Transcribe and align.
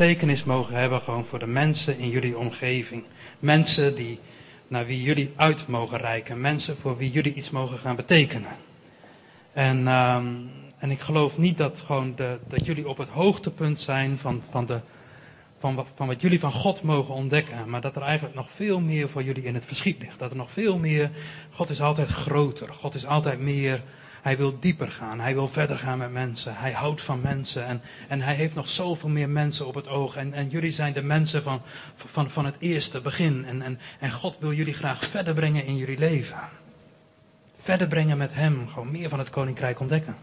betekenis 0.00 0.44
mogen 0.44 0.74
hebben 0.74 1.00
gewoon 1.00 1.26
voor 1.26 1.38
de 1.38 1.46
mensen 1.46 1.98
in 1.98 2.08
jullie 2.08 2.38
omgeving. 2.38 3.02
Mensen 3.38 3.96
die, 3.96 4.18
naar 4.68 4.86
wie 4.86 5.02
jullie 5.02 5.32
uit 5.36 5.66
mogen 5.66 5.98
reiken. 5.98 6.40
Mensen 6.40 6.76
voor 6.76 6.96
wie 6.96 7.10
jullie 7.10 7.34
iets 7.34 7.50
mogen 7.50 7.78
gaan 7.78 7.96
betekenen. 7.96 8.50
En, 9.52 9.88
ehm, 9.88 10.26
en 10.78 10.90
ik 10.90 11.00
geloof 11.00 11.38
niet 11.38 11.58
dat, 11.58 11.82
gewoon 11.86 12.12
de, 12.16 12.38
dat 12.48 12.66
jullie 12.66 12.88
op 12.88 12.98
het 12.98 13.08
hoogtepunt 13.08 13.80
zijn 13.80 14.18
van, 14.18 14.42
van, 14.50 14.66
de, 14.66 14.80
van, 15.58 15.74
wat, 15.74 15.86
van 15.94 16.06
wat 16.06 16.20
jullie 16.20 16.40
van 16.40 16.52
God 16.52 16.82
mogen 16.82 17.14
ontdekken. 17.14 17.70
Maar 17.70 17.80
dat 17.80 17.96
er 17.96 18.02
eigenlijk 18.02 18.34
nog 18.34 18.48
veel 18.54 18.80
meer 18.80 19.08
voor 19.08 19.22
jullie 19.22 19.44
in 19.44 19.54
het 19.54 19.64
verschiet 19.66 19.98
ligt. 19.98 20.18
Dat 20.18 20.30
er 20.30 20.36
nog 20.36 20.50
veel 20.52 20.78
meer. 20.78 21.10
God 21.50 21.70
is 21.70 21.80
altijd 21.80 22.08
groter. 22.08 22.74
God 22.74 22.94
is 22.94 23.06
altijd 23.06 23.40
meer 23.40 23.82
hij 24.22 24.36
wil 24.36 24.58
dieper 24.60 24.90
gaan. 24.90 25.20
Hij 25.20 25.34
wil 25.34 25.48
verder 25.48 25.78
gaan 25.78 25.98
met 25.98 26.12
mensen. 26.12 26.56
Hij 26.56 26.72
houdt 26.72 27.02
van 27.02 27.20
mensen. 27.20 27.66
En, 27.66 27.82
en 28.08 28.20
hij 28.20 28.34
heeft 28.34 28.54
nog 28.54 28.68
zoveel 28.68 29.08
meer 29.08 29.28
mensen 29.28 29.66
op 29.66 29.74
het 29.74 29.88
oog. 29.88 30.16
En, 30.16 30.32
en 30.32 30.48
jullie 30.48 30.72
zijn 30.72 30.92
de 30.92 31.02
mensen 31.02 31.42
van, 31.42 31.62
van, 31.96 32.30
van 32.30 32.44
het 32.44 32.54
eerste 32.58 33.00
begin. 33.00 33.44
En, 33.44 33.62
en, 33.62 33.78
en 34.00 34.12
God 34.12 34.36
wil 34.40 34.52
jullie 34.52 34.74
graag 34.74 35.04
verder 35.04 35.34
brengen 35.34 35.64
in 35.64 35.76
jullie 35.76 35.98
leven. 35.98 36.38
Verder 37.62 37.88
brengen 37.88 38.18
met 38.18 38.34
hem. 38.34 38.68
Gewoon 38.68 38.90
meer 38.90 39.08
van 39.08 39.18
het 39.18 39.30
koninkrijk 39.30 39.80
ontdekken. 39.80 40.16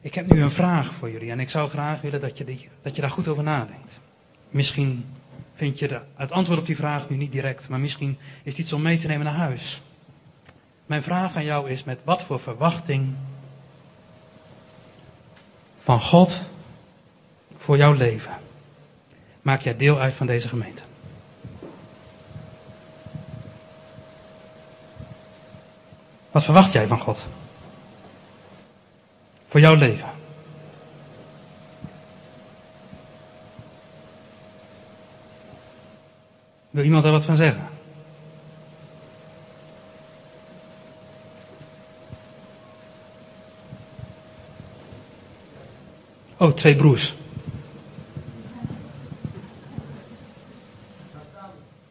Ik 0.00 0.14
heb 0.14 0.32
nu 0.32 0.42
een 0.42 0.50
vraag 0.50 0.94
voor 0.94 1.10
jullie. 1.10 1.30
En 1.30 1.40
ik 1.40 1.50
zou 1.50 1.68
graag 1.68 2.00
willen 2.00 2.20
dat 2.20 2.38
je, 2.38 2.44
die, 2.44 2.68
dat 2.82 2.94
je 2.94 3.00
daar 3.00 3.10
goed 3.10 3.28
over 3.28 3.42
nadenkt. 3.42 4.00
Misschien 4.50 5.04
vind 5.54 5.78
je 5.78 5.88
de, 5.88 6.00
het 6.14 6.32
antwoord 6.32 6.58
op 6.58 6.66
die 6.66 6.76
vraag 6.76 7.08
nu 7.08 7.16
niet 7.16 7.32
direct. 7.32 7.68
Maar 7.68 7.80
misschien 7.80 8.18
is 8.42 8.52
het 8.52 8.60
iets 8.60 8.72
om 8.72 8.82
mee 8.82 8.98
te 8.98 9.06
nemen 9.06 9.24
naar 9.24 9.34
huis. 9.34 9.82
Mijn 10.86 11.02
vraag 11.02 11.36
aan 11.36 11.44
jou 11.44 11.70
is: 11.70 11.84
met 11.84 11.98
wat 12.04 12.22
voor 12.24 12.40
verwachting 12.40 13.14
van 15.82 16.00
God 16.00 16.40
voor 17.58 17.76
jouw 17.76 17.92
leven 17.92 18.32
maak 19.42 19.60
jij 19.60 19.76
deel 19.76 19.98
uit 19.98 20.14
van 20.14 20.26
deze 20.26 20.48
gemeente? 20.48 20.82
Wat 26.30 26.44
verwacht 26.44 26.72
jij 26.72 26.86
van 26.86 27.00
God? 27.00 27.26
Voor 29.48 29.60
jouw 29.60 29.74
leven? 29.74 30.08
Wil 36.70 36.84
iemand 36.84 37.02
daar 37.02 37.12
wat 37.12 37.24
van 37.24 37.36
zeggen? 37.36 37.73
Oh, 46.36 46.52
twee 46.52 46.76
broers. 46.76 47.14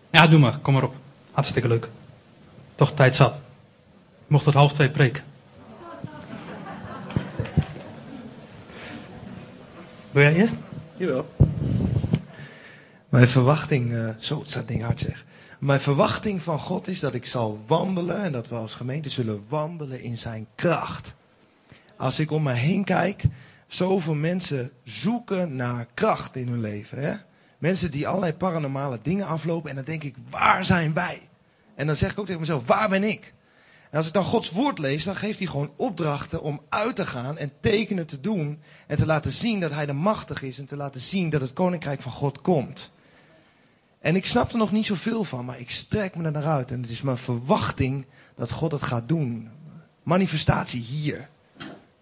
Ja, 0.09 0.27
doe 0.27 0.39
maar. 0.39 0.57
Kom 0.57 0.73
maar 0.73 0.83
op. 0.83 0.95
Hartstikke 1.31 1.67
leuk. 1.67 1.87
Toch 2.75 2.93
tijd 2.93 3.15
zat. 3.15 3.39
mocht 4.27 4.43
tot 4.43 4.53
half 4.53 4.73
twee 4.73 4.89
preken. 4.89 5.23
Wil 10.11 10.23
jij 10.23 10.33
eerst? 10.33 10.55
Jawel. 10.97 11.33
Mijn 13.09 13.27
verwachting, 13.27 13.91
uh, 13.91 14.09
zo 14.19 14.39
het 14.39 14.49
staat 14.49 14.67
ding 14.67 14.83
hard 14.83 14.99
zeg. 14.99 15.25
Mijn 15.59 15.79
verwachting 15.79 16.41
van 16.41 16.59
God 16.59 16.87
is 16.87 16.99
dat 16.99 17.13
ik 17.13 17.25
zal 17.25 17.63
wandelen 17.67 18.23
en 18.23 18.31
dat 18.31 18.47
we 18.47 18.55
als 18.55 18.75
gemeente 18.75 19.09
zullen 19.09 19.43
wandelen 19.47 20.01
in 20.01 20.17
zijn 20.17 20.47
kracht. 20.55 21.13
Als 21.97 22.19
ik 22.19 22.31
om 22.31 22.43
me 22.43 22.51
heen 22.51 22.83
kijk, 22.83 23.23
zoveel 23.73 24.15
mensen 24.15 24.71
zoeken 24.83 25.55
naar 25.55 25.87
kracht 25.93 26.35
in 26.35 26.47
hun 26.47 26.61
leven. 26.61 26.97
Hè? 27.03 27.13
Mensen 27.57 27.91
die 27.91 28.07
allerlei 28.07 28.33
paranormale 28.33 28.99
dingen 29.01 29.27
aflopen 29.27 29.69
en 29.69 29.75
dan 29.75 29.85
denk 29.85 30.03
ik, 30.03 30.15
waar 30.29 30.65
zijn 30.65 30.93
wij? 30.93 31.29
En 31.75 31.87
dan 31.87 31.95
zeg 31.95 32.11
ik 32.11 32.19
ook 32.19 32.25
tegen 32.25 32.41
mezelf, 32.41 32.65
waar 32.65 32.89
ben 32.89 33.03
ik? 33.03 33.33
En 33.89 33.97
als 33.97 34.07
ik 34.07 34.13
dan 34.13 34.23
Gods 34.23 34.51
woord 34.51 34.79
lees, 34.79 35.03
dan 35.03 35.15
geeft 35.15 35.37
hij 35.37 35.47
gewoon 35.47 35.73
opdrachten 35.75 36.41
om 36.41 36.61
uit 36.69 36.95
te 36.95 37.05
gaan 37.05 37.37
en 37.37 37.51
tekenen 37.59 38.05
te 38.05 38.19
doen. 38.19 38.61
En 38.87 38.97
te 38.97 39.05
laten 39.05 39.31
zien 39.31 39.59
dat 39.59 39.71
hij 39.71 39.85
de 39.85 39.93
machtig 39.93 40.41
is 40.41 40.59
en 40.59 40.65
te 40.65 40.75
laten 40.75 41.01
zien 41.01 41.29
dat 41.29 41.41
het 41.41 41.53
koninkrijk 41.53 42.01
van 42.01 42.11
God 42.11 42.41
komt. 42.41 42.91
En 43.99 44.15
ik 44.15 44.25
snap 44.25 44.51
er 44.51 44.57
nog 44.57 44.71
niet 44.71 44.85
zoveel 44.85 45.23
van, 45.23 45.45
maar 45.45 45.59
ik 45.59 45.69
strek 45.69 46.15
me 46.15 46.23
er 46.23 46.31
naar 46.31 46.45
uit. 46.45 46.71
En 46.71 46.81
het 46.81 46.89
is 46.89 47.01
mijn 47.01 47.17
verwachting 47.17 48.05
dat 48.35 48.51
God 48.51 48.71
het 48.71 48.83
gaat 48.83 49.07
doen. 49.07 49.49
Manifestatie 50.03 50.81
hier. 50.81 51.29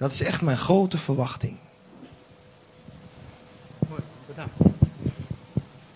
Dat 0.01 0.11
is 0.11 0.21
echt 0.21 0.41
mijn 0.41 0.57
grote 0.57 0.97
verwachting. 0.97 1.57
Mooi, 3.89 4.01
bedankt. 4.27 4.53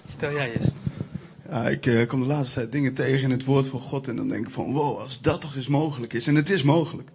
Vertel 0.09 0.31
jij 0.31 0.53
eens. 0.53 0.71
Ja, 1.49 1.69
ik 1.69 1.85
uh, 1.85 2.07
kom 2.07 2.19
de 2.19 2.25
laatste 2.25 2.59
tijd 2.59 2.71
dingen 2.71 2.94
tegen 2.94 3.23
in 3.23 3.31
het 3.31 3.44
woord 3.44 3.67
van 3.67 3.81
God 3.81 4.07
en 4.07 4.15
dan 4.15 4.27
denk 4.27 4.47
ik 4.47 4.53
van 4.53 4.73
wow, 4.73 4.99
als 4.99 5.21
dat 5.21 5.41
toch 5.41 5.55
eens 5.55 5.67
mogelijk 5.67 6.13
is. 6.13 6.27
En 6.27 6.35
het 6.35 6.49
is 6.49 6.63
mogelijk. 6.63 7.09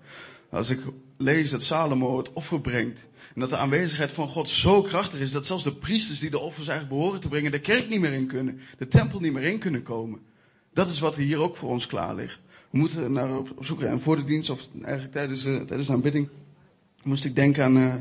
Als 0.48 0.70
ik 0.70 0.80
lees 1.16 1.50
dat 1.50 1.62
Salomo 1.62 2.16
het 2.16 2.32
offer 2.32 2.60
brengt 2.60 2.98
en 3.34 3.40
dat 3.40 3.50
de 3.50 3.56
aanwezigheid 3.56 4.12
van 4.12 4.28
God 4.28 4.48
zo 4.48 4.82
krachtig 4.82 5.20
is 5.20 5.32
dat 5.32 5.46
zelfs 5.46 5.64
de 5.64 5.74
priesters 5.74 6.20
die 6.20 6.30
de 6.30 6.38
offers 6.38 6.68
eigenlijk 6.68 6.98
behoren 6.98 7.20
te 7.20 7.28
brengen 7.28 7.52
de 7.52 7.60
kerk 7.60 7.88
niet 7.88 8.00
meer 8.00 8.12
in 8.12 8.26
kunnen, 8.26 8.60
de 8.78 8.88
tempel 8.88 9.20
niet 9.20 9.32
meer 9.32 9.44
in 9.44 9.58
kunnen 9.58 9.82
komen. 9.82 10.20
Dat 10.72 10.88
is 10.88 10.98
wat 10.98 11.16
hier 11.16 11.38
ook 11.38 11.56
voor 11.56 11.68
ons 11.68 11.86
klaar 11.86 12.14
ligt. 12.14 12.40
We 12.70 12.78
moeten 12.78 13.12
naar 13.12 13.38
op, 13.38 13.48
zoek 13.60 13.82
en 13.82 14.00
voor 14.00 14.16
de 14.16 14.24
dienst 14.24 14.50
of 14.50 14.68
eigenlijk 14.82 15.12
tijdens, 15.12 15.44
uh, 15.44 15.62
tijdens 15.62 15.86
de 15.86 15.92
aanbidding 15.92 16.28
moest 17.02 17.24
ik 17.24 17.34
denken 17.34 17.64
aan, 17.64 17.76
uh, 17.76 17.94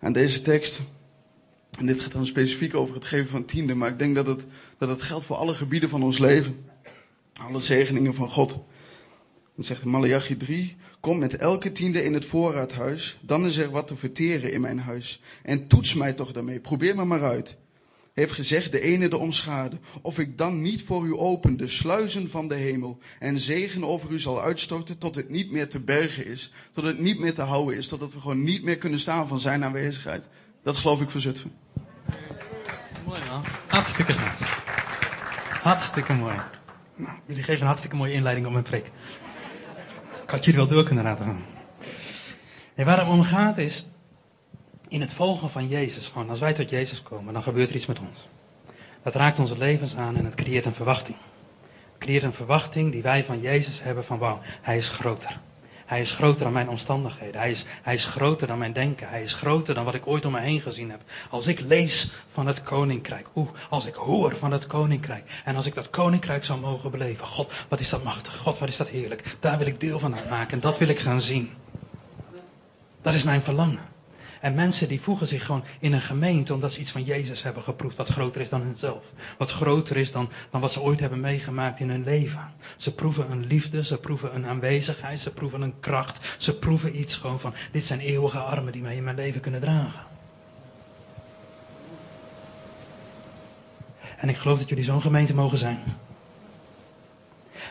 aan 0.00 0.12
deze 0.12 0.42
tekst. 0.42 0.80
En 1.78 1.86
dit 1.86 2.00
gaat 2.00 2.12
dan 2.12 2.26
specifiek 2.26 2.74
over 2.74 2.94
het 2.94 3.04
geven 3.04 3.28
van 3.28 3.44
tiende, 3.44 3.74
maar 3.74 3.88
ik 3.88 3.98
denk 3.98 4.14
dat 4.14 4.26
het, 4.26 4.46
dat 4.78 4.88
het 4.88 5.02
geldt 5.02 5.24
voor 5.24 5.36
alle 5.36 5.54
gebieden 5.54 5.88
van 5.88 6.02
ons 6.02 6.18
leven. 6.18 6.64
Alle 7.32 7.60
zegeningen 7.60 8.14
van 8.14 8.30
God. 8.30 8.58
Dan 9.54 9.64
zegt 9.64 9.84
Malachi 9.84 10.36
3, 10.36 10.76
kom 11.00 11.18
met 11.18 11.36
elke 11.36 11.72
tiende 11.72 12.04
in 12.04 12.14
het 12.14 12.24
voorraadhuis, 12.24 13.18
dan 13.22 13.46
is 13.46 13.56
er 13.56 13.70
wat 13.70 13.86
te 13.86 13.96
verteren 13.96 14.52
in 14.52 14.60
mijn 14.60 14.78
huis. 14.78 15.20
En 15.42 15.66
toets 15.66 15.94
mij 15.94 16.12
toch 16.12 16.32
daarmee, 16.32 16.60
probeer 16.60 16.96
me 16.96 17.04
maar 17.04 17.24
uit 17.24 17.56
heeft 18.20 18.32
gezegd 18.32 18.72
de 18.72 18.80
ene 18.80 19.08
de 19.08 19.18
omschade, 19.18 19.78
of 20.02 20.18
ik 20.18 20.38
dan 20.38 20.60
niet 20.60 20.82
voor 20.82 21.06
u 21.06 21.16
open 21.16 21.56
de 21.56 21.68
sluizen 21.68 22.30
van 22.30 22.48
de 22.48 22.54
hemel 22.54 22.98
en 23.18 23.40
zegen 23.40 23.84
over 23.84 24.10
u 24.10 24.20
zal 24.20 24.42
uitstorten 24.42 24.98
tot 24.98 25.14
het 25.14 25.28
niet 25.28 25.50
meer 25.50 25.68
te 25.68 25.80
bergen 25.80 26.26
is, 26.26 26.52
tot 26.72 26.84
het 26.84 26.98
niet 26.98 27.18
meer 27.18 27.34
te 27.34 27.42
houden 27.42 27.76
is, 27.76 27.88
totdat 27.88 28.12
we 28.12 28.20
gewoon 28.20 28.42
niet 28.42 28.62
meer 28.62 28.78
kunnen 28.78 29.00
staan 29.00 29.28
van 29.28 29.40
zijn 29.40 29.64
aanwezigheid. 29.64 30.24
Dat 30.62 30.76
geloof 30.76 31.00
ik 31.00 31.10
voor 31.10 31.20
Zutphen. 31.20 31.52
Mooi 33.06 33.20
man, 33.28 33.44
hartstikke 33.66 34.12
goed. 34.12 34.48
Hartstikke 35.62 36.12
mooi. 36.12 36.34
Nou, 36.96 37.12
jullie 37.26 37.42
geven 37.42 37.60
een 37.60 37.66
hartstikke 37.66 37.96
mooie 37.96 38.12
inleiding 38.12 38.46
op 38.46 38.52
mijn 38.52 38.64
preek. 38.64 38.90
Ik 40.22 40.30
had 40.30 40.44
jullie 40.44 40.60
wel 40.60 40.68
door 40.68 40.84
kunnen 40.84 41.04
laten 41.04 41.44
En 42.74 42.86
waar 42.86 42.98
het 42.98 43.08
om 43.08 43.22
gaat 43.22 43.58
is, 43.58 43.86
in 44.90 45.00
het 45.00 45.12
volgen 45.12 45.50
van 45.50 45.68
Jezus, 45.68 46.08
gewoon 46.08 46.30
als 46.30 46.38
wij 46.38 46.52
tot 46.52 46.70
Jezus 46.70 47.02
komen, 47.02 47.32
dan 47.32 47.42
gebeurt 47.42 47.68
er 47.68 47.74
iets 47.74 47.86
met 47.86 47.98
ons. 47.98 48.28
Dat 49.02 49.14
raakt 49.14 49.38
onze 49.38 49.58
levens 49.58 49.96
aan 49.96 50.16
en 50.16 50.24
het 50.24 50.34
creëert 50.34 50.64
een 50.64 50.74
verwachting. 50.74 51.16
Het 51.64 51.98
creëert 51.98 52.22
een 52.22 52.32
verwachting 52.32 52.92
die 52.92 53.02
wij 53.02 53.24
van 53.24 53.40
Jezus 53.40 53.82
hebben 53.82 54.04
van 54.04 54.18
wauw, 54.18 54.40
hij 54.60 54.76
is 54.76 54.88
groter. 54.88 55.40
Hij 55.90 56.00
is 56.00 56.12
groter 56.12 56.44
dan 56.44 56.52
mijn 56.52 56.68
omstandigheden. 56.68 57.40
Hij 57.40 57.50
is, 57.50 57.64
hij 57.82 57.94
is 57.94 58.04
groter 58.04 58.46
dan 58.46 58.58
mijn 58.58 58.72
denken. 58.72 59.08
Hij 59.08 59.22
is 59.22 59.34
groter 59.34 59.74
dan 59.74 59.84
wat 59.84 59.94
ik 59.94 60.06
ooit 60.06 60.24
om 60.24 60.32
me 60.32 60.40
heen 60.40 60.60
gezien 60.60 60.90
heb. 60.90 61.00
Als 61.30 61.46
ik 61.46 61.60
lees 61.60 62.12
van 62.32 62.46
het 62.46 62.62
koninkrijk. 62.62 63.28
Oeh, 63.34 63.48
als 63.70 63.86
ik 63.86 63.94
hoor 63.94 64.36
van 64.36 64.52
het 64.52 64.66
koninkrijk. 64.66 65.42
En 65.44 65.56
als 65.56 65.66
ik 65.66 65.74
dat 65.74 65.90
koninkrijk 65.90 66.44
zou 66.44 66.60
mogen 66.60 66.90
beleven. 66.90 67.26
God, 67.26 67.52
wat 67.68 67.80
is 67.80 67.88
dat 67.88 68.04
machtig. 68.04 68.36
God, 68.36 68.58
wat 68.58 68.68
is 68.68 68.76
dat 68.76 68.88
heerlijk. 68.88 69.36
Daar 69.40 69.58
wil 69.58 69.66
ik 69.66 69.80
deel 69.80 69.98
van 69.98 70.14
uitmaken. 70.14 70.52
En 70.52 70.60
dat 70.60 70.78
wil 70.78 70.88
ik 70.88 70.98
gaan 70.98 71.20
zien. 71.20 71.50
Dat 73.02 73.14
is 73.14 73.22
mijn 73.22 73.42
verlangen. 73.42 73.80
En 74.40 74.54
mensen 74.54 74.88
die 74.88 75.00
voegen 75.00 75.26
zich 75.26 75.44
gewoon 75.44 75.64
in 75.80 75.92
een 75.92 76.00
gemeente 76.00 76.54
omdat 76.54 76.72
ze 76.72 76.80
iets 76.80 76.90
van 76.90 77.02
Jezus 77.02 77.42
hebben 77.42 77.62
geproefd. 77.62 77.96
Wat 77.96 78.08
groter 78.08 78.40
is 78.40 78.48
dan 78.48 78.60
hunzelf. 78.60 79.04
Wat 79.38 79.50
groter 79.50 79.96
is 79.96 80.12
dan, 80.12 80.30
dan 80.50 80.60
wat 80.60 80.72
ze 80.72 80.80
ooit 80.80 81.00
hebben 81.00 81.20
meegemaakt 81.20 81.80
in 81.80 81.90
hun 81.90 82.04
leven. 82.04 82.52
Ze 82.76 82.94
proeven 82.94 83.30
een 83.30 83.46
liefde, 83.46 83.84
ze 83.84 83.98
proeven 83.98 84.34
een 84.34 84.46
aanwezigheid, 84.46 85.20
ze 85.20 85.32
proeven 85.32 85.62
een 85.62 85.80
kracht. 85.80 86.34
Ze 86.38 86.58
proeven 86.58 87.00
iets 87.00 87.16
gewoon 87.16 87.40
van, 87.40 87.54
dit 87.72 87.84
zijn 87.84 88.00
eeuwige 88.00 88.38
armen 88.38 88.72
die 88.72 88.82
mij 88.82 88.96
in 88.96 89.04
mijn 89.04 89.16
leven 89.16 89.40
kunnen 89.40 89.60
dragen. 89.60 90.00
En 94.16 94.28
ik 94.28 94.36
geloof 94.36 94.58
dat 94.58 94.68
jullie 94.68 94.84
zo'n 94.84 95.00
gemeente 95.00 95.34
mogen 95.34 95.58
zijn. 95.58 95.78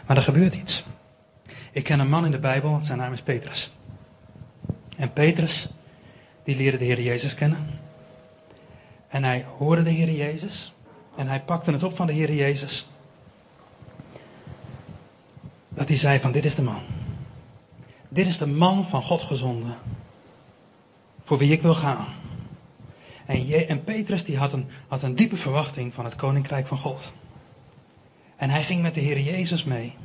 Maar 0.06 0.18
er 0.18 0.24
gebeurt 0.24 0.56
iets. 0.56 0.86
Ik 1.72 1.84
ken 1.84 2.00
een 2.00 2.10
man 2.10 2.26
in 2.26 2.32
de 2.32 2.40
Bijbel, 2.40 2.80
zijn 2.82 2.98
naam 2.98 3.14
is 3.14 3.22
Petrus. 3.22 3.72
En 4.98 5.14
Petrus, 5.14 5.70
die 6.50 6.58
leerde 6.58 6.78
de 6.78 6.86
Heer 6.86 7.02
Jezus 7.02 7.34
kennen. 7.34 7.80
En 9.08 9.24
hij 9.24 9.46
hoorde 9.58 9.84
de 9.84 9.90
Heer 9.90 10.12
Jezus. 10.12 10.74
En 11.16 11.28
hij 11.28 11.42
pakte 11.42 11.72
het 11.72 11.84
op 11.84 11.96
van 11.96 12.08
de 12.08 12.14
Heer 12.14 12.34
Jezus. 12.34 12.88
Dat 15.70 15.88
hij 15.88 15.98
zei 15.98 16.20
van 16.20 16.32
dit 16.32 16.46
is 16.46 16.56
de 16.56 16.62
man. 16.62 16.82
Dit 18.10 18.28
is 18.28 18.38
de 18.38 18.48
man 18.48 18.86
van 18.86 19.04
God 19.04 19.22
gezonden. 19.22 19.76
Voor 21.24 21.38
wie 21.38 21.52
ik 21.52 21.62
wil 21.62 21.76
gaan. 21.76 22.08
En, 23.26 23.48
Je 23.48 23.66
en 23.66 23.84
Petrus 23.84 24.24
die 24.24 24.38
had, 24.38 24.54
een, 24.54 24.68
had 24.88 25.04
een 25.04 25.16
diepe 25.16 25.38
verwachting 25.38 25.94
van 25.94 26.06
het 26.06 26.16
koninkrijk 26.16 26.68
van 26.68 26.78
God. 26.78 27.14
En 28.36 28.50
hij 28.50 28.64
ging 28.64 28.82
met 28.82 28.94
de 28.94 29.02
Heer 29.02 29.20
Jezus 29.20 29.64
mee. 29.64 29.96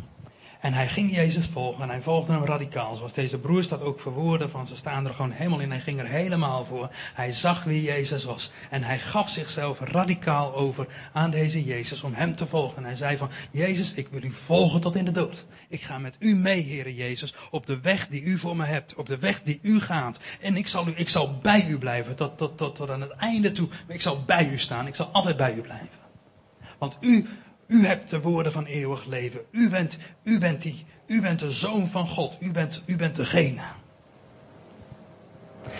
En 0.64 0.72
hij 0.72 0.88
ging 0.88 1.14
Jezus 1.14 1.46
volgen 1.46 1.82
en 1.82 1.88
hij 1.88 2.02
volgde 2.02 2.32
hem 2.32 2.44
radicaal. 2.44 2.94
Zoals 2.94 3.12
deze 3.12 3.38
broers 3.38 3.68
dat 3.68 3.82
ook 3.82 4.00
verwoorden 4.00 4.50
van 4.50 4.66
ze 4.66 4.76
staan 4.76 5.06
er 5.06 5.14
gewoon 5.14 5.30
helemaal 5.30 5.60
in. 5.60 5.70
Hij 5.70 5.80
ging 5.80 6.00
er 6.00 6.06
helemaal 6.06 6.64
voor. 6.64 6.90
Hij 7.14 7.32
zag 7.32 7.64
wie 7.64 7.82
Jezus 7.82 8.24
was. 8.24 8.50
En 8.70 8.82
hij 8.82 8.98
gaf 8.98 9.30
zichzelf 9.30 9.80
radicaal 9.80 10.54
over 10.54 10.86
aan 11.12 11.30
deze 11.30 11.64
Jezus 11.64 12.02
om 12.02 12.14
hem 12.14 12.36
te 12.36 12.46
volgen. 12.46 12.76
En 12.76 12.84
hij 12.84 12.96
zei 12.96 13.16
van, 13.16 13.30
Jezus, 13.50 13.92
ik 13.92 14.08
wil 14.08 14.22
u 14.22 14.32
volgen 14.44 14.80
tot 14.80 14.96
in 14.96 15.04
de 15.04 15.10
dood. 15.10 15.44
Ik 15.68 15.82
ga 15.82 15.98
met 15.98 16.16
u 16.18 16.34
mee, 16.34 16.66
Heere 16.66 16.94
Jezus, 16.94 17.34
op 17.50 17.66
de 17.66 17.80
weg 17.80 18.08
die 18.08 18.22
u 18.22 18.38
voor 18.38 18.56
me 18.56 18.64
hebt. 18.64 18.94
Op 18.94 19.06
de 19.06 19.18
weg 19.18 19.42
die 19.42 19.58
u 19.62 19.80
gaat. 19.80 20.18
En 20.40 20.56
ik 20.56 20.68
zal, 20.68 20.88
u, 20.88 20.92
ik 20.96 21.08
zal 21.08 21.38
bij 21.42 21.66
u 21.68 21.78
blijven 21.78 22.16
tot, 22.16 22.38
tot, 22.38 22.56
tot, 22.58 22.76
tot 22.76 22.90
aan 22.90 23.00
het 23.00 23.12
einde 23.12 23.52
toe. 23.52 23.68
Ik 23.88 24.02
zal 24.02 24.22
bij 24.26 24.48
u 24.48 24.58
staan. 24.58 24.86
Ik 24.86 24.94
zal 24.94 25.06
altijd 25.12 25.36
bij 25.36 25.54
u 25.54 25.60
blijven. 25.60 26.02
Want 26.78 26.96
u 27.00 27.28
u 27.66 27.86
hebt 27.86 28.10
de 28.10 28.20
woorden 28.20 28.52
van 28.52 28.64
eeuwig 28.64 29.04
leven. 29.04 29.40
U 29.50 29.70
bent, 29.70 29.98
u 30.22 30.38
bent 30.38 30.62
die. 30.62 30.84
U 31.06 31.20
bent 31.20 31.38
de 31.40 31.52
zoon 31.52 31.88
van 31.88 32.08
God. 32.08 32.36
U 32.40 32.52
bent, 32.52 32.82
u 32.86 32.96
bent 32.96 33.16
degene. 33.16 33.62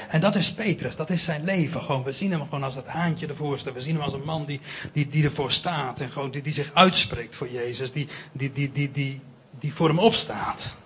En 0.09 0.21
dat 0.21 0.35
is 0.35 0.53
Petrus, 0.53 0.97
dat 0.97 1.11
is 1.11 1.25
zijn 1.25 1.45
leven. 1.45 1.83
Gewoon, 1.83 2.03
we 2.03 2.13
zien 2.13 2.31
hem 2.31 2.43
gewoon 2.43 2.63
als 2.63 2.75
het 2.75 2.87
haantje 2.87 3.27
de 3.27 3.37
voorste. 3.37 3.73
We 3.73 3.81
zien 3.81 3.95
hem 3.95 4.03
als 4.03 4.13
een 4.13 4.25
man 4.25 4.45
die, 4.45 4.61
die, 4.93 5.09
die 5.09 5.25
ervoor 5.25 5.53
staat. 5.53 6.01
En 6.01 6.11
gewoon 6.11 6.31
die, 6.31 6.43
die 6.43 6.53
zich 6.53 6.71
uitspreekt 6.75 7.37
voor 7.37 7.51
Jezus. 7.51 7.93
Die, 7.93 8.09
die, 8.33 8.53
die, 8.53 8.73
die, 8.73 8.91
die, 8.91 9.21
die 9.51 9.75
voor 9.75 9.89
hem 9.89 9.99
opstaat. 9.99 10.77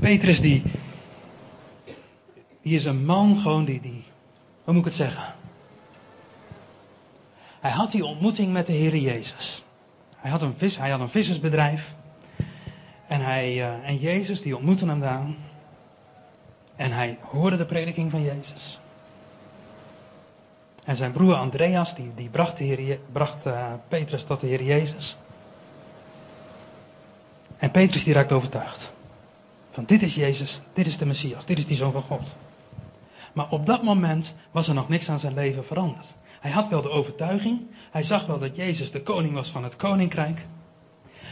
Petrus 0.00 0.40
die, 0.40 0.62
die 2.62 2.76
is 2.76 2.84
een 2.84 3.04
man 3.04 3.38
gewoon 3.38 3.64
die, 3.64 3.80
die, 3.80 4.04
hoe 4.64 4.74
moet 4.74 4.82
ik 4.82 4.84
het 4.84 4.94
zeggen? 4.94 5.34
Hij 7.68 7.76
had 7.76 7.90
die 7.90 8.04
ontmoeting 8.04 8.52
met 8.52 8.66
de 8.66 8.72
Heer 8.72 8.96
Jezus. 8.96 9.62
Hij 10.16 10.30
had 10.30 10.42
een, 10.42 10.54
vis, 10.58 10.76
hij 10.76 10.90
had 10.90 11.00
een 11.00 11.10
vissersbedrijf. 11.10 11.94
En, 13.06 13.20
hij, 13.20 13.54
uh, 13.54 13.88
en 13.88 13.96
Jezus 13.96 14.42
die 14.42 14.56
ontmoette 14.56 14.86
hem 14.86 15.00
daar. 15.00 15.26
En 16.76 16.92
hij 16.92 17.18
hoorde 17.20 17.56
de 17.56 17.66
prediking 17.66 18.10
van 18.10 18.22
Jezus. 18.22 18.80
En 20.84 20.96
zijn 20.96 21.12
broer 21.12 21.34
Andreas 21.34 21.94
die, 21.94 22.12
die 22.14 22.28
bracht, 22.28 22.56
de 22.56 22.64
Heer, 22.64 22.98
bracht 23.12 23.46
uh, 23.46 23.72
Petrus 23.88 24.24
tot 24.24 24.40
de 24.40 24.46
Heer 24.46 24.62
Jezus. 24.62 25.16
En 27.56 27.70
Petrus 27.70 28.04
die 28.04 28.14
raakt 28.14 28.32
overtuigd. 28.32 28.90
Van 29.70 29.84
dit 29.84 30.02
is 30.02 30.14
Jezus, 30.14 30.60
dit 30.72 30.86
is 30.86 30.98
de 30.98 31.06
Messias, 31.06 31.46
dit 31.46 31.58
is 31.58 31.66
die 31.66 31.76
Zoon 31.76 31.92
van 31.92 32.02
God. 32.02 32.34
Maar 33.32 33.50
op 33.50 33.66
dat 33.66 33.82
moment 33.82 34.34
was 34.50 34.68
er 34.68 34.74
nog 34.74 34.88
niks 34.88 35.10
aan 35.10 35.18
zijn 35.18 35.34
leven 35.34 35.64
veranderd. 35.64 36.14
Hij 36.40 36.50
had 36.50 36.68
wel 36.68 36.82
de 36.82 36.90
overtuiging. 36.90 37.66
Hij 37.90 38.02
zag 38.02 38.26
wel 38.26 38.38
dat 38.38 38.56
Jezus 38.56 38.90
de 38.90 39.02
koning 39.02 39.34
was 39.34 39.50
van 39.50 39.64
het 39.64 39.76
koninkrijk. 39.76 40.46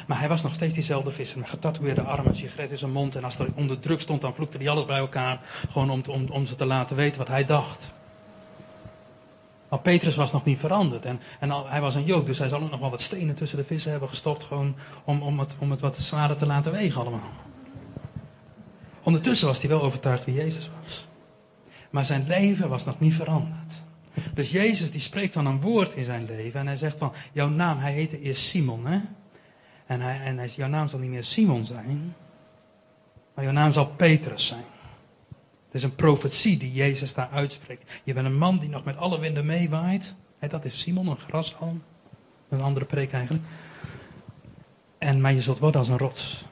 Maar 0.06 0.18
hij 0.18 0.28
was 0.28 0.42
nog 0.42 0.54
steeds 0.54 0.74
diezelfde 0.74 1.10
visser 1.10 1.38
met 1.38 1.48
getatoeëerde 1.48 2.02
armen, 2.02 2.26
een 2.26 2.36
sigaret 2.36 2.70
in 2.70 2.78
zijn 2.78 2.92
mond. 2.92 3.16
En 3.16 3.24
als 3.24 3.38
er 3.38 3.48
onder 3.54 3.80
druk 3.80 4.00
stond, 4.00 4.20
dan 4.20 4.34
vloekte 4.34 4.56
hij 4.56 4.68
alles 4.68 4.84
bij 4.84 4.98
elkaar. 4.98 5.40
Gewoon 5.70 5.90
om, 5.90 6.02
om, 6.10 6.26
om 6.30 6.46
ze 6.46 6.56
te 6.56 6.66
laten 6.66 6.96
weten 6.96 7.18
wat 7.18 7.28
hij 7.28 7.44
dacht. 7.44 7.92
Maar 9.68 9.80
Petrus 9.80 10.16
was 10.16 10.32
nog 10.32 10.44
niet 10.44 10.58
veranderd. 10.58 11.04
En, 11.04 11.20
en 11.40 11.50
hij 11.50 11.80
was 11.80 11.94
een 11.94 12.04
Jood, 12.04 12.26
dus 12.26 12.38
hij 12.38 12.48
zal 12.48 12.62
ook 12.62 12.70
nog 12.70 12.80
wel 12.80 12.90
wat 12.90 13.02
stenen 13.02 13.34
tussen 13.34 13.58
de 13.58 13.64
vissen 13.64 13.90
hebben 13.90 14.08
gestopt. 14.08 14.44
Gewoon 14.44 14.76
om, 15.04 15.22
om, 15.22 15.38
het, 15.38 15.54
om 15.58 15.70
het 15.70 15.80
wat 15.80 15.96
zwaarder 15.96 16.36
te 16.36 16.46
laten 16.46 16.72
wegen 16.72 17.00
allemaal. 17.00 17.32
Ondertussen 19.02 19.46
was 19.46 19.58
hij 19.60 19.68
wel 19.68 19.82
overtuigd 19.82 20.24
wie 20.24 20.34
Jezus 20.34 20.70
was. 20.82 21.06
Maar 21.90 22.04
zijn 22.04 22.26
leven 22.26 22.68
was 22.68 22.84
nog 22.84 23.00
niet 23.00 23.14
veranderd. 23.14 23.85
Dus 24.34 24.50
Jezus 24.50 24.90
die 24.90 25.00
spreekt 25.00 25.34
dan 25.34 25.46
een 25.46 25.60
woord 25.60 25.94
in 25.94 26.04
zijn 26.04 26.24
leven 26.24 26.60
en 26.60 26.66
hij 26.66 26.76
zegt 26.76 26.98
van, 26.98 27.12
jouw 27.32 27.48
naam, 27.48 27.78
hij 27.78 27.92
heette 27.92 28.20
eerst 28.20 28.42
Simon, 28.42 28.86
hè? 28.86 29.00
En, 29.86 30.00
hij, 30.00 30.20
en 30.20 30.38
hij, 30.38 30.48
jouw 30.48 30.68
naam 30.68 30.88
zal 30.88 30.98
niet 30.98 31.10
meer 31.10 31.24
Simon 31.24 31.64
zijn, 31.64 32.14
maar 33.34 33.44
jouw 33.44 33.52
naam 33.52 33.72
zal 33.72 33.86
Petrus 33.86 34.46
zijn. 34.46 34.64
Het 35.66 35.74
is 35.74 35.82
een 35.82 35.94
profetie 35.94 36.56
die 36.56 36.72
Jezus 36.72 37.14
daar 37.14 37.28
uitspreekt. 37.30 38.00
Je 38.04 38.12
bent 38.12 38.26
een 38.26 38.38
man 38.38 38.58
die 38.58 38.68
nog 38.68 38.84
met 38.84 38.96
alle 38.96 39.20
winden 39.20 39.46
meewaait. 39.46 40.16
Dat 40.48 40.64
is 40.64 40.78
Simon, 40.78 41.06
een 41.06 41.18
grashalm. 41.18 41.82
Een 42.48 42.60
andere 42.60 42.86
preek 42.86 43.12
eigenlijk. 43.12 43.44
En, 44.98 45.20
maar 45.20 45.32
je 45.32 45.42
zult 45.42 45.58
worden 45.58 45.80
als 45.80 45.88
een 45.88 45.98
rots. 45.98 46.44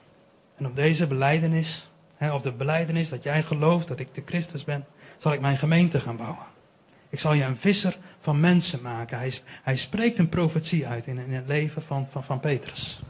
En 0.57 0.67
op 0.67 0.77
deze 0.77 1.07
beleidenis, 1.07 1.91
hè, 2.17 2.33
of 2.33 2.43
de 2.43 2.53
beleidenis 2.53 3.09
dat 3.09 3.23
jij 3.23 3.43
gelooft 3.43 3.89
dat 3.89 3.99
ik 3.99 4.15
de 4.15 4.23
Christus 4.25 4.65
ben, 4.65 4.87
zal 5.19 5.33
ik 5.33 5.41
mijn 5.41 5.59
gemeente 5.59 6.01
gaan 6.01 6.17
bouwen. 6.17 6.47
Ik 7.15 7.21
zal 7.21 7.33
je 7.33 7.45
een 7.45 7.57
visser 7.57 7.99
van 8.21 8.41
mensen 8.41 8.83
maken. 8.83 9.19
Hij, 9.19 9.33
hij 9.63 9.77
spreekt 9.77 10.19
een 10.19 10.29
profetie 10.29 10.87
uit 10.87 11.07
in, 11.07 11.19
in 11.19 11.33
het 11.33 11.47
leven 11.47 11.83
van, 11.83 12.07
van, 12.11 12.25
van 12.25 12.41
Petrus. 12.41 13.01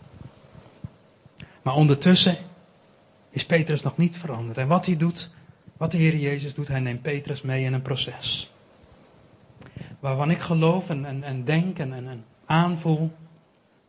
Maar 1.62 1.74
ondertussen 1.74 2.36
is 3.30 3.46
Petrus 3.46 3.82
nog 3.82 3.96
niet 3.96 4.16
veranderd. 4.16 4.58
En 4.58 4.68
wat 4.68 4.86
hij 4.86 4.96
doet, 4.96 5.30
wat 5.76 5.90
de 5.90 5.96
Heer 5.96 6.16
Jezus 6.16 6.54
doet, 6.54 6.68
hij 6.68 6.80
neemt 6.80 7.02
Petrus 7.02 7.42
mee 7.42 7.64
in 7.64 7.72
een 7.72 7.82
proces. 7.82 8.52
Waarvan 10.00 10.30
ik 10.30 10.40
geloof 10.40 10.88
en, 10.88 11.04
en, 11.04 11.22
en 11.22 11.44
denk 11.44 11.78
en, 11.78 11.92
en, 11.92 12.08
en 12.08 12.24
aanvoel 12.46 13.12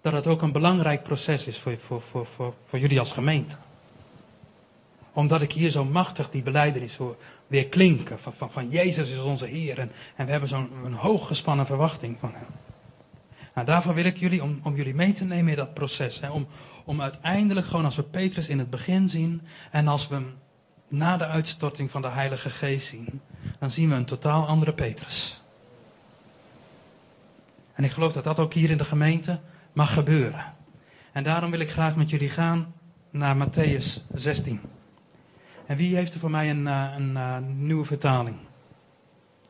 dat 0.02 0.14
het 0.14 0.28
ook 0.28 0.42
een 0.42 0.52
belangrijk 0.52 1.04
proces 1.04 1.48
is 1.48 1.60
voor, 1.60 1.78
voor, 1.86 2.02
voor, 2.02 2.26
voor, 2.26 2.54
voor 2.66 2.80
jullie 2.80 3.00
als 3.00 3.12
gemeente 3.12 3.58
omdat 5.16 5.42
ik 5.42 5.52
hier 5.52 5.70
zo 5.70 5.86
machtig 5.86 6.30
die 6.30 6.42
beleidenis 6.42 6.96
hoor 6.96 7.16
weer 7.48 7.68
klinken. 7.68 8.20
Van, 8.20 8.52
van, 8.52 8.70
Jezus 8.70 9.10
is 9.10 9.20
onze 9.20 9.46
Heer. 9.46 9.80
En, 9.80 9.92
en 10.16 10.26
we 10.26 10.32
hebben 10.32 10.50
zo'n 10.50 10.94
hooggespannen 10.94 11.66
verwachting 11.66 12.18
van 12.20 12.32
Hem. 12.34 12.48
Nou, 13.54 13.68
daarvoor 13.68 13.94
wil 13.94 14.06
ik 14.06 14.18
jullie, 14.18 14.44
om, 14.44 14.60
om 14.64 14.76
jullie 14.76 14.96
mee 14.96 15.14
te 15.14 15.26
nemen 15.26 15.52
in 15.52 15.58
dat 15.58 15.74
proces. 15.74 16.20
Hè, 16.20 16.30
om, 16.30 16.48
om 16.86 17.02
uiteindelijk 17.02 17.68
gewoon 17.68 17.86
als 17.86 17.96
we 17.96 18.04
Petrus 18.04 18.50
in 18.50 18.60
het 18.60 18.70
begin 18.70 19.10
zien. 19.10 19.42
En 19.72 19.88
als 19.88 20.08
we 20.08 20.14
hem 20.16 20.34
na 20.88 21.18
de 21.18 21.26
uitstorting 21.26 21.92
van 21.92 22.02
de 22.02 22.08
Heilige 22.08 22.50
Geest 22.50 22.88
zien. 22.88 23.22
Dan 23.60 23.72
zien 23.72 23.90
we 23.90 23.96
een 23.96 24.06
totaal 24.06 24.48
andere 24.48 24.74
Petrus. 24.74 25.42
En 27.74 27.84
ik 27.84 27.92
geloof 27.92 28.14
dat 28.14 28.24
dat 28.24 28.40
ook 28.40 28.54
hier 28.54 28.70
in 28.70 28.78
de 28.78 28.86
gemeente 28.86 29.40
mag 29.74 29.94
gebeuren. 29.94 30.54
En 31.12 31.24
daarom 31.24 31.52
wil 31.52 31.60
ik 31.60 31.72
graag 31.72 31.96
met 31.96 32.10
jullie 32.10 32.30
gaan 32.30 32.74
naar 33.10 33.48
Matthäus 33.48 34.08
16. 34.14 34.60
En 35.66 35.78
wie 35.78 35.96
heeft 35.96 36.14
er 36.14 36.20
voor 36.20 36.32
mij 36.32 36.50
een, 36.50 36.66
uh, 36.66 36.94
een 36.98 37.12
uh, 37.12 37.38
nieuwe 37.56 37.86
vertaling? 37.86 38.36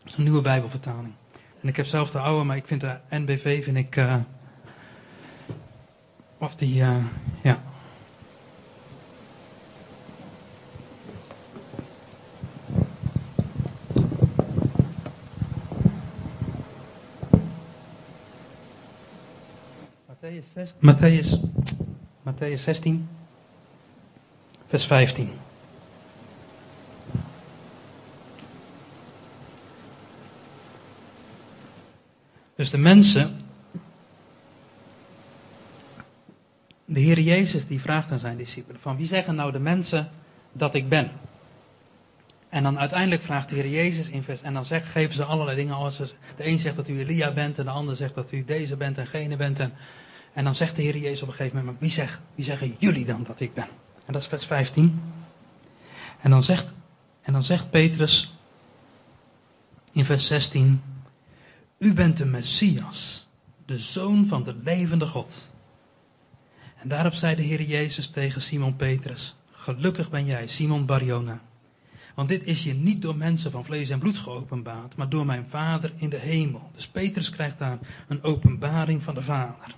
Een 0.03 0.23
nieuwe 0.23 0.41
Bijbelvertaling. 0.41 1.13
En 1.61 1.67
ik 1.67 1.75
heb 1.75 1.85
zelf 1.85 2.11
de 2.11 2.19
oude, 2.19 2.43
maar 2.43 2.55
ik 2.55 2.67
vind 2.67 2.81
de 2.81 2.97
NBV, 3.09 3.63
vind 3.63 3.77
ik. 3.77 3.95
Uh, 3.95 4.15
of 6.37 6.55
die, 6.55 6.73
ja. 6.73 7.01
Matthäus, 20.07 20.45
6, 20.53 20.73
Matthäus, 20.79 21.39
Matthäus 22.23 22.63
16, 22.63 23.07
vers 24.67 24.85
15. 24.85 25.44
Dus 32.55 32.69
de 32.69 32.77
mensen, 32.77 33.39
de 36.85 36.99
Heer 36.99 37.19
Jezus 37.19 37.67
die 37.67 37.81
vraagt 37.81 38.11
aan 38.11 38.19
zijn 38.19 38.37
discipelen 38.37 38.81
van 38.81 38.97
wie 38.97 39.07
zeggen 39.07 39.35
nou 39.35 39.51
de 39.51 39.59
mensen 39.59 40.09
dat 40.51 40.75
ik 40.75 40.89
ben? 40.89 41.11
En 42.49 42.63
dan 42.63 42.79
uiteindelijk 42.79 43.21
vraagt 43.21 43.49
de 43.49 43.55
Heer 43.55 43.69
Jezus 43.69 44.09
in 44.09 44.23
vers, 44.23 44.41
en 44.41 44.53
dan 44.53 44.65
zegt, 44.65 44.87
geven 44.87 45.15
ze 45.15 45.23
allerlei 45.23 45.57
dingen. 45.57 45.75
Als 45.75 45.97
de 45.97 46.13
een 46.37 46.59
zegt 46.59 46.75
dat 46.75 46.87
u 46.87 46.99
Elia 46.99 47.31
bent 47.31 47.57
en 47.57 47.65
de 47.65 47.71
ander 47.71 47.95
zegt 47.95 48.15
dat 48.15 48.31
u 48.31 48.43
deze 48.45 48.75
bent 48.75 48.97
en 48.97 49.07
gene 49.07 49.35
bent. 49.35 49.59
En, 49.59 49.73
en 50.33 50.43
dan 50.43 50.55
zegt 50.55 50.75
de 50.75 50.81
Heer 50.81 50.97
Jezus 50.97 51.21
op 51.21 51.27
een 51.27 51.33
gegeven 51.33 51.57
moment, 51.57 51.79
wie, 51.79 51.89
zegt, 51.89 52.19
wie 52.35 52.45
zeggen 52.45 52.75
jullie 52.79 53.05
dan 53.05 53.23
dat 53.23 53.39
ik 53.39 53.53
ben? 53.53 53.67
En 54.05 54.13
dat 54.13 54.21
is 54.21 54.27
vers 54.27 54.45
15. 54.45 55.01
En 56.21 56.29
dan 56.29 56.43
zegt, 56.43 56.73
en 57.21 57.33
dan 57.33 57.43
zegt 57.43 57.69
Petrus 57.69 58.37
in 59.91 60.05
vers 60.05 60.25
16, 60.25 60.81
u 61.77 61.93
bent 61.93 62.17
de 62.17 62.25
Messias, 62.25 63.27
de 63.65 63.77
zoon 63.77 64.25
van 64.27 64.43
de 64.43 64.55
levende 64.63 65.07
God. 65.07 65.53
En 66.81 66.87
daarop 66.87 67.13
zei 67.13 67.35
de 67.35 67.41
Heer 67.41 67.61
Jezus 67.61 68.09
tegen 68.09 68.41
Simon 68.41 68.75
Petrus, 68.75 69.35
gelukkig 69.51 70.09
ben 70.09 70.25
jij, 70.25 70.47
Simon 70.47 70.85
Barjona. 70.85 71.41
Want 72.15 72.29
dit 72.29 72.43
is 72.43 72.63
je 72.63 72.73
niet 72.73 73.01
door 73.01 73.15
mensen 73.15 73.51
van 73.51 73.65
vlees 73.65 73.89
en 73.89 73.99
bloed 73.99 74.17
geopenbaard, 74.17 74.95
maar 74.95 75.09
door 75.09 75.25
mijn 75.25 75.47
Vader 75.49 75.93
in 75.95 76.09
de 76.09 76.17
hemel. 76.17 76.71
Dus 76.75 76.87
Petrus 76.87 77.29
krijgt 77.29 77.59
daar 77.59 77.79
een 78.07 78.23
openbaring 78.23 79.03
van 79.03 79.13
de 79.13 79.23
Vader. 79.23 79.75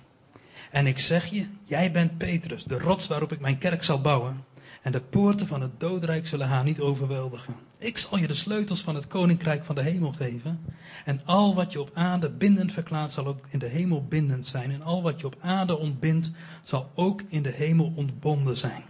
En 0.70 0.86
ik 0.86 0.98
zeg 0.98 1.26
je, 1.26 1.46
jij 1.64 1.92
bent 1.92 2.18
Petrus, 2.18 2.64
de 2.64 2.78
rots 2.78 3.06
waarop 3.06 3.32
ik 3.32 3.40
mijn 3.40 3.58
kerk 3.58 3.84
zal 3.84 4.00
bouwen. 4.00 4.44
En 4.82 4.92
de 4.92 5.00
poorten 5.00 5.46
van 5.46 5.60
het 5.60 5.80
doodrijk 5.80 6.26
zullen 6.26 6.48
haar 6.48 6.64
niet 6.64 6.80
overweldigen. 6.80 7.67
Ik 7.78 7.98
zal 7.98 8.18
je 8.18 8.26
de 8.26 8.34
sleutels 8.34 8.80
van 8.80 8.94
het 8.94 9.06
koninkrijk 9.06 9.64
van 9.64 9.74
de 9.74 9.82
hemel 9.82 10.12
geven. 10.12 10.60
En 11.04 11.20
al 11.24 11.54
wat 11.54 11.72
je 11.72 11.80
op 11.80 11.90
aarde 11.94 12.30
bindend 12.30 12.72
verklaart, 12.72 13.10
zal 13.10 13.26
ook 13.26 13.46
in 13.50 13.58
de 13.58 13.66
hemel 13.66 14.04
bindend 14.04 14.46
zijn. 14.46 14.70
En 14.70 14.82
al 14.82 15.02
wat 15.02 15.20
je 15.20 15.26
op 15.26 15.36
aarde 15.40 15.78
ontbindt, 15.78 16.30
zal 16.62 16.90
ook 16.94 17.22
in 17.28 17.42
de 17.42 17.52
hemel 17.52 17.92
ontbonden 17.94 18.56
zijn. 18.56 18.82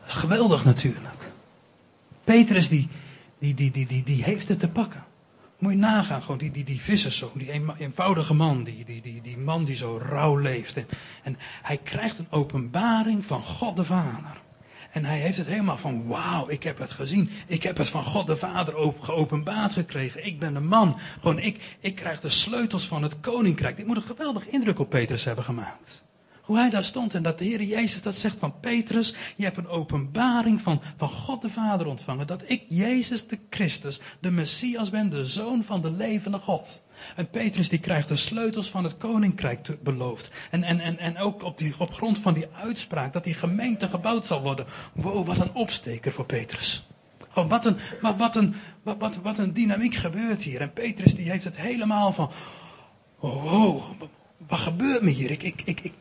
Dat 0.00 0.08
is 0.08 0.14
geweldig 0.14 0.64
natuurlijk. 0.64 1.30
Petrus 2.24 2.68
die, 2.68 2.88
die, 3.38 3.54
die, 3.54 3.70
die, 3.70 3.86
die, 3.86 4.02
die 4.02 4.24
heeft 4.24 4.48
het 4.48 4.60
te 4.60 4.68
pakken. 4.68 5.04
Moet 5.58 5.72
je 5.72 5.78
nagaan, 5.78 6.22
gewoon 6.22 6.38
die, 6.38 6.50
die, 6.50 6.64
die 6.64 6.80
visserszoon, 6.80 7.30
die 7.34 7.50
eenvoudige 7.78 8.34
man, 8.34 8.64
die, 8.64 8.84
die, 8.84 9.00
die, 9.00 9.20
die 9.20 9.38
man 9.38 9.64
die 9.64 9.76
zo 9.76 10.00
rauw 10.02 10.36
leeft. 10.36 10.76
En, 10.76 10.86
en 11.22 11.36
hij 11.62 11.76
krijgt 11.76 12.18
een 12.18 12.30
openbaring 12.30 13.24
van 13.24 13.42
God 13.42 13.76
de 13.76 13.84
Vader. 13.84 14.40
En 14.90 15.04
hij 15.04 15.18
heeft 15.18 15.36
het 15.36 15.46
helemaal 15.46 15.78
van, 15.78 16.06
wauw, 16.06 16.48
ik 16.48 16.62
heb 16.62 16.78
het 16.78 16.90
gezien. 16.90 17.30
Ik 17.46 17.62
heb 17.62 17.76
het 17.76 17.88
van 17.88 18.04
God 18.04 18.26
de 18.26 18.36
Vader 18.36 18.92
geopenbaard 19.00 19.72
gekregen. 19.72 20.26
Ik 20.26 20.38
ben 20.38 20.54
de 20.54 20.60
man. 20.60 20.98
Gewoon, 21.20 21.38
ik, 21.38 21.76
ik 21.80 21.94
krijg 21.94 22.20
de 22.20 22.30
sleutels 22.30 22.88
van 22.88 23.02
het 23.02 23.20
koninkrijk. 23.20 23.76
Dit 23.76 23.86
moet 23.86 23.96
een 23.96 24.02
geweldig 24.02 24.46
indruk 24.46 24.78
op 24.78 24.90
Petrus 24.90 25.24
hebben 25.24 25.44
gemaakt. 25.44 26.02
Hoe 26.50 26.58
hij 26.58 26.70
daar 26.70 26.84
stond 26.84 27.14
en 27.14 27.22
dat 27.22 27.38
de 27.38 27.44
Heer 27.44 27.62
Jezus 27.62 28.02
dat 28.02 28.14
zegt 28.14 28.38
van 28.38 28.60
Petrus, 28.60 29.14
je 29.36 29.44
hebt 29.44 29.56
een 29.56 29.68
openbaring 29.68 30.60
van, 30.60 30.80
van 30.96 31.08
God 31.08 31.42
de 31.42 31.50
Vader 31.50 31.86
ontvangen. 31.86 32.26
Dat 32.26 32.42
ik, 32.46 32.64
Jezus 32.68 33.26
de 33.26 33.38
Christus, 33.50 34.00
de 34.20 34.30
Messias 34.30 34.90
ben, 34.90 35.10
de 35.10 35.26
Zoon 35.26 35.64
van 35.64 35.82
de 35.82 35.90
levende 35.90 36.38
God. 36.38 36.82
En 37.16 37.30
Petrus 37.30 37.68
die 37.68 37.78
krijgt 37.78 38.08
de 38.08 38.16
sleutels 38.16 38.70
van 38.70 38.84
het 38.84 38.96
koninkrijk 38.96 39.82
beloofd. 39.82 40.30
En, 40.50 40.62
en, 40.62 40.80
en, 40.80 40.98
en 40.98 41.18
ook 41.18 41.42
op, 41.42 41.58
die, 41.58 41.74
op 41.78 41.92
grond 41.92 42.18
van 42.18 42.34
die 42.34 42.46
uitspraak 42.52 43.12
dat 43.12 43.24
die 43.24 43.34
gemeente 43.34 43.88
gebouwd 43.88 44.26
zal 44.26 44.42
worden. 44.42 44.66
Wow, 44.92 45.26
wat 45.26 45.38
een 45.38 45.54
opsteker 45.54 46.12
voor 46.12 46.26
Petrus. 46.26 46.86
Gewoon 47.28 47.48
wat 47.48 47.64
een, 47.64 47.76
wat, 48.00 48.16
wat, 48.16 48.36
een, 48.36 48.54
wat, 48.82 48.96
wat, 48.98 49.16
wat 49.16 49.38
een 49.38 49.52
dynamiek 49.52 49.94
gebeurt 49.94 50.42
hier. 50.42 50.60
En 50.60 50.72
Petrus 50.72 51.14
die 51.14 51.30
heeft 51.30 51.44
het 51.44 51.56
helemaal 51.56 52.12
van, 52.12 52.30
wow, 53.18 53.82
wat 54.46 54.58
gebeurt 54.58 55.02
me 55.02 55.10
hier? 55.10 55.30
Ik, 55.30 55.42
ik, 55.42 55.62
ik, 55.64 55.92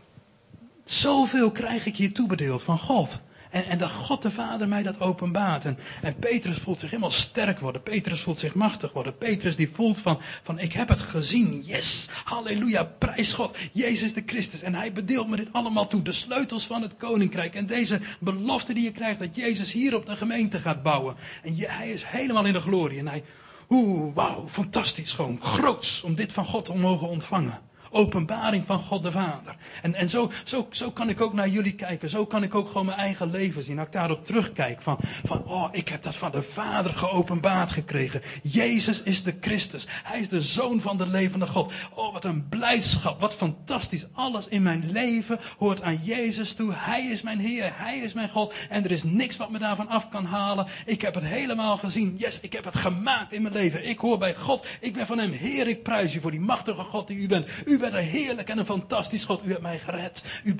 zoveel 0.89 1.51
krijg 1.51 1.85
ik 1.85 1.95
hier 1.95 2.13
toebedeeld 2.13 2.63
van 2.63 2.79
God. 2.79 3.21
En, 3.49 3.65
en 3.65 3.77
dat 3.77 3.91
God 3.91 4.21
de 4.21 4.31
Vader 4.31 4.67
mij 4.67 4.83
dat 4.83 4.99
openbaart. 4.99 5.65
En, 5.65 5.77
en 6.01 6.15
Petrus 6.15 6.57
voelt 6.57 6.79
zich 6.79 6.89
helemaal 6.89 7.11
sterk 7.11 7.59
worden. 7.59 7.83
Petrus 7.83 8.21
voelt 8.21 8.39
zich 8.39 8.53
machtig 8.53 8.93
worden. 8.93 9.17
Petrus 9.17 9.55
die 9.55 9.69
voelt 9.73 9.99
van, 9.99 10.19
van 10.43 10.59
ik 10.59 10.73
heb 10.73 10.87
het 10.87 10.99
gezien. 10.99 11.63
Yes, 11.65 12.07
halleluja, 12.23 12.83
prijs 12.83 13.33
God. 13.33 13.57
Jezus 13.71 14.13
de 14.13 14.23
Christus. 14.25 14.61
En 14.61 14.75
hij 14.75 14.93
bedeelt 14.93 15.29
me 15.29 15.35
dit 15.35 15.53
allemaal 15.53 15.87
toe. 15.87 16.01
De 16.01 16.13
sleutels 16.13 16.65
van 16.65 16.81
het 16.81 16.97
koninkrijk. 16.97 17.55
En 17.55 17.65
deze 17.65 17.99
belofte 18.19 18.73
die 18.73 18.83
je 18.83 18.91
krijgt 18.91 19.19
dat 19.19 19.35
Jezus 19.35 19.71
hier 19.71 19.95
op 19.95 20.05
de 20.05 20.15
gemeente 20.15 20.59
gaat 20.59 20.83
bouwen. 20.83 21.15
En 21.43 21.55
hij 21.57 21.89
is 21.89 22.03
helemaal 22.03 22.45
in 22.45 22.53
de 22.53 22.61
glorie. 22.61 22.99
En 22.99 23.07
hij, 23.07 23.23
oeh, 23.69 24.15
wauw, 24.15 24.47
fantastisch 24.49 25.13
gewoon. 25.13 25.39
Groots 25.41 26.01
om 26.01 26.15
dit 26.15 26.33
van 26.33 26.45
God 26.45 26.65
te 26.65 26.75
mogen 26.75 27.07
ontvangen. 27.07 27.68
Openbaring 27.91 28.63
van 28.65 28.81
God 28.81 29.03
de 29.03 29.11
Vader. 29.11 29.55
En, 29.81 29.93
en 29.93 30.09
zo, 30.09 30.31
zo, 30.43 30.67
zo 30.69 30.91
kan 30.91 31.09
ik 31.09 31.21
ook 31.21 31.33
naar 31.33 31.49
jullie 31.49 31.75
kijken. 31.75 32.09
Zo 32.09 32.25
kan 32.25 32.43
ik 32.43 32.55
ook 32.55 32.67
gewoon 32.67 32.85
mijn 32.85 32.97
eigen 32.97 33.31
leven 33.31 33.63
zien. 33.63 33.77
Als 33.77 33.87
ik 33.87 33.93
daarop 33.93 34.25
terugkijk. 34.25 34.81
Van, 34.81 34.97
van, 35.25 35.43
oh, 35.45 35.67
ik 35.71 35.87
heb 35.87 36.03
dat 36.03 36.15
van 36.15 36.31
de 36.31 36.43
Vader 36.43 36.95
geopenbaard 36.95 37.71
gekregen. 37.71 38.21
Jezus 38.43 39.03
is 39.03 39.23
de 39.23 39.37
Christus. 39.41 39.87
Hij 39.89 40.19
is 40.19 40.29
de 40.29 40.41
Zoon 40.41 40.81
van 40.81 40.97
de 40.97 41.07
levende 41.07 41.47
God. 41.47 41.73
Oh, 41.93 42.13
wat 42.13 42.25
een 42.25 42.47
blijdschap. 42.49 43.19
Wat 43.19 43.35
fantastisch. 43.35 44.05
Alles 44.13 44.47
in 44.47 44.61
mijn 44.61 44.91
leven 44.91 45.39
hoort 45.57 45.81
aan 45.81 45.99
Jezus 46.03 46.53
toe. 46.53 46.73
Hij 46.75 47.01
is 47.01 47.21
mijn 47.21 47.39
Heer. 47.39 47.71
Hij 47.73 47.97
is 47.97 48.13
mijn 48.13 48.29
God. 48.29 48.53
En 48.69 48.83
er 48.83 48.91
is 48.91 49.03
niks 49.03 49.37
wat 49.37 49.49
me 49.49 49.59
daarvan 49.59 49.87
af 49.87 50.09
kan 50.09 50.25
halen. 50.25 50.67
Ik 50.85 51.01
heb 51.01 51.13
het 51.13 51.23
helemaal 51.23 51.77
gezien. 51.77 52.15
Yes, 52.17 52.39
ik 52.39 52.53
heb 52.53 52.65
het 52.65 52.75
gemaakt 52.75 53.33
in 53.33 53.41
mijn 53.41 53.53
leven. 53.53 53.87
Ik 53.87 53.99
hoor 53.99 54.17
bij 54.17 54.35
God. 54.35 54.65
Ik 54.79 54.93
ben 54.93 55.07
van 55.07 55.17
Hem. 55.17 55.31
Heer, 55.31 55.67
ik 55.67 55.83
prijs 55.83 56.15
u 56.15 56.21
voor 56.21 56.31
die 56.31 56.39
machtige 56.39 56.83
God 56.83 57.07
die 57.07 57.17
u 57.17 57.27
bent. 57.27 57.47
U 57.65 57.78
u 57.79 57.81
bent 57.81 57.93
een 57.93 58.09
heerlijk 58.09 58.49
en 58.49 58.57
een 58.57 58.65
fantastisch 58.65 59.25
God. 59.25 59.45
U 59.45 59.49
hebt 59.49 59.61
mij 59.61 59.79
gered. 59.79 60.23
U, 60.43 60.55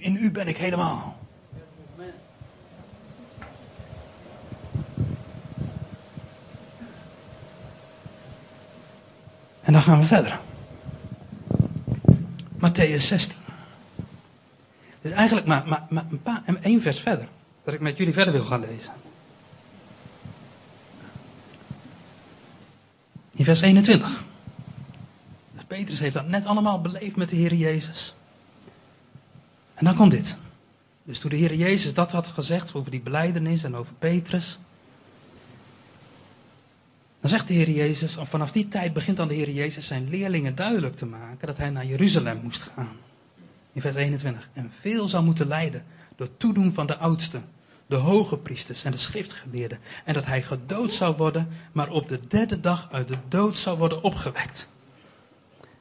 in 0.00 0.16
u 0.16 0.30
ben 0.30 0.48
ik 0.48 0.56
helemaal. 0.56 1.18
En 9.62 9.72
dan 9.72 9.82
gaan 9.82 10.00
we 10.00 10.06
verder. 10.06 10.40
Matthäus 12.56 12.96
16. 12.96 13.36
Dus 15.02 15.12
eigenlijk 15.12 15.46
maar, 15.46 15.86
maar, 15.88 16.04
een 16.10 16.22
paar, 16.22 16.42
één 16.62 16.82
vers 16.82 17.00
verder. 17.00 17.28
Dat 17.64 17.74
ik 17.74 17.80
met 17.80 17.96
jullie 17.96 18.14
verder 18.14 18.32
wil 18.32 18.44
gaan 18.44 18.60
lezen. 18.60 18.92
In 23.30 23.44
vers 23.44 23.60
21. 23.60 24.28
Petrus 25.76 25.98
heeft 25.98 26.14
dat 26.14 26.28
net 26.28 26.46
allemaal 26.46 26.80
beleefd 26.80 27.16
met 27.16 27.28
de 27.28 27.36
Heer 27.36 27.54
Jezus. 27.54 28.14
En 29.74 29.84
dan 29.84 29.96
komt 29.96 30.10
dit. 30.10 30.36
Dus 31.02 31.18
toen 31.18 31.30
de 31.30 31.36
Heer 31.36 31.54
Jezus 31.54 31.94
dat 31.94 32.12
had 32.12 32.26
gezegd 32.26 32.74
over 32.74 32.90
die 32.90 33.00
beleidenis 33.00 33.64
en 33.64 33.76
over 33.76 33.92
Petrus. 33.98 34.58
Dan 37.20 37.30
zegt 37.30 37.48
de 37.48 37.54
Heer 37.54 37.70
Jezus, 37.70 38.16
vanaf 38.20 38.52
die 38.52 38.68
tijd 38.68 38.92
begint 38.92 39.16
dan 39.16 39.28
de 39.28 39.34
Heer 39.34 39.50
Jezus 39.50 39.86
zijn 39.86 40.08
leerlingen 40.08 40.54
duidelijk 40.54 40.96
te 40.96 41.06
maken 41.06 41.46
dat 41.46 41.56
hij 41.56 41.70
naar 41.70 41.86
Jeruzalem 41.86 42.40
moest 42.42 42.62
gaan. 42.62 42.96
In 43.72 43.80
vers 43.80 43.96
21. 43.96 44.48
En 44.52 44.72
veel 44.80 45.08
zou 45.08 45.24
moeten 45.24 45.46
lijden 45.46 45.84
door 46.16 46.36
toedoen 46.36 46.74
van 46.74 46.86
de 46.86 46.96
oudsten, 46.96 47.44
de 47.86 47.96
hoge 47.96 48.38
priesters 48.38 48.84
en 48.84 48.92
de 48.92 48.98
schriftgeleerden. 48.98 49.78
En 50.04 50.14
dat 50.14 50.26
hij 50.26 50.42
gedood 50.42 50.92
zou 50.92 51.16
worden, 51.16 51.48
maar 51.72 51.90
op 51.90 52.08
de 52.08 52.20
derde 52.28 52.60
dag 52.60 52.88
uit 52.92 53.08
de 53.08 53.18
dood 53.28 53.58
zou 53.58 53.78
worden 53.78 54.02
opgewekt. 54.02 54.68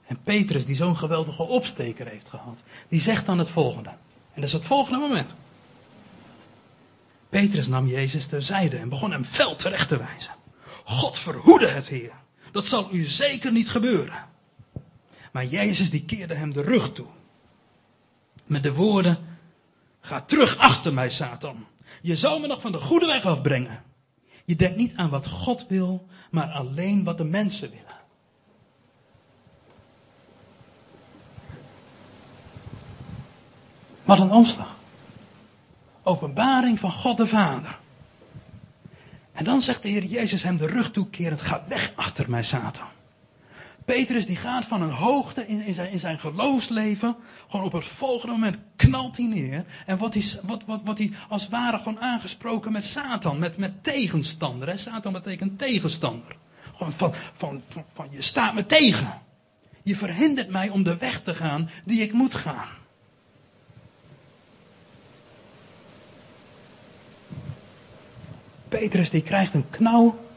En 0.10 0.20
Petrus, 0.24 0.66
die 0.66 0.75
zo'n 0.75 0.98
geweldige 0.98 1.44
opsteker 1.44 2.08
heeft 2.08 2.30
gehad, 2.30 2.63
die 2.88 3.01
zegt 3.01 3.25
dan 3.25 3.38
het 3.39 3.50
volgende. 3.50 3.89
En 3.89 4.42
dat 4.42 4.44
is 4.44 4.54
het 4.54 4.66
volgende 4.66 5.00
moment. 5.00 5.30
Petrus 7.30 7.68
nam 7.68 7.88
Jezus 7.88 8.25
terzijde 8.25 8.78
en 8.78 8.89
begon 8.89 9.12
hem 9.12 9.25
fel 9.25 9.56
terecht 9.56 9.88
te 9.88 9.98
wijzen. 9.98 10.34
God 10.84 11.20
verhoede 11.20 11.68
het, 11.68 11.88
Heer. 11.88 12.12
Dat 12.51 12.66
zal 12.66 12.88
u 12.92 13.04
zeker 13.04 13.51
niet 13.51 13.70
gebeuren. 13.70 14.25
Maar 15.32 15.46
Jezus 15.46 15.89
die 15.89 16.06
keerde 16.06 16.34
hem 16.34 16.54
de 16.54 16.62
rug 16.62 16.94
toe. 16.94 17.08
Met 18.46 18.63
de 18.63 18.74
woorden, 18.74 19.18
ga 20.01 20.22
terug 20.22 20.58
achter 20.58 20.94
mij, 20.94 21.10
Satan. 21.10 21.66
Je 22.01 22.16
zal 22.16 22.39
me 22.39 22.48
nog 22.48 22.62
van 22.62 22.72
de 22.72 22.82
goede 22.82 23.06
weg 23.06 23.25
afbrengen. 23.25 23.84
Je 24.46 24.56
denkt 24.56 24.78
niet 24.78 24.96
aan 24.96 25.10
wat 25.10 25.28
God 25.28 25.66
wil, 25.68 26.08
maar 26.32 26.48
alleen 26.48 27.04
wat 27.04 27.18
de 27.18 27.24
mensen 27.24 27.70
willen. 27.70 27.88
Wat 34.10 34.20
een 34.20 34.32
omslag. 34.32 34.75
Openbaring 36.04 36.80
van 36.80 36.92
God 36.92 37.18
de 37.18 37.28
Vader. 37.28 37.80
En 39.32 39.44
dan 39.44 39.62
zegt 39.62 39.82
de 39.82 39.89
Heer 39.89 40.04
Jezus 40.04 40.44
hem 40.44 40.58
de 40.58 40.68
rug 40.68 40.92
toekerend: 40.92 41.42
Ga 41.42 41.63
weg 41.68 41.92
achter 41.96 42.30
mij, 42.30 42.44
Satan. 42.44 42.88
Petrus 43.86 44.25
die 44.25 44.36
gaat 44.36 44.66
van 44.66 44.82
een 44.82 44.92
hoogte 44.92 45.48
in, 45.48 45.66
in, 45.66 45.74
zijn, 45.74 45.92
in 45.92 46.00
zijn 46.00 46.20
geloofsleven. 46.20 47.16
Gewoon 47.50 47.66
op 47.66 47.72
het 47.72 47.86
volgende 47.86 48.34
moment 48.34 48.58
knalt 48.75 49.18
hij 49.18 49.25
neer. 49.25 49.66
En 49.86 49.98
wordt 49.98 50.13
hij, 50.13 50.24
wat, 50.44 50.63
wat, 50.66 50.82
wat 50.84 50.98
hij 50.98 51.12
als 51.28 51.48
ware 51.48 51.78
gewoon 51.78 52.00
aangesproken 52.00 52.72
met 52.72 52.86
Satan. 52.86 53.39
Met, 53.39 53.58
met 53.58 53.84
tegenstander. 53.84 54.68
Hè? 54.68 54.78
Satan 54.78 55.13
betekent 55.13 55.58
tegenstander. 55.58 56.36
Gewoon 56.75 56.94
van, 56.94 57.13
van, 57.38 57.62
van 57.94 58.08
je 58.10 58.22
staat 58.22 58.54
me 58.54 58.66
tegen. 58.66 59.22
Je 59.84 59.96
verhindert 59.96 60.50
mij 60.50 60.70
om 60.70 60.84
de 60.84 60.98
weg 60.98 61.22
te 61.22 61.36
gaan 61.36 61.70
die 61.86 62.01
ik 62.01 62.13
moet 62.13 62.36
gaan. 62.36 62.78
Petrus 68.70 69.10
die 69.10 69.22
krijgt 69.22 69.54
een 69.54 69.70
knauw. 69.70 70.28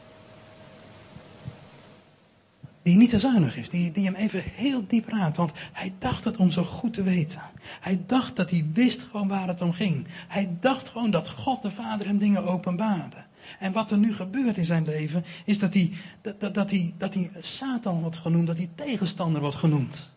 Die 2.81 2.97
niet 2.97 3.09
te 3.09 3.19
zuinig 3.19 3.57
is, 3.57 3.69
die, 3.69 3.91
die 3.91 4.05
hem 4.05 4.15
even 4.15 4.43
heel 4.55 4.87
diep 4.87 5.07
raakt. 5.07 5.37
Want 5.37 5.51
hij 5.71 5.93
dacht 5.99 6.23
het 6.23 6.37
om 6.37 6.51
zo 6.51 6.63
goed 6.63 6.93
te 6.93 7.03
weten. 7.03 7.41
Hij 7.79 8.03
dacht 8.07 8.35
dat 8.35 8.49
hij 8.49 8.65
wist 8.73 9.01
gewoon 9.11 9.27
waar 9.27 9.47
het 9.47 9.61
om 9.61 9.73
ging. 9.73 10.07
Hij 10.27 10.49
dacht 10.59 10.89
gewoon 10.89 11.11
dat 11.11 11.29
God 11.29 11.61
de 11.61 11.71
Vader 11.71 12.07
hem 12.07 12.17
dingen 12.17 12.45
openbaarde. 12.45 13.17
En 13.59 13.71
wat 13.71 13.91
er 13.91 13.97
nu 13.97 14.13
gebeurt 14.13 14.57
in 14.57 14.65
zijn 14.65 14.85
leven, 14.85 15.25
is 15.45 15.59
dat 15.59 15.73
hij, 15.73 15.91
dat, 16.21 16.39
dat, 16.39 16.53
dat, 16.53 16.69
hij, 16.71 16.93
dat 16.97 17.13
hij 17.13 17.31
Satan 17.41 18.01
wordt 18.01 18.17
genoemd, 18.17 18.47
dat 18.47 18.57
hij 18.57 18.69
tegenstander 18.75 19.41
wordt 19.41 19.55
genoemd. 19.55 20.11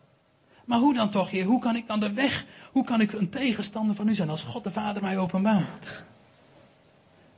Maar 0.65 0.79
hoe 0.79 0.95
dan 0.95 1.11
toch, 1.11 1.31
Heer? 1.31 1.45
Hoe 1.45 1.61
kan 1.61 1.77
ik 1.77 1.87
dan 1.87 2.01
de 2.01 2.13
weg, 2.13 2.45
hoe 2.73 2.85
kan 2.85 3.01
ik 3.01 3.13
een 3.13 3.29
tegenstander 3.29 3.97
van 3.97 4.09
u 4.09 4.15
zijn 4.15 4.31
als 4.31 4.43
God 4.43 4.65
de 4.65 4.73
Vader 4.73 5.03
mij 5.03 5.19
openbaart? 5.19 6.05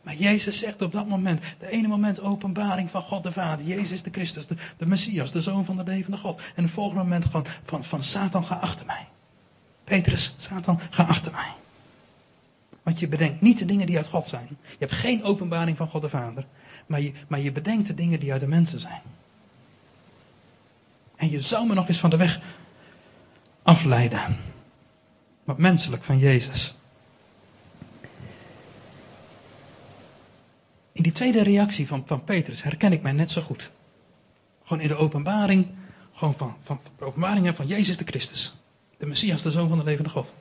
Maar 0.09 0.17
Jezus 0.17 0.59
zegt 0.59 0.83
op 0.83 0.93
dat 0.93 1.07
moment, 1.07 1.43
de 1.59 1.71
ene 1.71 1.89
moment 1.89 2.21
openbaring 2.21 2.91
van 2.91 3.03
God 3.03 3.23
de 3.23 3.33
Vader, 3.33 3.67
Jezus 3.67 4.03
de 4.03 4.11
Christus, 4.11 4.47
de, 4.47 4.57
de 4.77 4.87
Messias, 4.87 5.33
de 5.33 5.43
Zoon 5.43 5.65
van 5.65 5.77
de 5.77 5.85
levende 5.85 6.17
God. 6.17 6.41
En 6.55 6.63
het 6.63 6.73
volgende 6.73 7.03
moment 7.03 7.25
gewoon 7.25 7.47
van, 7.65 7.85
van 7.85 8.03
Satan, 8.03 8.45
ga 8.45 8.55
achter 8.55 8.87
mij. 8.87 9.07
Petrus, 9.85 10.35
Satan, 10.39 10.81
ga 10.91 11.03
achter 11.03 11.33
mij. 11.33 11.53
Want 12.83 12.99
je 12.99 13.09
bedenkt 13.09 13.41
niet 13.41 13.59
de 13.59 13.65
dingen 13.65 13.87
die 13.87 13.97
uit 13.97 14.07
God 14.07 14.29
zijn. 14.29 14.47
Je 14.51 14.77
hebt 14.79 14.93
geen 14.93 15.23
openbaring 15.23 15.77
van 15.77 15.89
God 15.89 16.03
de 16.03 16.09
Vader. 16.09 16.47
Maar 16.87 17.01
je, 17.01 17.13
maar 17.27 17.41
je 17.41 17.53
bedenkt 17.53 17.87
de 17.87 17.95
dingen 17.95 18.21
die 18.21 18.33
uit 18.33 18.41
de 18.41 18.49
mensen 18.49 18.81
zijn. 18.81 19.03
En 21.17 21.31
je 21.31 21.41
zou 21.41 21.67
me 21.67 21.75
nog 21.75 21.89
eens 21.89 22.01
van 22.01 22.11
de 22.11 22.17
weg 22.17 22.41
afleiden. 23.63 24.37
Wat 25.45 25.59
menselijk 25.59 26.05
van 26.05 26.19
Jezus. 26.19 26.78
In 30.99 31.05
die 31.05 31.13
tweede 31.13 31.43
reactie 31.43 31.87
van, 31.87 32.03
van 32.07 32.25
Petrus 32.25 32.63
herken 32.63 32.93
ik 32.93 33.03
mij 33.03 33.13
net 33.13 33.31
zo 33.31 33.41
goed. 33.41 33.73
Gewoon 34.65 34.83
in 34.83 34.89
de 34.89 34.95
openbaring, 34.95 35.67
gewoon 36.13 36.35
van, 36.37 36.57
van, 36.65 36.81
de 36.99 37.05
openbaring 37.05 37.57
van 37.57 37.67
Jezus 37.67 37.97
de 37.97 38.05
Christus. 38.05 38.57
De 38.97 39.07
Messias, 39.07 39.43
de 39.43 39.51
Zoon 39.51 39.69
van 39.69 39.79
de 39.79 39.85
levende 39.85 40.11
God. 40.11 40.33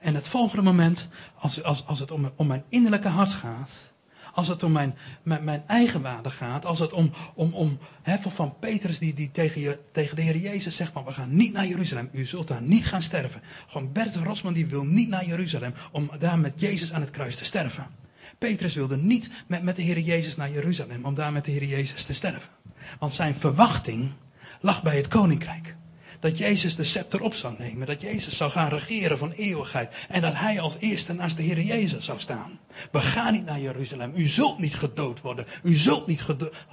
En 0.00 0.14
het 0.14 0.28
volgende 0.28 0.62
moment, 0.62 1.08
als, 1.38 1.62
als, 1.62 1.86
als 1.86 1.98
het 1.98 2.10
om, 2.10 2.30
om 2.36 2.46
mijn 2.46 2.64
innerlijke 2.68 3.08
hart 3.08 3.32
gaat, 3.32 3.92
als 4.32 4.48
het 4.48 4.62
om 4.62 4.72
mijn, 4.72 4.94
mijn, 5.22 5.44
mijn 5.44 5.64
eigen 5.66 6.02
waarde 6.02 6.30
gaat, 6.30 6.64
als 6.64 6.78
het 6.78 6.92
om, 6.92 7.12
om, 7.34 7.52
om 7.52 7.78
van 8.18 8.58
Petrus 8.58 8.98
die, 8.98 9.14
die 9.14 9.30
tegen, 9.30 9.60
je, 9.60 9.78
tegen 9.92 10.16
de 10.16 10.22
Heer 10.22 10.36
Jezus 10.36 10.76
zegt 10.76 10.92
van 10.92 11.04
we 11.04 11.12
gaan 11.12 11.34
niet 11.34 11.52
naar 11.52 11.66
Jeruzalem, 11.66 12.08
u 12.12 12.24
zult 12.24 12.48
daar 12.48 12.62
niet 12.62 12.86
gaan 12.86 13.02
sterven. 13.02 13.42
Gewoon 13.66 13.92
Bert 13.92 14.16
Rosman 14.16 14.52
die 14.52 14.66
wil 14.66 14.84
niet 14.84 15.08
naar 15.08 15.26
Jeruzalem 15.26 15.74
om 15.92 16.10
daar 16.18 16.38
met 16.38 16.52
Jezus 16.56 16.92
aan 16.92 17.00
het 17.00 17.10
kruis 17.10 17.36
te 17.36 17.44
sterven. 17.44 18.01
Petrus 18.38 18.74
wilde 18.74 18.96
niet 18.96 19.30
met, 19.46 19.62
met 19.62 19.76
de 19.76 19.82
Heer 19.82 19.98
Jezus 19.98 20.36
naar 20.36 20.50
Jeruzalem 20.50 21.04
om 21.04 21.14
daar 21.14 21.32
met 21.32 21.44
de 21.44 21.50
Heer 21.50 21.64
Jezus 21.64 22.04
te 22.04 22.14
sterven. 22.14 22.50
Want 22.98 23.12
zijn 23.12 23.36
verwachting 23.38 24.12
lag 24.60 24.82
bij 24.82 24.96
het 24.96 25.08
koninkrijk. 25.08 25.76
Dat 26.20 26.38
Jezus 26.38 26.76
de 26.76 26.84
scepter 26.84 27.20
op 27.20 27.34
zou 27.34 27.54
nemen. 27.58 27.86
Dat 27.86 28.00
Jezus 28.00 28.36
zou 28.36 28.50
gaan 28.50 28.68
regeren 28.68 29.18
van 29.18 29.30
eeuwigheid. 29.30 30.06
En 30.08 30.20
dat 30.20 30.34
hij 30.34 30.60
als 30.60 30.76
eerste 30.78 31.12
naast 31.12 31.36
de 31.36 31.42
Heer 31.42 31.60
Jezus 31.60 32.04
zou 32.04 32.20
staan. 32.20 32.58
We 32.90 33.00
gaan 33.00 33.32
niet 33.32 33.44
naar 33.44 33.60
Jeruzalem. 33.60 34.12
U 34.14 34.26
zult 34.26 34.58
niet 34.58 34.74
gedood 34.74 35.20
worden. 35.20 35.46
U 35.62 35.74
zult 35.74 36.06
niet 36.06 36.24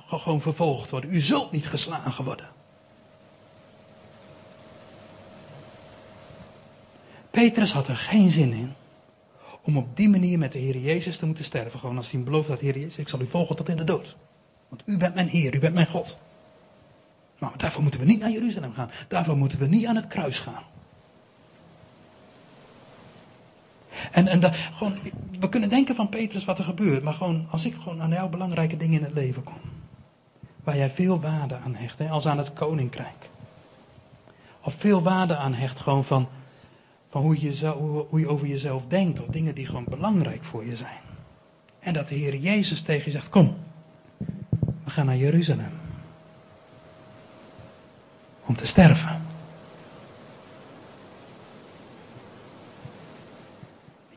gewoon 0.08 0.42
vervolgd 0.42 0.90
worden. 0.90 1.14
U 1.14 1.20
zult 1.20 1.52
niet 1.52 1.68
geslagen 1.68 2.24
worden. 2.24 2.50
Petrus 7.32 7.72
had 7.72 7.88
er 7.88 7.98
geen 7.98 8.32
zin 8.32 8.54
in 8.54 8.74
om 9.70 9.78
op 9.78 9.98
die 9.98 10.10
manier 10.10 10.38
met 10.38 10.52
de 10.52 10.60
Heer 10.60 10.78
Jezus 10.78 11.18
te 11.18 11.26
moeten 11.26 11.46
sterven. 11.46 11.80
Gewoon 11.80 11.98
als 11.98 12.12
hij 12.12 12.24
belooft 12.24 12.48
dat 12.48 12.60
Heer 12.60 12.78
Jezus, 12.78 12.98
ik 12.98 13.10
zal 13.10 13.22
u 13.22 13.28
volgen 13.30 13.56
tot 13.56 13.70
in 13.70 13.78
de 13.78 13.84
dood. 13.84 14.16
Want 14.70 14.82
u 14.86 14.98
bent 14.98 15.16
mijn 15.16 15.28
Heer, 15.28 15.56
u 15.56 15.60
bent 15.60 15.74
mijn 15.74 15.88
God. 15.88 16.18
Nou, 17.40 17.54
daarvoor 17.58 17.82
moeten 17.82 18.00
we 18.00 18.06
niet 18.06 18.20
naar 18.20 18.32
Jeruzalem 18.32 18.74
gaan. 18.74 18.92
Daarvoor 19.08 19.38
moeten 19.38 19.60
we 19.60 19.68
niet 19.68 19.86
aan 19.86 19.96
het 19.96 20.08
kruis 20.08 20.40
gaan. 20.40 20.64
En, 24.12 24.28
en 24.28 24.40
da, 24.40 24.52
gewoon, 24.52 24.98
we 25.40 25.50
kunnen 25.50 25.70
denken 25.70 25.96
van 25.96 26.10
Petrus 26.10 26.46
wat 26.46 26.58
er 26.58 26.64
gebeurt, 26.64 27.04
maar 27.04 27.14
gewoon, 27.14 27.48
als 27.50 27.66
ik 27.66 27.76
gewoon 27.76 28.02
aan 28.02 28.10
jouw 28.10 28.30
belangrijke 28.30 28.78
dingen 28.78 29.00
in 29.00 29.06
het 29.06 29.14
leven 29.14 29.44
kom, 29.44 29.60
waar 30.64 30.78
jij 30.78 30.90
veel 30.90 31.20
waarde 31.20 31.58
aan 31.58 31.76
hecht, 31.76 32.00
hè, 32.00 32.10
als 32.10 32.28
aan 32.28 32.38
het 32.38 32.54
koninkrijk, 32.54 33.30
of 34.62 34.76
veel 34.78 35.02
waarde 35.02 35.38
aan 35.38 35.54
hecht, 35.54 35.80
gewoon 35.80 36.06
van, 36.06 36.28
van 37.10 37.22
hoe, 37.22 37.40
je 38.20 38.28
over 38.28 38.48
jezelf 38.48 38.84
denkt, 38.88 39.22
of 39.22 39.28
dingen 39.28 39.56
die 39.56 39.66
gewoon 39.66 39.86
belangrijk 39.90 40.44
voor 40.44 40.66
je 40.66 40.76
zijn. 40.76 41.02
En 41.80 41.94
dat 41.94 42.08
de 42.08 42.16
Heer 42.16 42.36
Jezus 42.36 42.82
tegen 42.82 43.06
je 43.06 43.12
zegt, 43.12 43.30
kom, 43.30 43.58
we 44.84 44.90
gaan 44.90 45.06
naar 45.06 45.18
Jeruzalem 45.18 45.72
om 48.46 48.56
te 48.56 48.68
sterven. 48.68 49.22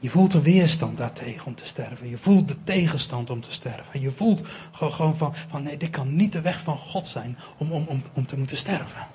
Je 0.00 0.10
voelt 0.10 0.32
de 0.32 0.42
weerstand 0.42 0.98
daartegen 0.98 1.46
om 1.46 1.54
te 1.54 1.66
sterven. 1.66 2.08
Je 2.08 2.18
voelt 2.18 2.48
de 2.48 2.56
tegenstand 2.64 3.30
om 3.30 3.40
te 3.40 3.52
sterven. 3.52 4.00
Je 4.00 4.10
voelt 4.10 4.44
gewoon 4.72 5.16
van, 5.16 5.34
van 5.48 5.62
nee, 5.62 5.76
dit 5.76 5.90
kan 5.90 6.16
niet 6.16 6.32
de 6.32 6.40
weg 6.40 6.60
van 6.60 6.78
God 6.78 7.08
zijn 7.08 7.38
om, 7.58 7.72
om, 7.72 7.84
om, 7.88 8.02
om 8.12 8.26
te 8.26 8.38
moeten 8.38 8.56
sterven. 8.56 9.06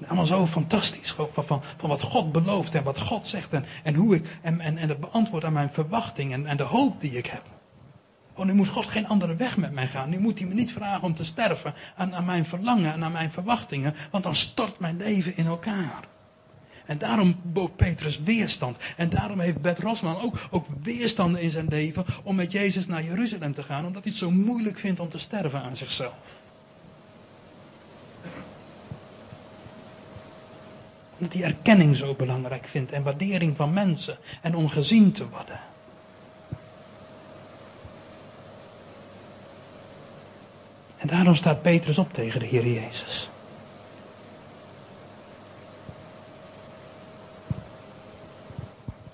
En 0.00 0.06
allemaal 0.06 0.24
zo 0.24 0.46
fantastisch. 0.46 1.10
Van, 1.12 1.28
van, 1.32 1.62
van 1.76 1.88
wat 1.88 2.02
God 2.02 2.32
belooft 2.32 2.74
en 2.74 2.82
wat 2.84 3.00
God 3.00 3.26
zegt. 3.26 3.52
En, 3.52 3.64
en 3.82 3.94
hoe 3.94 4.14
ik. 4.14 4.38
En, 4.42 4.60
en, 4.60 4.78
en 4.78 4.88
het 4.88 5.00
beantwoord 5.00 5.44
aan 5.44 5.52
mijn 5.52 5.72
verwachting 5.72 6.32
en, 6.32 6.46
en 6.46 6.56
de 6.56 6.62
hoop 6.62 7.00
die 7.00 7.16
ik 7.16 7.26
heb. 7.26 7.42
Oh, 8.34 8.44
nu 8.44 8.52
moet 8.52 8.68
God 8.68 8.86
geen 8.86 9.08
andere 9.08 9.36
weg 9.36 9.56
met 9.56 9.72
mij 9.72 9.86
gaan. 9.86 10.08
Nu 10.08 10.18
moet 10.18 10.38
hij 10.38 10.48
me 10.48 10.54
niet 10.54 10.72
vragen 10.72 11.02
om 11.02 11.14
te 11.14 11.24
sterven 11.24 11.74
aan, 11.96 12.14
aan 12.14 12.24
mijn 12.24 12.46
verlangen 12.46 12.92
en 12.92 13.04
aan 13.04 13.12
mijn 13.12 13.30
verwachtingen. 13.30 13.94
Want 14.10 14.24
dan 14.24 14.34
stort 14.34 14.78
mijn 14.78 14.96
leven 14.96 15.36
in 15.36 15.46
elkaar. 15.46 16.08
En 16.86 16.98
daarom 16.98 17.40
bood 17.42 17.76
Petrus 17.76 18.20
weerstand. 18.20 18.78
En 18.96 19.08
daarom 19.08 19.40
heeft 19.40 19.60
Bert 19.60 19.78
Rosman 19.78 20.20
ook, 20.20 20.38
ook 20.50 20.66
weerstanden 20.82 21.40
in 21.40 21.50
zijn 21.50 21.68
leven 21.68 22.04
om 22.22 22.36
met 22.36 22.52
Jezus 22.52 22.86
naar 22.86 23.02
Jeruzalem 23.02 23.54
te 23.54 23.62
gaan. 23.62 23.86
Omdat 23.86 24.02
hij 24.02 24.12
het 24.12 24.20
zo 24.20 24.30
moeilijk 24.30 24.78
vindt 24.78 25.00
om 25.00 25.08
te 25.08 25.18
sterven 25.18 25.62
aan 25.62 25.76
zichzelf. 25.76 26.14
Omdat 31.18 31.34
hij 31.34 31.42
erkenning 31.42 31.96
zo 31.96 32.14
belangrijk 32.14 32.66
vindt 32.68 32.92
en 32.92 33.02
waardering 33.02 33.56
van 33.56 33.72
mensen 33.72 34.18
en 34.42 34.54
om 34.54 34.68
gezien 34.68 35.12
te 35.12 35.28
worden. 35.28 35.60
En 40.96 41.08
daarom 41.08 41.34
staat 41.34 41.62
Petrus 41.62 41.98
op 41.98 42.12
tegen 42.12 42.40
de 42.40 42.46
Heer 42.46 42.66
Jezus. 42.66 43.28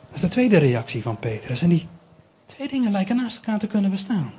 Dat 0.07 0.15
is 0.15 0.21
de 0.21 0.29
tweede 0.29 0.59
reactie 0.59 1.03
van 1.03 1.19
Petrus. 1.19 1.63
En 1.63 1.69
die 1.69 1.89
twee 2.47 2.69
dingen 2.69 2.93
lijken 2.93 3.17
naast 3.17 3.37
elkaar 3.37 3.59
te 3.59 3.67
kunnen 3.67 3.91
bestaan. 3.91 4.33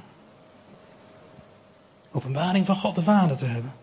Openbaring 2.11 2.65
van 2.65 2.75
God 2.75 2.95
de 2.95 3.03
Vader 3.03 3.37
te 3.37 3.45
hebben. 3.45 3.73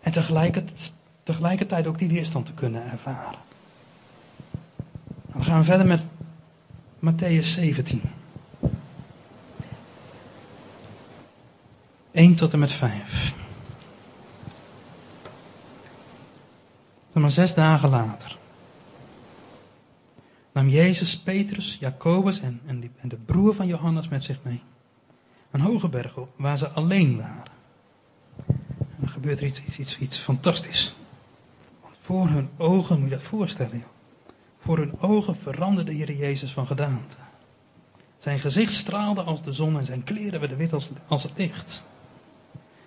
En 0.00 0.12
tegelijkertijd, 0.12 0.92
tegelijkertijd 1.28 1.86
ook 1.86 1.98
die 1.98 2.08
weerstand 2.08 2.46
te 2.46 2.52
kunnen 2.52 2.90
ervaren. 2.90 3.38
Dan 5.32 5.44
gaan 5.44 5.58
we 5.58 5.64
verder 5.64 5.86
met 5.86 6.00
Matthäus 6.98 7.46
17. 7.46 8.02
1 12.10 12.34
tot 12.34 12.52
en 12.52 12.58
met 12.58 12.72
5. 12.72 13.34
Maar 17.12 17.30
zes 17.30 17.54
dagen 17.54 17.88
later 17.88 18.36
nam 20.52 20.68
Jezus 20.68 21.18
Petrus, 21.18 21.76
Jacobus 21.80 22.40
en, 22.40 22.60
en, 22.66 22.80
die, 22.80 22.90
en 23.00 23.08
de 23.08 23.16
broer 23.16 23.54
van 23.54 23.66
Johannes 23.66 24.08
met 24.08 24.22
zich 24.22 24.38
mee. 24.42 24.62
Een 25.50 25.60
hoge 25.60 25.88
berg 25.88 26.16
op, 26.16 26.28
waar 26.36 26.58
ze 26.58 26.68
alleen 26.68 27.16
waren. 27.16 27.52
En 28.78 28.96
dan 28.98 29.08
gebeurt 29.08 29.40
er 29.40 29.46
iets, 29.46 29.60
iets, 29.60 29.78
iets, 29.78 29.98
iets 29.98 30.18
fantastisch. 30.18 30.94
Voor 32.08 32.28
hun 32.28 32.48
ogen, 32.56 33.00
moet 33.00 33.08
je 33.08 33.14
dat 33.14 33.24
voorstellen, 33.24 33.84
voor 34.58 34.78
hun 34.78 35.00
ogen 35.00 35.36
veranderde 35.36 35.90
de 35.90 35.96
Heer 35.96 36.12
Jezus 36.12 36.52
van 36.52 36.66
gedaante. 36.66 37.16
Zijn 38.18 38.38
gezicht 38.38 38.72
straalde 38.72 39.22
als 39.22 39.42
de 39.42 39.52
zon 39.52 39.78
en 39.78 39.84
zijn 39.84 40.04
kleren 40.04 40.40
werden 40.40 40.58
wit 40.58 40.72
als, 40.72 40.88
als 41.06 41.22
het 41.22 41.32
licht. 41.36 41.84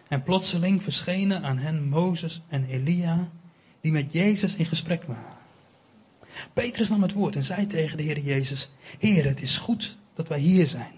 En 0.08 0.24
plotseling 0.24 0.84
verschenen 0.84 1.44
aan 1.44 1.58
hen 1.58 1.90
Mozes 1.90 2.42
en 2.48 2.66
Elia, 2.66 3.30
die 3.82 3.92
met 3.92 4.14
Jezus 4.14 4.56
in 4.56 4.66
gesprek 4.66 5.04
waren. 5.04 5.38
Petrus 6.54 6.90
nam 6.90 7.02
het 7.02 7.14
woord 7.14 7.36
en 7.36 7.44
zei 7.44 7.68
tegen 7.68 7.98
de 7.98 8.04
Heer 8.04 8.20
Jezus: 8.20 8.72
Heer, 9.00 9.26
het 9.26 9.42
is 9.42 9.58
goed 9.58 9.98
dat 10.14 10.28
wij 10.28 10.40
hier 10.40 10.68
zijn. 10.68 10.94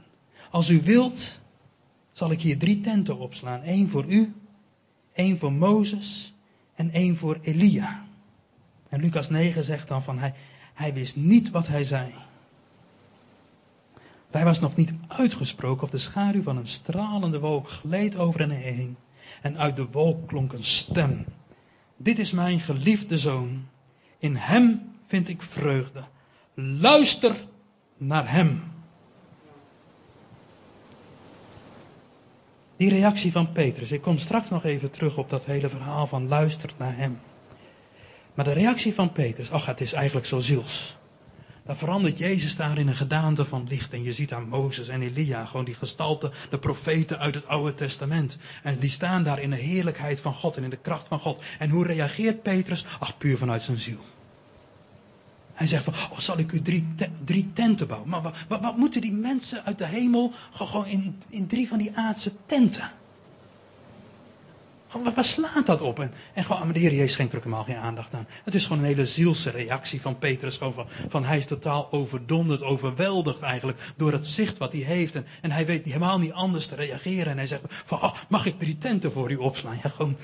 Als 0.51 0.69
u 0.69 0.81
wilt, 0.81 1.39
zal 2.12 2.31
ik 2.31 2.41
hier 2.41 2.57
drie 2.57 2.81
tenten 2.81 3.17
opslaan: 3.17 3.62
één 3.62 3.89
voor 3.89 4.05
u, 4.05 4.33
één 5.13 5.38
voor 5.38 5.53
Mozes 5.53 6.33
en 6.75 6.91
één 6.91 7.17
voor 7.17 7.39
Elia. 7.41 8.03
En 8.93 9.01
Lucas 9.01 9.29
9 9.29 9.63
zegt 9.63 9.88
dan 9.88 10.03
van 10.03 10.19
hij, 10.19 10.34
hij 10.73 10.93
wist 10.93 11.15
niet 11.15 11.49
wat 11.49 11.67
hij 11.67 11.84
zei. 11.84 12.13
Hij 14.32 14.43
was 14.43 14.60
nog 14.60 14.75
niet 14.75 14.93
uitgesproken 15.08 15.84
of 15.84 15.89
de 15.89 15.97
schaduw 15.97 16.41
van 16.43 16.58
een 16.58 16.67
stralende 16.67 17.39
wolk 17.39 17.69
gleed 17.69 18.15
over 18.15 18.39
hen 18.39 18.49
heen. 18.49 18.97
En 19.41 19.58
uit 19.58 19.75
de 19.75 19.88
wolk 19.91 20.27
klonk 20.27 20.53
een 20.53 20.63
stem. 20.63 21.25
Dit 21.97 22.19
is 22.19 22.32
mijn 22.32 22.60
geliefde 22.60 23.19
zoon. 23.19 23.67
In 24.17 24.36
hem 24.36 24.91
vind 25.08 25.29
ik 25.29 25.41
vreugde. 25.41 26.03
Luister 26.53 27.36
naar 27.97 28.32
hem. 28.32 28.63
Die 32.77 32.89
reactie 32.89 33.32
van 33.32 33.51
Petrus. 33.51 33.91
Ik 33.91 34.01
kom 34.01 34.17
straks 34.17 34.49
nog 34.49 34.63
even 34.63 34.91
terug 34.91 35.17
op 35.17 35.29
dat 35.29 35.45
hele 35.45 35.69
verhaal 35.69 36.08
van 36.08 36.27
luister 36.27 36.73
naar 36.77 36.97
hem. 36.97 37.19
Maar 38.34 38.46
de 38.46 38.54
reactie 38.54 38.93
van 38.93 39.12
Petrus, 39.12 39.52
ach 39.52 39.65
het 39.65 39.82
is 39.82 39.93
eigenlijk 39.93 40.26
zo 40.26 40.39
ziels. 40.39 40.96
Dan 41.65 41.78
verandert 41.78 42.17
Jezus 42.17 42.56
daar 42.56 42.78
in 42.78 42.88
een 42.88 42.96
gedaante 42.96 43.46
van 43.46 43.67
licht. 43.69 43.93
En 43.93 44.04
je 44.04 44.13
ziet 44.13 44.34
aan 44.34 44.48
Mozes 44.48 44.88
en 44.88 45.02
Elia, 45.02 45.46
gewoon 45.46 45.65
die 45.65 45.74
gestalte, 45.74 46.32
de 46.50 46.60
profeten 46.60 47.19
uit 47.19 47.36
het 47.36 47.48
Oude 47.48 47.76
Testament. 47.76 48.38
En 48.63 48.80
die 48.80 48.89
staan 48.89 49.24
daar 49.24 49.39
in 49.39 49.50
de 49.50 49.56
heerlijkheid 49.56 50.19
van 50.19 50.34
God 50.34 50.58
en 50.58 50.63
in 50.63 50.69
de 50.69 50.78
kracht 50.78 51.08
van 51.08 51.19
God. 51.19 51.43
En 51.60 51.69
hoe 51.69 51.86
reageert 51.86 52.41
Petrus? 52.41 52.86
Ach, 53.00 53.17
puur 53.17 53.38
vanuit 53.38 53.62
zijn 53.62 53.78
ziel. 53.78 54.00
Hij 55.54 55.67
zegt 55.67 55.84
van, 55.84 55.93
oh, 55.93 56.19
zal 56.19 56.38
ik 56.38 56.52
u 56.52 56.62
drie, 56.62 56.88
drie 57.26 57.52
tenten 57.54 57.88
bouwen? 57.88 58.10
Maar 58.10 58.22
wat, 58.22 58.36
wat, 58.48 58.62
wat, 58.62 58.78
moeten 58.78 59.02
die 59.02 59.13
mensen 59.13 59.65
uit 59.65 59.78
de 59.78 59.86
hemel 59.86 60.34
gewoon 60.54 60.86
in, 60.86 61.22
in 61.30 61.48
drie 61.48 61.67
van 61.67 61.78
die 61.78 61.91
aardse 61.98 62.32
tenten? 62.46 62.91
Waar 65.01 65.23
slaat 65.25 65.65
dat 65.65 65.82
op? 65.82 65.99
En, 65.99 66.13
en 66.34 66.43
gewoon, 66.43 66.63
maar 66.63 66.73
de 66.73 66.79
Heer 66.79 66.93
Jezus 66.93 67.12
schenkt 67.12 67.32
er 67.32 67.38
ook 67.38 67.43
helemaal 67.43 67.65
geen 67.65 67.75
aandacht 67.75 68.13
aan. 68.13 68.27
Het 68.43 68.56
is 68.56 68.65
gewoon 68.65 68.82
een 68.82 68.88
hele 68.88 69.06
zielse 69.06 69.49
reactie 69.49 70.01
van 70.01 70.17
Petrus. 70.17 70.58
Gewoon 70.58 70.73
van, 70.73 70.88
van 71.10 71.25
hij 71.25 71.38
is 71.38 71.45
totaal 71.45 71.91
overdonderd, 71.91 72.63
overweldigd 72.63 73.41
eigenlijk 73.41 73.93
door 73.97 74.12
het 74.12 74.27
zicht 74.27 74.58
wat 74.58 74.73
hij 74.73 74.82
heeft. 74.82 75.15
En, 75.15 75.25
en 75.41 75.51
hij 75.51 75.65
weet 75.65 75.86
helemaal 75.86 76.19
niet 76.19 76.32
anders 76.32 76.67
te 76.67 76.75
reageren. 76.75 77.32
En 77.32 77.38
hij 77.38 77.47
zegt 77.47 77.62
van, 77.86 78.01
oh, 78.01 78.13
mag 78.27 78.45
ik 78.45 78.60
drie 78.60 78.77
tenten 78.77 79.12
voor 79.12 79.32
u 79.32 79.36
opslaan? 79.36 79.79
Ja, 79.84 79.89
gewoon, 79.89 80.17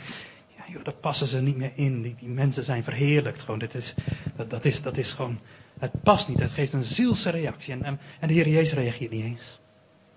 ja, 0.57 0.63
joh, 0.67 0.83
daar 0.83 0.93
passen 0.93 1.27
ze 1.27 1.41
niet 1.41 1.57
meer 1.57 1.71
in. 1.75 2.01
Die, 2.01 2.15
die 2.19 2.29
mensen 2.29 2.63
zijn 2.63 2.83
verheerlijkt. 2.83 3.41
Gewoon, 3.41 3.59
dat, 3.59 3.73
is, 3.73 3.93
dat, 4.35 4.49
dat, 4.49 4.65
is, 4.65 4.81
dat 4.81 4.97
is 4.97 5.11
gewoon, 5.13 5.39
het 5.79 6.03
past 6.03 6.27
niet. 6.27 6.39
Het 6.39 6.51
geeft 6.51 6.73
een 6.73 6.83
zielse 6.83 7.29
reactie. 7.29 7.73
En, 7.73 7.83
en, 7.83 7.99
en 8.19 8.27
de 8.27 8.33
Heer 8.33 8.47
Jezus 8.47 8.73
reageert 8.73 9.11
niet 9.11 9.23
eens. 9.23 9.59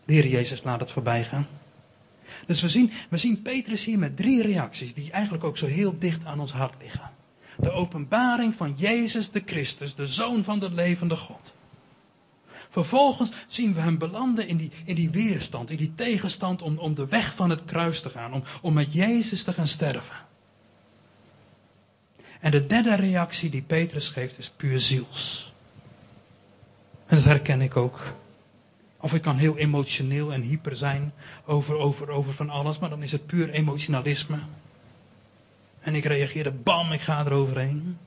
De 0.04 0.12
Heer 0.12 0.26
Jezus 0.26 0.62
laat 0.62 0.80
het 0.80 0.90
voorbij 0.90 1.24
gaan. 1.24 1.46
Dus 2.46 2.61
we 2.61 2.68
zien, 2.68 2.90
we 3.11 3.16
zien 3.16 3.42
Petrus 3.42 3.85
hier 3.85 3.98
met 3.98 4.16
drie 4.16 4.42
reacties 4.42 4.94
die 4.94 5.11
eigenlijk 5.11 5.44
ook 5.44 5.59
zo 5.59 5.66
heel 5.66 5.98
dicht 5.98 6.24
aan 6.24 6.40
ons 6.40 6.52
hart 6.52 6.74
liggen. 6.81 7.11
De 7.59 7.70
openbaring 7.70 8.55
van 8.55 8.74
Jezus 8.76 9.31
de 9.31 9.42
Christus, 9.46 9.94
de 9.94 10.07
Zoon 10.07 10.44
van 10.44 10.59
de 10.59 10.72
levende 10.72 11.16
God. 11.16 11.52
Vervolgens 12.70 13.33
zien 13.46 13.74
we 13.74 13.81
hem 13.81 13.98
belanden 13.98 14.48
in 14.48 14.57
die, 14.57 14.70
in 14.85 14.94
die 14.94 15.11
weerstand, 15.11 15.70
in 15.70 15.76
die 15.76 15.94
tegenstand 15.94 16.62
om, 16.62 16.78
om 16.78 16.94
de 16.94 17.07
weg 17.07 17.35
van 17.35 17.50
het 17.50 17.64
kruis 17.64 18.00
te 18.00 18.11
gaan, 18.11 18.33
om, 18.33 18.42
om 18.62 18.72
met 18.72 18.92
Jezus 18.92 19.42
te 19.42 19.52
gaan 19.52 19.68
sterven. 19.68 20.16
En 22.40 22.50
de 22.50 22.66
derde 22.66 22.94
reactie 22.94 23.50
die 23.50 23.62
Petrus 23.62 24.09
geeft 24.09 24.38
is 24.38 24.50
puur 24.57 24.81
ziels. 24.81 25.52
En 27.07 27.16
dat 27.16 27.24
herken 27.24 27.61
ik 27.61 27.76
ook. 27.76 28.00
Of 29.02 29.14
ik 29.14 29.22
kan 29.22 29.36
heel 29.36 29.56
emotioneel 29.56 30.32
en 30.32 30.42
hyper 30.42 30.76
zijn 30.76 31.12
over, 31.44 31.76
over, 31.76 32.08
over 32.08 32.32
van 32.32 32.50
alles, 32.50 32.78
maar 32.78 32.90
dan 32.90 33.02
is 33.02 33.12
het 33.12 33.26
puur 33.26 33.50
emotionalisme. 33.50 34.38
En 35.80 35.94
ik 35.94 36.04
reageer 36.04 36.56
bam, 36.62 36.92
ik 36.92 37.00
ga 37.00 37.26
eroverheen. 37.26 37.98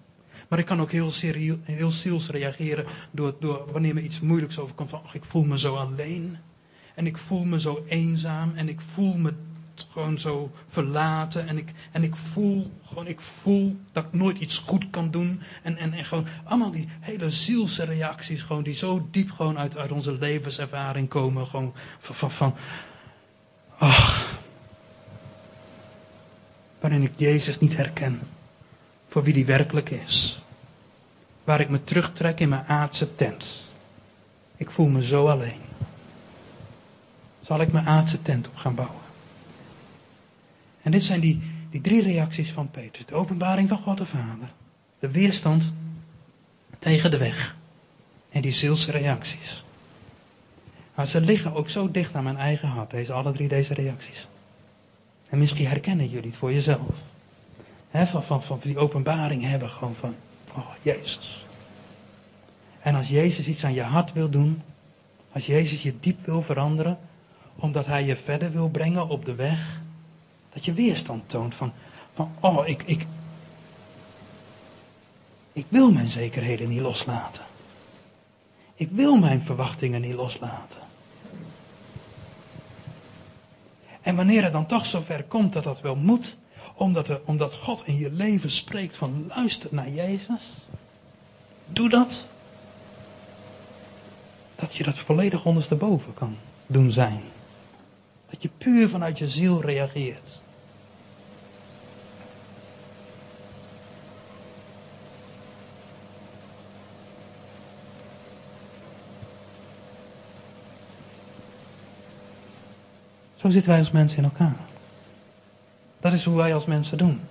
Maar 0.48 0.60
ik 0.60 0.66
kan 0.66 0.82
ook 0.82 0.92
heel, 0.92 1.12
serieus, 1.12 1.58
heel 1.64 1.92
ziels 1.92 2.30
reageren 2.30 2.86
door, 3.12 3.36
door 3.40 3.72
wanneer 3.72 3.94
me 3.94 4.02
iets 4.02 4.20
moeilijks 4.20 4.60
overkomt. 4.60 4.90
Van, 4.90 5.04
ach, 5.04 5.16
ik 5.16 5.26
voel 5.26 5.44
me 5.44 5.60
zo 5.60 5.76
alleen. 5.76 6.38
En 6.96 7.06
ik 7.06 7.18
voel 7.18 7.44
me 7.44 7.60
zo 7.60 7.84
eenzaam. 7.88 8.52
En 8.56 8.70
ik 8.70 8.82
voel 8.94 9.18
me 9.18 9.34
gewoon 9.92 10.20
zo 10.20 10.52
verlaten. 10.70 11.48
En 11.48 11.58
ik, 11.58 11.72
en 11.92 12.04
ik 12.04 12.16
voel 12.16 12.72
gewoon, 12.86 13.08
ik 13.08 13.20
voel 13.20 13.78
dat 13.92 14.06
ik 14.06 14.14
nooit 14.14 14.38
iets 14.38 14.58
goed 14.58 14.90
kan 14.90 15.12
doen. 15.12 15.42
En, 15.64 15.78
en, 15.78 15.94
en 15.94 16.06
gewoon 16.06 16.28
allemaal 16.44 16.72
die 16.72 16.90
hele 17.00 17.30
zielse 17.30 17.84
reacties, 17.84 18.42
gewoon 18.42 18.64
die 18.64 18.74
zo 18.74 19.08
diep 19.12 19.32
gewoon 19.32 19.58
uit, 19.58 19.78
uit 19.78 19.92
onze 19.92 20.12
levenservaring 20.12 21.10
komen. 21.10 21.48
Gewoon 21.48 21.74
van, 22.00 22.16
van, 22.16 22.32
van 22.32 22.56
ach, 23.78 24.40
waarin 26.80 27.04
ik 27.04 27.14
Jezus 27.16 27.60
niet 27.60 27.76
herken 27.76 28.20
voor 29.08 29.24
wie 29.24 29.34
die 29.34 29.46
werkelijk 29.46 29.90
is. 29.90 30.42
Waar 31.44 31.60
ik 31.60 31.70
me 31.70 31.84
terugtrek 31.84 32.40
in 32.40 32.50
mijn 32.50 32.66
aardse 32.66 33.16
tent. 33.16 33.64
Ik 34.58 34.72
voel 34.72 34.88
me 34.88 35.06
zo 35.06 35.28
alleen. 35.28 35.62
Zal 37.42 37.62
ik 37.62 37.72
mijn 37.72 37.88
aardse 37.88 38.22
tent 38.22 38.48
op 38.48 38.56
gaan 38.56 38.76
bouwen? 38.76 39.05
En 40.86 40.92
dit 40.92 41.04
zijn 41.04 41.20
die, 41.20 41.42
die 41.70 41.82
drie 41.82 42.02
reacties 42.02 42.52
van 42.52 42.72
Petrus. 42.72 43.06
De 43.06 43.14
openbaring 43.14 43.70
van 43.70 43.78
God 43.78 43.98
de 43.98 44.06
Vader. 44.06 44.54
De 45.00 45.12
weerstand 45.12 45.74
tegen 46.80 47.12
de 47.12 47.18
weg. 47.18 47.56
En 48.30 48.42
die 48.42 48.54
zielse 48.54 48.92
reacties. 48.92 49.64
Maar 50.96 51.08
ze 51.08 51.22
liggen 51.22 51.54
ook 51.54 51.70
zo 51.70 51.92
dicht 51.92 52.16
aan 52.16 52.24
mijn 52.24 52.38
eigen 52.38 52.68
hart, 52.68 52.92
deze, 52.92 53.14
alle 53.14 53.32
drie 53.32 53.48
deze 53.48 53.74
reacties. 53.74 54.28
En 55.30 55.38
misschien 55.38 55.68
herkennen 55.68 56.10
jullie 56.10 56.30
het 56.30 56.40
voor 56.40 56.54
jezelf. 56.54 56.96
Van, 57.92 58.24
van, 58.24 58.44
van 58.44 58.60
die 58.62 58.78
openbaring 58.78 59.44
hebben 59.44 59.70
gewoon 59.70 59.96
van, 60.00 60.16
oh 60.56 60.70
Jezus. 60.82 61.46
En 62.82 62.96
als 62.96 63.08
Jezus 63.08 63.48
iets 63.48 63.66
aan 63.66 63.74
je 63.74 63.82
hart 63.82 64.14
wil 64.14 64.30
doen, 64.30 64.62
als 65.32 65.46
Jezus 65.46 65.84
je 65.84 65.94
diep 66.00 66.26
wil 66.26 66.42
veranderen, 66.42 66.98
omdat 67.56 67.86
Hij 67.86 68.06
je 68.06 68.18
verder 68.18 68.52
wil 68.52 68.70
brengen 68.70 69.08
op 69.08 69.26
de 69.26 69.36
weg, 69.36 69.84
dat 70.56 70.66
je 70.66 70.74
weerstand 70.74 71.30
toont 71.30 71.56
van, 71.56 71.74
van 72.14 72.32
oh, 72.40 72.68
ik, 72.68 72.84
ik, 72.86 73.06
ik 75.54 75.66
wil 75.70 75.92
mijn 75.92 76.12
zekerheden 76.12 76.68
niet 76.68 76.80
loslaten. 76.80 77.44
Ik 78.76 78.90
wil 78.92 79.18
mijn 79.18 79.42
verwachtingen 79.42 80.02
niet 80.02 80.14
loslaten. 80.14 80.80
En 84.02 84.16
wanneer 84.16 84.44
het 84.44 84.54
dan 84.54 84.66
toch 84.66 84.86
zover 84.86 85.24
komt 85.24 85.54
dat 85.54 85.64
dat 85.64 85.82
wel 85.82 85.96
moet, 85.96 86.38
omdat, 86.74 87.08
er, 87.08 87.22
omdat 87.26 87.54
God 87.54 87.84
in 87.86 87.98
je 87.98 88.12
leven 88.12 88.52
spreekt 88.52 88.98
van 88.98 89.26
luister 89.28 89.70
naar 89.72 89.90
Jezus, 89.90 90.52
doe 91.66 91.90
dat. 91.90 92.26
Dat 94.56 94.76
je 94.76 94.84
dat 94.84 94.98
volledig 94.98 95.46
ondersteboven 95.46 96.14
kan 96.14 96.38
doen 96.68 96.92
zijn. 96.92 97.22
Dat 98.30 98.42
je 98.42 98.50
puur 98.58 98.90
vanuit 98.90 99.18
je 99.18 99.28
ziel 99.28 99.62
reageert. 99.62 100.44
Zo 113.46 113.52
zitten 113.52 113.72
wij 113.72 113.80
als 113.80 113.92
mensen 113.92 114.18
in 114.18 114.24
elkaar. 114.24 114.56
Dat 116.00 116.14
is 116.14 116.26
hoe 116.26 116.38
wij 116.38 116.54
als 116.54 116.66
mensen 116.66 116.98
doen. 116.98 117.22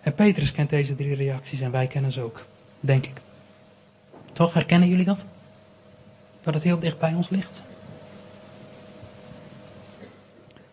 En 0.00 0.14
Petrus 0.14 0.52
kent 0.52 0.70
deze 0.70 0.96
drie 0.96 1.14
reacties 1.14 1.60
en 1.60 1.70
wij 1.70 1.86
kennen 1.86 2.12
ze 2.12 2.20
ook, 2.20 2.46
denk 2.80 3.06
ik. 3.06 3.20
Toch 4.32 4.54
herkennen 4.54 4.88
jullie 4.88 5.04
dat? 5.04 5.24
Dat 6.42 6.54
het 6.54 6.62
heel 6.62 6.78
dicht 6.78 6.98
bij 6.98 7.14
ons 7.14 7.28
ligt. 7.28 7.62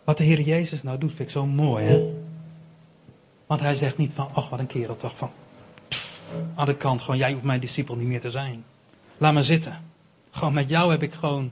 Wat 0.04 0.18
de 0.18 0.24
Heer 0.24 0.42
Jezus 0.42 0.84
nou 0.84 0.98
doet, 0.98 1.10
vind 1.10 1.22
ik 1.22 1.30
zo 1.30 1.46
mooi, 1.46 1.86
hè? 1.86 2.14
Want 3.46 3.62
hij 3.62 3.76
zegt 3.76 3.98
niet 3.98 4.12
van, 4.16 4.30
ach, 4.34 4.50
wat 4.50 4.60
een 4.60 4.68
kerel 4.68 4.96
toch 4.96 5.18
van. 5.18 5.32
Aan 6.56 6.66
de 6.66 6.76
kant, 6.76 7.02
gewoon, 7.02 7.18
jij 7.18 7.32
hoeft 7.32 7.44
mijn 7.44 7.60
discipel 7.60 7.96
niet 7.96 8.08
meer 8.08 8.22
te 8.22 8.32
zijn. 8.32 8.64
Laat 9.18 9.34
me 9.34 9.44
zitten. 9.44 9.82
Gewoon 10.32 10.54
met 10.54 10.70
jou 10.70 10.92
heb 10.92 11.04
ik 11.04 11.14
gewoon 11.14 11.52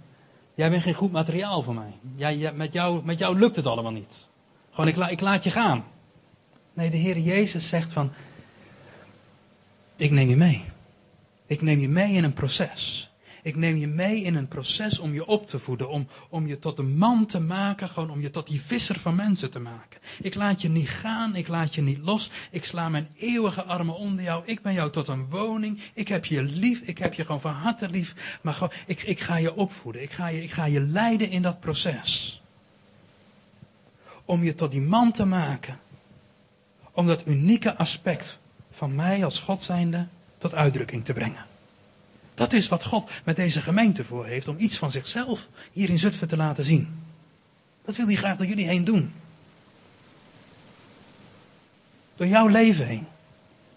Jij 0.55 0.69
bent 0.69 0.83
geen 0.83 0.93
goed 0.93 1.11
materiaal 1.11 1.61
voor 1.63 1.73
mij. 1.73 1.99
Jij, 2.15 2.53
met, 2.53 2.73
jou, 2.73 3.05
met 3.05 3.19
jou 3.19 3.39
lukt 3.39 3.55
het 3.55 3.67
allemaal 3.67 3.91
niet. 3.91 4.27
Gewoon, 4.71 4.87
ik, 4.87 4.97
ik 4.97 5.21
laat 5.21 5.43
je 5.43 5.51
gaan. 5.51 5.83
Nee, 6.73 6.89
de 6.89 6.97
Heer 6.97 7.17
Jezus 7.17 7.67
zegt 7.67 7.93
van, 7.93 8.11
ik 9.95 10.11
neem 10.11 10.29
je 10.29 10.35
mee. 10.35 10.63
Ik 11.45 11.61
neem 11.61 11.79
je 11.79 11.89
mee 11.89 12.13
in 12.13 12.23
een 12.23 12.33
proces. 12.33 13.11
Ik 13.45 13.55
neem 13.55 13.77
je 13.77 13.88
mee 13.88 14.21
in 14.21 14.36
een 14.36 14.47
proces 14.47 14.99
om 14.99 15.13
je 15.13 15.25
op 15.25 15.47
te 15.47 15.60
voeden, 15.60 15.89
om, 15.89 16.08
om 16.29 16.47
je 16.47 16.60
tot 16.60 16.79
een 16.79 16.97
man 16.97 17.25
te 17.25 17.39
maken, 17.39 17.89
gewoon 17.89 18.10
om 18.10 18.21
je 18.21 18.29
tot 18.29 18.47
die 18.47 18.62
visser 18.65 18.99
van 18.99 19.15
mensen 19.15 19.51
te 19.51 19.60
maken. 19.60 19.99
Ik 20.21 20.36
laat 20.36 20.62
je 20.62 20.69
niet 20.69 20.89
gaan, 20.89 21.36
ik 21.36 21.47
laat 21.47 21.75
je 21.75 21.81
niet 21.81 21.97
los, 21.97 22.29
ik 22.51 22.65
sla 22.65 22.89
mijn 22.89 23.08
eeuwige 23.15 23.63
armen 23.63 23.95
onder 23.95 24.23
jou, 24.23 24.43
ik 24.45 24.62
ben 24.62 24.73
jou 24.73 24.91
tot 24.91 25.08
een 25.08 25.29
woning, 25.29 25.81
ik 25.93 26.08
heb 26.08 26.25
je 26.25 26.43
lief, 26.43 26.79
ik 26.79 26.97
heb 26.97 27.13
je 27.13 27.25
gewoon 27.25 27.41
van 27.41 27.53
harte 27.53 27.89
lief, 27.89 28.39
maar 28.41 28.53
gewoon, 28.53 28.71
ik, 28.86 29.03
ik 29.03 29.19
ga 29.19 29.38
je 29.38 29.55
opvoeden, 29.55 30.01
ik 30.01 30.12
ga 30.12 30.27
je, 30.27 30.43
ik 30.43 30.51
ga 30.51 30.65
je 30.65 30.79
leiden 30.79 31.29
in 31.29 31.41
dat 31.41 31.60
proces. 31.60 32.41
Om 34.25 34.43
je 34.43 34.55
tot 34.55 34.71
die 34.71 34.81
man 34.81 35.12
te 35.12 35.25
maken, 35.25 35.79
om 36.91 37.08
dat 37.08 37.23
unieke 37.25 37.75
aspect 37.75 38.38
van 38.71 38.95
mij 38.95 39.23
als 39.23 39.39
God 39.39 39.63
zijnde 39.63 40.08
tot 40.38 40.53
uitdrukking 40.53 41.05
te 41.05 41.13
brengen. 41.13 41.53
Dat 42.36 42.54
is 42.54 42.67
wat 42.67 42.86
God 42.86 43.12
met 43.24 43.36
deze 43.36 43.62
gemeente 43.62 44.06
voor 44.06 44.26
heeft, 44.26 44.48
om 44.48 44.56
iets 44.60 44.78
van 44.78 44.91
zichzelf 44.91 45.48
hier 45.71 45.89
in 45.89 46.00
Zutphen 46.00 46.28
te 46.28 46.38
laten 46.38 46.63
zien. 46.63 47.04
Dat 47.86 47.95
wil 47.95 48.06
hij 48.06 48.15
graag 48.15 48.38
door 48.38 48.45
jullie 48.45 48.67
heen 48.67 48.84
doen. 48.84 49.13
Door 52.15 52.28
jouw 52.28 52.48
leven 52.48 52.88
heen. 52.88 53.08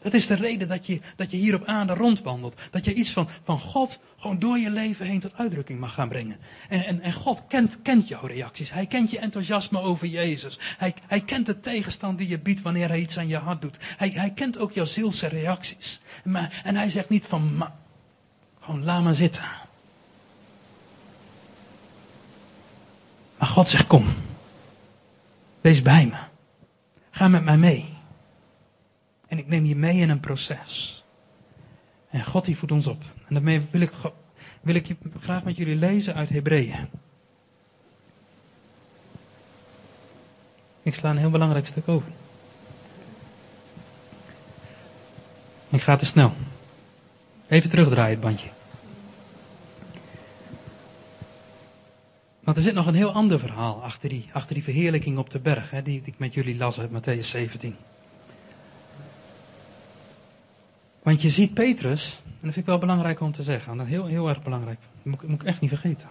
Dat 0.03 0.15
is 0.15 0.27
de 0.27 0.35
reden 0.35 0.69
dat 0.69 0.87
je, 0.87 1.01
dat 1.17 1.31
je 1.31 1.37
hier 1.37 1.55
op 1.55 1.65
aarde 1.65 1.95
rondwandelt. 1.95 2.61
Dat 2.71 2.85
je 2.85 2.95
iets 2.95 3.13
van, 3.13 3.29
van 3.45 3.61
God 3.61 4.01
gewoon 4.19 4.39
door 4.39 4.59
je 4.59 4.71
leven 4.71 5.07
heen 5.07 5.21
tot 5.21 5.35
uitdrukking 5.37 5.81
mag 5.81 5.95
gaan 5.95 6.09
brengen. 6.09 6.37
En, 6.69 6.85
en, 6.85 7.01
en 7.01 7.13
God 7.13 7.45
kent, 7.49 7.83
kent 7.83 8.09
jouw 8.09 8.27
reacties. 8.27 8.73
Hij 8.73 8.87
kent 8.87 9.11
je 9.11 9.19
enthousiasme 9.19 9.81
over 9.81 10.07
Jezus. 10.07 10.59
Hij, 10.79 10.95
hij 11.07 11.21
kent 11.21 11.47
de 11.47 11.61
tegenstand 11.61 12.19
die 12.19 12.29
je 12.29 12.39
biedt 12.39 12.63
wanneer 12.63 12.89
hij 12.89 13.01
iets 13.01 13.19
aan 13.19 13.29
je 13.29 13.37
hart 13.37 13.61
doet. 13.61 13.77
Hij, 13.97 14.11
hij 14.11 14.31
kent 14.31 14.59
ook 14.59 14.73
jouw 14.73 14.85
zielse 14.85 15.27
reacties. 15.27 16.01
Maar, 16.25 16.63
en 16.65 16.77
hij 16.77 16.91
zegt 16.91 17.09
niet 17.09 17.25
van, 17.25 17.57
gewoon 18.69 18.85
laat 18.85 19.03
maar 19.03 19.15
zitten. 19.15 19.45
Maar 23.39 23.49
God 23.49 23.69
zegt 23.69 23.87
kom. 23.87 24.07
Wees 25.61 25.83
bij 25.83 26.07
me. 26.07 26.17
Ga 27.11 27.29
met 27.29 27.45
mij 27.45 27.57
mee. 27.57 27.97
En 29.29 29.39
ik 29.39 29.47
neem 29.49 29.65
je 29.65 29.77
mee 29.77 29.97
in 29.97 30.11
een 30.11 30.21
proces. 30.21 31.05
En 32.11 32.25
God 32.25 32.45
die 32.45 32.57
voedt 32.57 32.73
ons 32.73 32.87
op. 32.87 33.03
En 33.27 33.35
daarmee 33.35 33.67
wil 33.71 33.81
ik, 33.81 33.93
wil 34.61 34.75
ik 34.75 34.97
graag 35.21 35.45
met 35.45 35.57
jullie 35.57 35.77
lezen 35.77 36.15
uit 36.15 36.29
Hebreeën. 36.29 36.89
Ik 40.83 40.95
sla 40.95 41.11
een 41.11 41.17
heel 41.17 41.31
belangrijk 41.31 41.67
stuk 41.67 41.89
over. 41.89 42.11
Ik 45.69 45.83
ga 45.83 45.97
te 45.97 46.07
snel. 46.07 46.35
Even 47.49 47.71
terugdraaien 47.71 48.11
het 48.11 48.21
bandje. 48.21 48.49
Want 52.49 52.61
er 52.61 52.67
zit 52.67 52.75
nog 52.75 52.87
een 52.87 52.95
heel 52.95 53.13
ander 53.13 53.39
verhaal 53.39 53.83
achter 53.83 54.09
die, 54.09 54.29
achter 54.33 54.55
die 54.55 54.65
verheerlijking 54.65 55.19
op 55.19 55.31
de 55.31 55.39
berg, 55.39 55.71
hè, 55.71 55.83
die, 55.83 56.03
ik 56.05 56.19
met 56.19 56.35
jullie 56.35 56.57
las 56.57 56.81
uit 56.81 56.91
Matthäus 56.91 57.27
17. 57.27 57.77
Want 61.03 61.23
je 61.23 61.31
ziet 61.31 61.55
Petrus, 61.55 62.21
en 62.25 62.33
dat 62.33 62.41
vind 62.41 62.57
ik 62.57 62.67
wel 62.67 62.79
belangrijk 62.79 63.21
om 63.21 63.33
te 63.33 63.43
zeggen, 63.43 63.87
heel, 63.87 64.07
heel 64.07 64.29
erg 64.29 64.43
belangrijk, 64.43 64.79
dat 65.03 65.05
moet, 65.05 65.29
moet 65.29 65.43
ik 65.43 65.49
echt 65.49 65.61
niet 65.61 65.71
vergeten. 65.71 66.09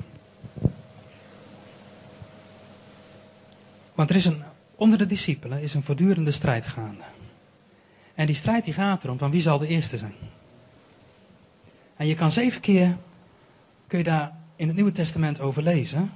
Want 3.96 4.10
er 4.10 4.16
is 4.16 4.26
een, 4.26 4.44
onder 4.76 4.98
de 4.98 5.06
discipelen 5.06 5.62
is 5.62 5.74
een 5.74 5.84
voortdurende 5.84 6.32
strijd 6.32 6.66
gaande. 6.66 7.04
En 8.16 8.26
die 8.26 8.36
strijd 8.36 8.66
die 8.66 8.74
gaat 8.74 9.04
erom 9.04 9.18
van 9.18 9.32
wie 9.32 9.42
zal 9.42 9.60
de 9.60 9.68
eerste 9.68 9.98
zijn. 9.98 10.16
En 11.96 12.08
je 12.08 12.16
kan 12.16 12.32
zeven 12.32 12.62
keer, 12.62 12.98
kun 13.88 13.98
je 13.98 14.04
daar 14.04 14.36
in 14.56 14.68
het 14.68 14.76
Nieuwe 14.76 14.92
Testament 14.92 15.40
over 15.40 15.64
lezen, 15.64 16.12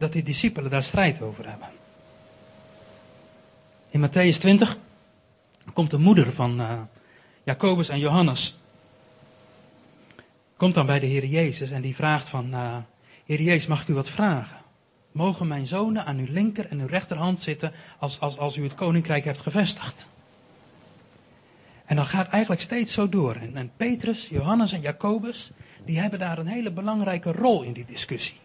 dat 0.00 0.12
die 0.12 0.22
discipelen 0.22 0.70
daar 0.70 0.82
strijd 0.82 1.22
over 1.22 1.48
hebben. 1.48 1.68
In 3.90 4.08
Matthäus 4.08 4.38
20 4.38 4.78
komt 5.72 5.90
de 5.90 5.98
moeder 5.98 6.32
van 6.32 6.60
uh, 6.60 6.80
Jacobus 7.42 7.88
en 7.88 7.98
Johannes. 7.98 8.58
Komt 10.56 10.74
dan 10.74 10.86
bij 10.86 10.98
de 10.98 11.06
Heer 11.06 11.24
Jezus 11.24 11.70
en 11.70 11.82
die 11.82 11.94
vraagt 11.94 12.28
van, 12.28 12.54
uh, 12.54 12.76
Heer 13.24 13.40
Jezus, 13.40 13.66
mag 13.66 13.82
ik 13.82 13.88
u 13.88 13.94
wat 13.94 14.10
vragen? 14.10 14.56
Mogen 15.12 15.46
mijn 15.46 15.66
zonen 15.66 16.04
aan 16.04 16.18
uw 16.18 16.32
linker 16.32 16.66
en 16.66 16.80
uw 16.80 16.86
rechterhand 16.86 17.40
zitten 17.40 17.72
als, 17.98 18.20
als, 18.20 18.38
als 18.38 18.56
u 18.56 18.62
het 18.62 18.74
koninkrijk 18.74 19.24
hebt 19.24 19.40
gevestigd? 19.40 20.08
En 21.84 21.96
dan 21.96 22.06
gaat 22.06 22.28
eigenlijk 22.28 22.62
steeds 22.62 22.92
zo 22.92 23.08
door. 23.08 23.34
En, 23.34 23.56
en 23.56 23.72
Petrus, 23.76 24.28
Johannes 24.28 24.72
en 24.72 24.80
Jacobus, 24.80 25.50
die 25.84 25.98
hebben 26.00 26.18
daar 26.18 26.38
een 26.38 26.46
hele 26.46 26.72
belangrijke 26.72 27.32
rol 27.32 27.62
in 27.62 27.72
die 27.72 27.84
discussie. 27.84 28.38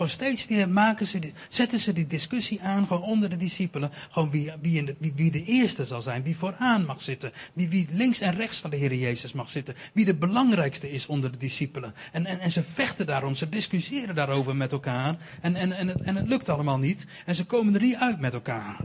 Gewoon 0.00 0.14
steeds 0.14 0.46
weer 0.46 0.68
maken 0.68 1.06
ze 1.06 1.18
die, 1.18 1.32
zetten 1.48 1.78
ze 1.78 1.92
die 1.92 2.06
discussie 2.06 2.62
aan, 2.62 2.86
gewoon 2.86 3.02
onder 3.02 3.30
de 3.30 3.36
discipelen. 3.36 3.90
Gewoon 4.10 4.30
wie, 4.30 4.52
wie, 4.60 4.84
de, 4.84 4.96
wie, 4.98 5.12
wie, 5.16 5.30
de 5.30 5.44
eerste 5.44 5.84
zal 5.84 6.02
zijn, 6.02 6.22
wie 6.22 6.36
vooraan 6.36 6.84
mag 6.84 7.02
zitten. 7.02 7.32
Wie, 7.52 7.68
wie 7.68 7.88
links 7.90 8.20
en 8.20 8.34
rechts 8.34 8.58
van 8.58 8.70
de 8.70 8.76
Heer 8.76 8.94
Jezus 8.94 9.32
mag 9.32 9.50
zitten. 9.50 9.74
Wie 9.92 10.04
de 10.04 10.14
belangrijkste 10.14 10.90
is 10.90 11.06
onder 11.06 11.32
de 11.32 11.38
discipelen. 11.38 11.94
En, 12.12 12.26
en, 12.26 12.40
en 12.40 12.50
ze 12.50 12.64
vechten 12.74 13.06
daarom, 13.06 13.34
ze 13.34 13.48
discussiëren 13.48 14.14
daarover 14.14 14.56
met 14.56 14.72
elkaar. 14.72 15.16
En, 15.40 15.54
en, 15.54 15.72
en, 15.72 15.88
het, 15.88 16.00
en 16.00 16.16
het 16.16 16.28
lukt 16.28 16.48
allemaal 16.48 16.78
niet. 16.78 17.06
En 17.26 17.34
ze 17.34 17.44
komen 17.44 17.74
er 17.74 17.80
niet 17.80 17.96
uit 17.96 18.20
met 18.20 18.34
elkaar. 18.34 18.76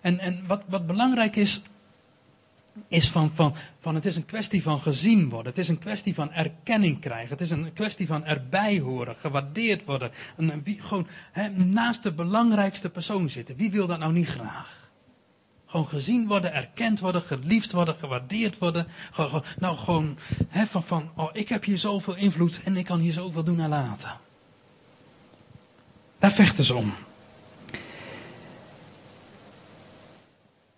En, 0.00 0.18
en 0.18 0.44
wat, 0.46 0.62
wat 0.68 0.86
belangrijk 0.86 1.36
is, 1.36 1.62
is 2.88 3.08
van, 3.08 3.30
van, 3.34 3.54
van 3.80 3.94
het 3.94 4.06
is 4.06 4.16
een 4.16 4.26
kwestie 4.26 4.62
van 4.62 4.80
gezien 4.80 5.28
worden. 5.28 5.52
Het 5.52 5.60
is 5.60 5.68
een 5.68 5.78
kwestie 5.78 6.14
van 6.14 6.32
erkenning 6.32 7.00
krijgen. 7.00 7.28
Het 7.28 7.40
is 7.40 7.50
een 7.50 7.72
kwestie 7.72 8.06
van 8.06 8.24
erbij 8.24 8.78
horen, 8.78 9.16
gewaardeerd 9.16 9.84
worden. 9.84 10.10
En 10.36 10.62
wie, 10.64 10.80
gewoon 10.80 11.06
naast 11.54 12.02
de 12.02 12.12
belangrijkste 12.12 12.90
persoon 12.90 13.28
zitten. 13.30 13.56
Wie 13.56 13.70
wil 13.70 13.86
dat 13.86 13.98
nou 13.98 14.12
niet 14.12 14.28
graag? 14.28 14.78
Gewoon 15.66 15.88
gezien 15.88 16.26
worden, 16.28 16.52
erkend 16.52 17.00
worden, 17.00 17.22
geliefd 17.22 17.72
worden, 17.72 17.96
gewaardeerd 17.98 18.58
worden. 18.58 18.86
Nou 19.58 19.76
gewoon 19.76 20.18
van, 20.52 20.84
van, 20.84 21.10
oh 21.16 21.30
ik 21.32 21.48
heb 21.48 21.64
hier 21.64 21.78
zoveel 21.78 22.16
invloed 22.16 22.60
en 22.64 22.76
ik 22.76 22.84
kan 22.84 22.98
hier 22.98 23.12
zoveel 23.12 23.44
doen 23.44 23.60
en 23.60 23.68
laten. 23.68 24.10
Daar 26.18 26.32
vechten 26.32 26.64
ze 26.64 26.74
om. 26.74 26.94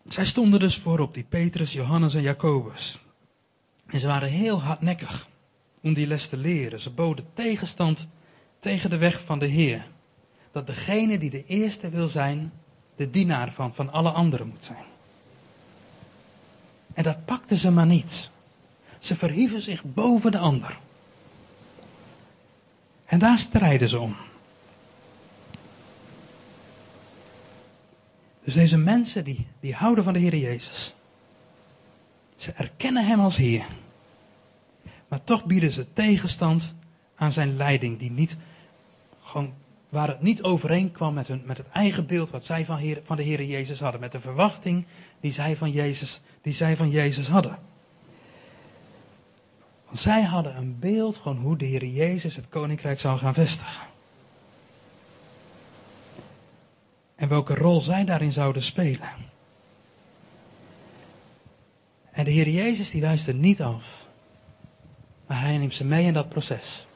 Zij 0.09 0.27
stonden 0.27 0.61
dus 0.61 0.79
voorop, 0.79 1.15
die 1.15 1.27
Petrus, 1.29 1.73
Johannes 1.73 2.15
en 2.15 2.23
Jacobus. 2.23 3.01
En 3.87 4.01
ze 4.01 4.07
waren 4.07 4.29
heel 4.29 4.63
hardnekkig 4.63 5.29
om 5.81 5.95
die 5.95 6.07
les 6.07 6.27
te 6.27 6.37
leren. 6.37 6.81
Ze 6.81 6.91
boden 6.91 7.27
tegenstand 7.35 8.09
tegen 8.59 8.91
de 8.91 8.97
weg 8.97 9.23
van 9.25 9.39
de 9.39 9.47
Heer. 9.47 9.87
Dat 10.53 10.67
degene 10.67 11.19
die 11.19 11.31
de 11.31 11.47
eerste 11.47 11.89
wil 11.89 12.09
zijn, 12.09 12.53
de 12.97 13.11
dienaar 13.11 13.53
van, 13.53 13.75
van 13.75 13.93
alle 13.93 14.11
anderen 14.11 14.49
moet 14.49 14.65
zijn. 14.65 14.85
En 16.95 17.03
dat 17.03 17.25
pakten 17.25 17.57
ze 17.57 17.71
maar 17.71 17.87
niet. 17.87 18.31
Ze 18.99 19.17
verhieven 19.17 19.63
zich 19.63 19.85
boven 19.85 20.31
de 20.31 20.39
ander. 20.39 20.79
En 23.05 23.19
daar 23.19 23.39
strijden 23.39 23.89
ze 23.89 23.99
om. 23.99 24.17
Dus 28.45 28.55
deze 28.55 28.77
mensen 28.77 29.25
die, 29.25 29.47
die 29.61 29.75
houden 29.75 30.05
van 30.05 30.13
de 30.13 30.19
Heer 30.19 30.37
Jezus. 30.37 30.95
Ze 32.37 32.53
erkennen 32.53 33.07
Hem 33.07 33.21
als 33.21 33.37
Heer. 33.37 33.65
Maar 35.09 35.25
toch 35.25 35.45
bieden 35.45 35.71
ze 35.71 35.93
tegenstand 35.93 36.75
aan 37.15 37.33
zijn 37.33 37.57
leiding, 37.57 37.99
die 37.99 38.11
niet, 38.11 38.37
gewoon, 39.23 39.55
waar 39.89 40.09
het 40.09 40.23
niet 40.23 40.43
overeenkwam 40.43 41.15
met, 41.15 41.29
hun, 41.29 41.43
met 41.45 41.59
het 41.59 41.69
eigen 41.73 42.07
beeld 42.07 42.31
wat 42.31 42.45
zij 42.45 42.65
van, 42.65 42.77
Heer, 42.77 43.01
van 43.05 43.17
de 43.17 43.23
Heer 43.23 43.45
Jezus 43.45 43.81
hadden. 43.81 44.01
Met 44.01 44.13
de 44.13 44.21
verwachting 44.21 44.87
die 45.21 45.33
zij 45.33 45.57
van 45.57 45.71
Jezus, 45.71 46.21
die 46.43 46.53
zij 46.53 46.77
van 46.77 46.91
Jezus 46.91 47.29
hadden. 47.29 47.59
Want 49.87 49.99
zij 49.99 50.23
hadden 50.23 50.57
een 50.57 50.79
beeld 50.79 51.17
van 51.17 51.37
hoe 51.37 51.57
de 51.57 51.65
Heer 51.65 51.85
Jezus 51.85 52.37
het 52.37 52.49
koninkrijk 52.49 53.01
zou 53.01 53.19
gaan 53.19 53.35
vestigen. 53.35 53.92
En 57.23 57.29
welke 57.29 57.55
rol 57.55 57.81
zij 57.81 58.05
daarin 58.05 58.33
zouden 58.33 58.63
spelen. 58.63 59.09
En 62.11 62.25
de 62.25 62.31
Heer 62.31 62.49
Jezus 62.49 62.91
die 62.91 63.01
wijst 63.01 63.27
er 63.27 63.35
niet 63.35 63.63
af. 63.63 64.07
Maar 65.27 65.41
hij 65.41 65.59
neemt 65.59 65.75
ze 65.75 65.85
mee 65.85 66.05
in 66.05 66.15
dat 66.15 66.29
proces. 66.29 66.87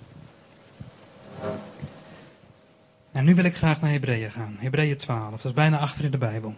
Nou, 3.11 3.27
nu 3.27 3.35
wil 3.35 3.45
ik 3.45 3.57
graag 3.57 3.81
naar 3.81 3.91
Hebreeën 3.91 4.31
gaan. 4.31 4.57
Hebreeën 4.59 4.97
12, 4.97 5.31
dat 5.31 5.45
is 5.45 5.53
bijna 5.53 5.79
achter 5.79 6.05
in 6.05 6.11
de 6.11 6.19
Bijbel. 6.19 6.55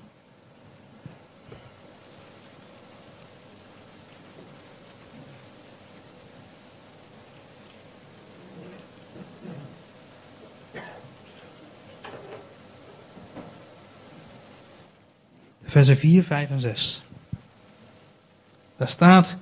Versen 15.79 15.97
4, 15.97 16.23
5 16.25 16.51
en 16.51 16.61
6. 16.61 17.03
Daar 18.77 18.88
staat, 18.88 19.37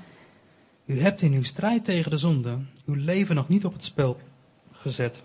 u 0.84 1.00
hebt 1.00 1.22
in 1.22 1.32
uw 1.32 1.44
strijd 1.44 1.84
tegen 1.84 2.10
de 2.10 2.18
zonde 2.18 2.58
uw 2.86 2.94
leven 2.94 3.34
nog 3.34 3.48
niet 3.48 3.64
op 3.64 3.72
het 3.72 3.84
spel 3.84 4.20
gezet. 4.72 5.22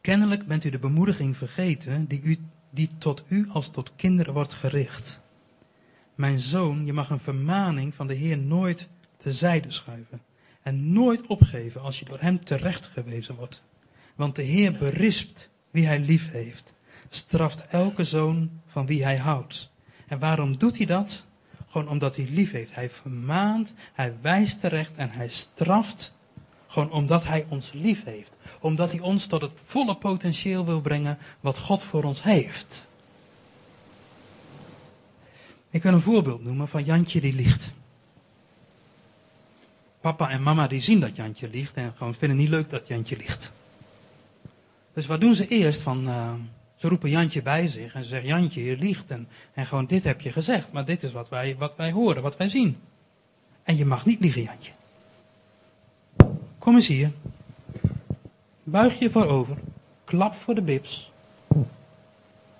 Kennelijk 0.00 0.46
bent 0.46 0.64
u 0.64 0.70
de 0.70 0.78
bemoediging 0.78 1.36
vergeten 1.36 2.06
die, 2.06 2.20
u, 2.22 2.38
die 2.70 2.90
tot 2.98 3.22
u 3.28 3.48
als 3.52 3.68
tot 3.68 3.92
kinderen 3.96 4.34
wordt 4.34 4.54
gericht. 4.54 5.20
Mijn 6.14 6.40
zoon, 6.40 6.86
je 6.86 6.92
mag 6.92 7.10
een 7.10 7.20
vermaning 7.20 7.94
van 7.94 8.06
de 8.06 8.14
Heer 8.14 8.38
nooit 8.38 8.88
terzijde 9.16 9.70
schuiven 9.70 10.20
en 10.62 10.92
nooit 10.92 11.26
opgeven 11.26 11.80
als 11.80 11.98
je 11.98 12.04
door 12.04 12.20
hem 12.20 12.44
terecht 12.44 12.86
gewezen 12.86 13.34
wordt. 13.34 13.62
Want 14.14 14.36
de 14.36 14.42
Heer 14.42 14.72
berispt 14.72 15.48
wie 15.70 15.86
hij 15.86 15.98
lief 15.98 16.30
heeft, 16.30 16.72
straft 17.10 17.66
elke 17.66 18.04
zoon 18.04 18.50
van 18.66 18.86
wie 18.86 19.04
hij 19.04 19.16
houdt. 19.16 19.70
En 20.06 20.18
waarom 20.18 20.58
doet 20.58 20.76
hij 20.76 20.86
dat? 20.86 21.24
Gewoon 21.68 21.88
omdat 21.88 22.16
hij 22.16 22.28
lief 22.30 22.50
heeft. 22.50 22.74
Hij 22.74 22.90
vermaant, 22.90 23.72
hij 23.92 24.14
wijst 24.20 24.60
terecht 24.60 24.96
en 24.96 25.10
hij 25.10 25.28
straft. 25.28 26.12
Gewoon 26.66 26.90
omdat 26.90 27.24
hij 27.24 27.46
ons 27.48 27.72
lief 27.72 28.04
heeft. 28.04 28.32
Omdat 28.60 28.90
hij 28.90 29.00
ons 29.00 29.26
tot 29.26 29.40
het 29.40 29.52
volle 29.64 29.96
potentieel 29.96 30.64
wil 30.64 30.80
brengen 30.80 31.18
wat 31.40 31.58
God 31.58 31.82
voor 31.82 32.04
ons 32.04 32.22
heeft. 32.22 32.88
Ik 35.70 35.82
wil 35.82 35.92
een 35.92 36.00
voorbeeld 36.00 36.44
noemen 36.44 36.68
van 36.68 36.84
Jantje 36.84 37.20
die 37.20 37.34
liegt. 37.34 37.72
Papa 40.00 40.30
en 40.30 40.42
mama 40.42 40.66
die 40.66 40.80
zien 40.80 41.00
dat 41.00 41.16
Jantje 41.16 41.48
liegt 41.48 41.74
en 41.74 41.94
gewoon 41.96 42.14
vinden 42.14 42.36
niet 42.36 42.48
leuk 42.48 42.70
dat 42.70 42.86
Jantje 42.86 43.16
liegt. 43.16 43.52
Dus 44.92 45.06
wat 45.06 45.20
doen 45.20 45.34
ze 45.34 45.48
eerst 45.48 45.82
van, 45.82 46.08
uh, 46.08 46.32
ze 46.80 46.88
roepen 46.88 47.10
Jantje 47.10 47.42
bij 47.42 47.68
zich 47.68 47.94
en 47.94 48.02
ze 48.02 48.08
zeggen, 48.08 48.28
Jantje, 48.28 48.64
je 48.64 48.76
liegt. 48.76 49.10
En, 49.10 49.28
en 49.52 49.66
gewoon, 49.66 49.86
dit 49.86 50.04
heb 50.04 50.20
je 50.20 50.32
gezegd, 50.32 50.72
maar 50.72 50.84
dit 50.84 51.02
is 51.02 51.12
wat 51.12 51.28
wij, 51.28 51.56
wat 51.58 51.76
wij 51.76 51.90
horen, 51.90 52.22
wat 52.22 52.36
wij 52.36 52.48
zien. 52.48 52.78
En 53.62 53.76
je 53.76 53.84
mag 53.84 54.04
niet 54.04 54.20
liegen, 54.20 54.42
Jantje. 54.42 54.72
Kom 56.58 56.74
eens 56.74 56.86
hier. 56.86 57.12
Buig 58.62 58.98
je 58.98 59.10
voorover. 59.10 59.56
Klap 60.04 60.34
voor 60.34 60.54
de 60.54 60.62
bips. 60.62 61.12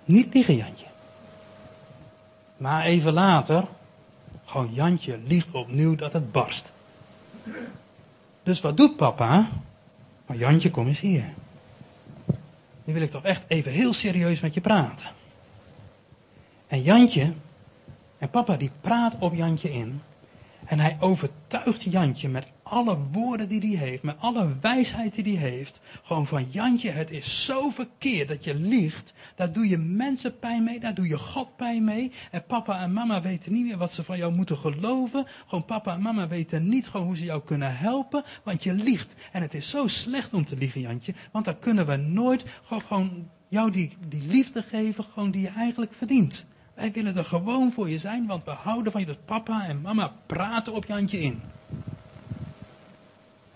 Niet 0.05 0.35
liegen, 0.35 0.57
Jantje. 0.57 0.87
Maar 2.57 2.85
even 2.85 3.13
later, 3.13 3.67
gewoon 4.45 4.75
Jantje 4.75 5.19
liegt 5.27 5.51
opnieuw 5.51 5.95
dat 5.97 6.13
het 6.13 6.33
barst. 6.33 6.73
Dus 8.43 8.61
wat 8.61 8.77
doet 8.77 8.97
papa? 8.97 9.49
Maar 10.27 10.37
Jantje, 10.37 10.71
kom 10.71 10.87
eens 10.87 11.01
hier. 11.01 11.33
Nu 12.91 12.97
wil 12.97 13.05
ik 13.05 13.11
toch 13.11 13.25
echt 13.25 13.43
even 13.47 13.73
heel 13.73 13.93
serieus 13.93 14.41
met 14.41 14.55
je 14.55 14.61
praten. 14.61 15.07
En 16.67 16.83
Jantje, 16.83 17.33
en 18.19 18.31
papa 18.31 18.57
die 18.57 18.71
praat 18.81 19.15
op 19.19 19.35
Jantje 19.35 19.73
in. 19.73 20.03
En 20.65 20.81
hij 20.81 20.97
overtuigt 21.01 21.83
Jantje 21.83 22.29
met 22.29 22.47
alle 22.71 22.99
woorden 23.13 23.49
die 23.49 23.77
hij 23.77 23.89
heeft, 23.89 24.03
met 24.03 24.17
alle 24.19 24.57
wijsheid 24.61 25.25
die 25.25 25.39
hij 25.39 25.49
heeft. 25.49 25.81
Gewoon 26.03 26.27
van 26.27 26.51
Jantje, 26.51 26.91
het 26.91 27.11
is 27.11 27.45
zo 27.45 27.71
verkeerd 27.71 28.29
dat 28.29 28.45
je 28.45 28.55
liegt. 28.55 29.13
Daar 29.35 29.53
doe 29.53 29.69
je 29.69 29.79
mensen 29.79 30.39
pijn 30.39 30.65
mee, 30.65 30.81
daar 30.81 30.95
doe 30.95 31.09
je 31.09 31.19
God 31.19 31.57
pijn 31.57 31.85
mee. 31.85 32.13
En 32.31 32.45
papa 32.47 32.81
en 32.83 32.93
mama 32.93 33.23
weten 33.23 33.53
niet 33.53 33.67
meer 33.67 33.77
wat 33.77 33.93
ze 33.93 34.05
van 34.05 34.19
jou 34.19 34.33
moeten 34.33 34.57
geloven. 34.57 35.27
Gewoon 35.47 35.65
papa 35.65 35.95
en 35.95 36.03
mama 36.03 36.29
weten 36.29 36.69
niet 36.69 36.89
gewoon 36.89 37.07
hoe 37.07 37.17
ze 37.17 37.25
jou 37.25 37.43
kunnen 37.43 37.77
helpen, 37.77 38.25
want 38.45 38.63
je 38.63 38.75
liegt. 38.75 39.15
En 39.33 39.43
het 39.43 39.55
is 39.55 39.71
zo 39.71 39.87
slecht 39.87 40.33
om 40.33 40.45
te 40.45 40.57
liegen, 40.57 40.81
Jantje, 40.81 41.15
want 41.33 41.45
dan 41.45 41.59
kunnen 41.59 41.87
we 41.87 41.97
nooit 41.97 42.45
gewoon, 42.63 43.29
jou 43.49 43.71
die, 43.71 43.97
die 44.09 44.23
liefde 44.23 44.63
geven, 44.63 45.05
gewoon 45.05 45.31
die 45.31 45.43
je 45.43 45.49
eigenlijk 45.49 45.93
verdient. 45.95 46.47
Wij 46.75 46.93
willen 46.93 47.17
er 47.17 47.25
gewoon 47.25 47.73
voor 47.73 47.89
je 47.89 47.99
zijn, 47.99 48.27
want 48.27 48.45
we 48.45 48.51
houden 48.51 48.93
van 48.93 49.01
je. 49.01 49.07
Dus 49.07 49.17
papa 49.25 49.67
en 49.67 49.81
mama 49.81 50.13
praten 50.27 50.73
op 50.73 50.85
Jantje 50.85 51.21
in. 51.21 51.41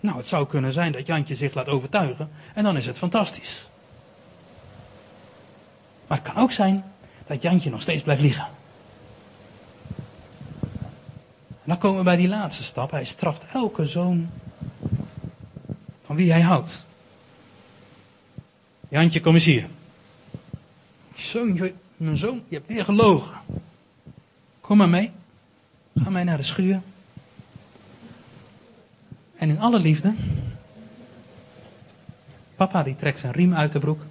Nou, 0.05 0.17
het 0.17 0.27
zou 0.27 0.47
kunnen 0.47 0.73
zijn 0.73 0.91
dat 0.91 1.07
Jantje 1.07 1.35
zich 1.35 1.53
laat 1.53 1.67
overtuigen 1.67 2.29
en 2.53 2.63
dan 2.63 2.77
is 2.77 2.85
het 2.85 2.97
fantastisch. 2.97 3.67
Maar 6.07 6.17
het 6.17 6.31
kan 6.33 6.43
ook 6.43 6.51
zijn 6.51 6.83
dat 7.27 7.41
Jantje 7.41 7.69
nog 7.69 7.81
steeds 7.81 8.03
blijft 8.03 8.21
liegen. 8.21 8.47
En 11.49 11.71
dan 11.71 11.77
komen 11.77 11.97
we 11.97 12.03
bij 12.03 12.15
die 12.15 12.27
laatste 12.27 12.63
stap. 12.63 12.91
Hij 12.91 13.05
straft 13.05 13.43
elke 13.53 13.85
zoon 13.85 14.29
van 16.05 16.15
wie 16.15 16.31
hij 16.31 16.41
houdt. 16.41 16.85
Jantje, 18.89 19.19
kom 19.19 19.33
eens 19.33 19.45
hier. 19.45 19.67
Zoon, 21.15 21.71
mijn 21.97 22.17
zoon, 22.17 22.43
je 22.47 22.55
hebt 22.55 22.67
weer 22.67 22.83
gelogen. 22.83 23.41
Kom 24.61 24.77
maar 24.77 24.89
mee. 24.89 25.11
Ga 25.95 26.09
mij 26.09 26.23
naar 26.23 26.37
de 26.37 26.43
schuur. 26.43 26.81
En 29.37 29.49
in 29.49 29.59
alle 29.59 29.79
liefde. 29.79 30.15
Papa 32.55 32.83
die 32.83 32.95
trekt 32.95 33.19
zijn 33.19 33.33
riem 33.33 33.53
uit 33.53 33.71
de 33.71 33.79
broek. 33.79 34.01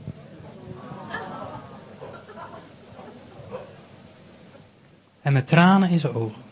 En 5.23 5.33
met 5.33 5.47
tranen 5.47 5.91
in 5.91 6.01
zijn 6.01 6.15
ogen. 6.15 6.43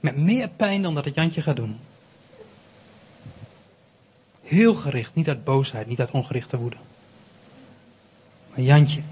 Met 0.00 0.16
meer 0.16 0.48
pijn 0.48 0.82
dan 0.82 0.94
dat 0.94 1.04
het 1.04 1.14
Jantje 1.14 1.42
gaat 1.42 1.56
doen. 1.56 1.78
Heel 4.42 4.74
gericht, 4.74 5.14
niet 5.14 5.28
uit 5.28 5.44
boosheid, 5.44 5.86
niet 5.86 6.00
uit 6.00 6.10
ongerichte 6.10 6.56
woede. 6.56 6.76
Maar 8.50 8.60
Jantje, 8.60 9.02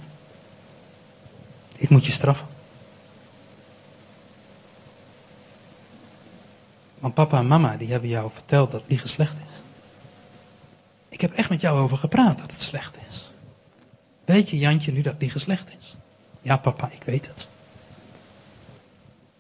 ik 1.77 1.89
moet 1.89 2.07
je 2.07 2.13
straffen. 2.13 2.56
Want 6.99 7.15
papa 7.15 7.39
en 7.39 7.47
mama 7.47 7.77
die 7.77 7.91
hebben 7.91 8.09
jou 8.09 8.31
verteld 8.33 8.71
dat 8.71 8.83
liegen 8.87 9.09
slecht 9.09 9.33
is. 9.33 9.61
Ik 11.09 11.21
heb 11.21 11.33
echt 11.33 11.49
met 11.49 11.61
jou 11.61 11.79
over 11.79 11.97
gepraat 11.97 12.39
dat 12.39 12.53
het 12.53 12.63
slecht 12.63 12.97
is. 13.09 13.31
Weet 14.25 14.51
je, 14.51 14.59
Jantje, 14.59 14.93
nu 14.93 15.01
dat 15.01 15.15
liegen 15.19 15.41
slecht 15.41 15.75
is? 15.79 15.97
Ja, 16.43 16.57
papa, 16.57 16.91
ik 16.93 17.03
weet 17.03 17.27
het. 17.27 17.49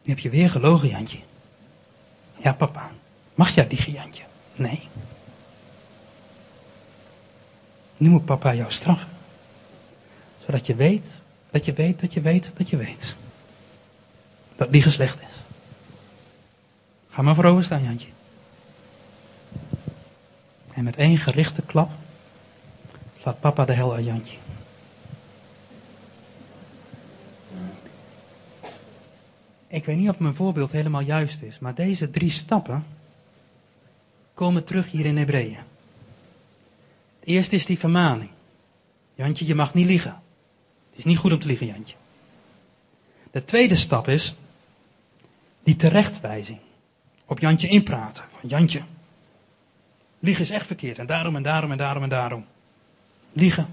Nu 0.02 0.12
heb 0.12 0.18
je 0.18 0.30
weer 0.30 0.50
gelogen, 0.50 0.88
Jantje. 0.88 1.18
Ja, 2.36 2.52
papa. 2.52 2.90
Mag 3.34 3.54
jij 3.54 3.66
liegen, 3.68 3.92
Jantje? 3.92 4.22
Nee. 4.54 4.88
Nu 7.96 8.08
moet 8.08 8.24
papa 8.24 8.54
jou 8.54 8.72
straffen. 8.72 9.08
Zodat 10.44 10.66
je 10.66 10.74
weet, 10.74 11.06
dat 11.50 11.64
je 11.64 11.72
weet, 11.72 12.00
dat 12.00 12.12
je 12.12 12.20
weet, 12.20 12.52
dat 12.56 12.68
je 12.68 12.76
weet. 12.76 13.16
Dat 14.56 14.70
liegen 14.70 14.92
slecht 14.92 15.20
is. 15.20 15.35
Ga 17.16 17.22
maar 17.22 17.34
voorover 17.34 17.64
staan, 17.64 17.82
Jantje. 17.82 18.08
En 20.72 20.84
met 20.84 20.96
één 20.96 21.18
gerichte 21.18 21.62
klap 21.62 21.90
slaat 23.20 23.40
papa 23.40 23.64
de 23.64 23.72
hel 23.72 23.94
uit 23.94 24.04
Jantje. 24.04 24.36
Ik 29.66 29.84
weet 29.84 29.96
niet 29.96 30.08
of 30.08 30.18
mijn 30.18 30.34
voorbeeld 30.34 30.70
helemaal 30.72 31.00
juist 31.00 31.42
is, 31.42 31.58
maar 31.58 31.74
deze 31.74 32.10
drie 32.10 32.30
stappen 32.30 32.86
komen 34.34 34.64
terug 34.64 34.90
hier 34.90 35.04
in 35.04 35.16
Hebreeën. 35.16 35.58
Het 37.20 37.28
eerste 37.28 37.56
is 37.56 37.66
die 37.66 37.78
vermaning. 37.78 38.30
Jantje, 39.14 39.46
je 39.46 39.54
mag 39.54 39.74
niet 39.74 39.86
liegen. 39.86 40.22
Het 40.90 40.98
is 40.98 41.04
niet 41.04 41.18
goed 41.18 41.32
om 41.32 41.38
te 41.38 41.46
liegen, 41.46 41.66
Jantje. 41.66 41.96
De 43.30 43.44
tweede 43.44 43.76
stap 43.76 44.08
is 44.08 44.34
die 45.62 45.76
terechtwijzing 45.76 46.58
op 47.26 47.38
Jantje 47.38 47.68
inpraten. 47.68 48.24
Van 48.40 48.48
Jantje, 48.48 48.82
liegen 50.18 50.44
is 50.44 50.50
echt 50.50 50.66
verkeerd. 50.66 50.98
En 50.98 51.06
daarom 51.06 51.36
en 51.36 51.42
daarom 51.42 51.70
en 51.70 51.78
daarom 51.78 52.02
en 52.02 52.08
daarom. 52.08 52.44
Liegen 53.32 53.66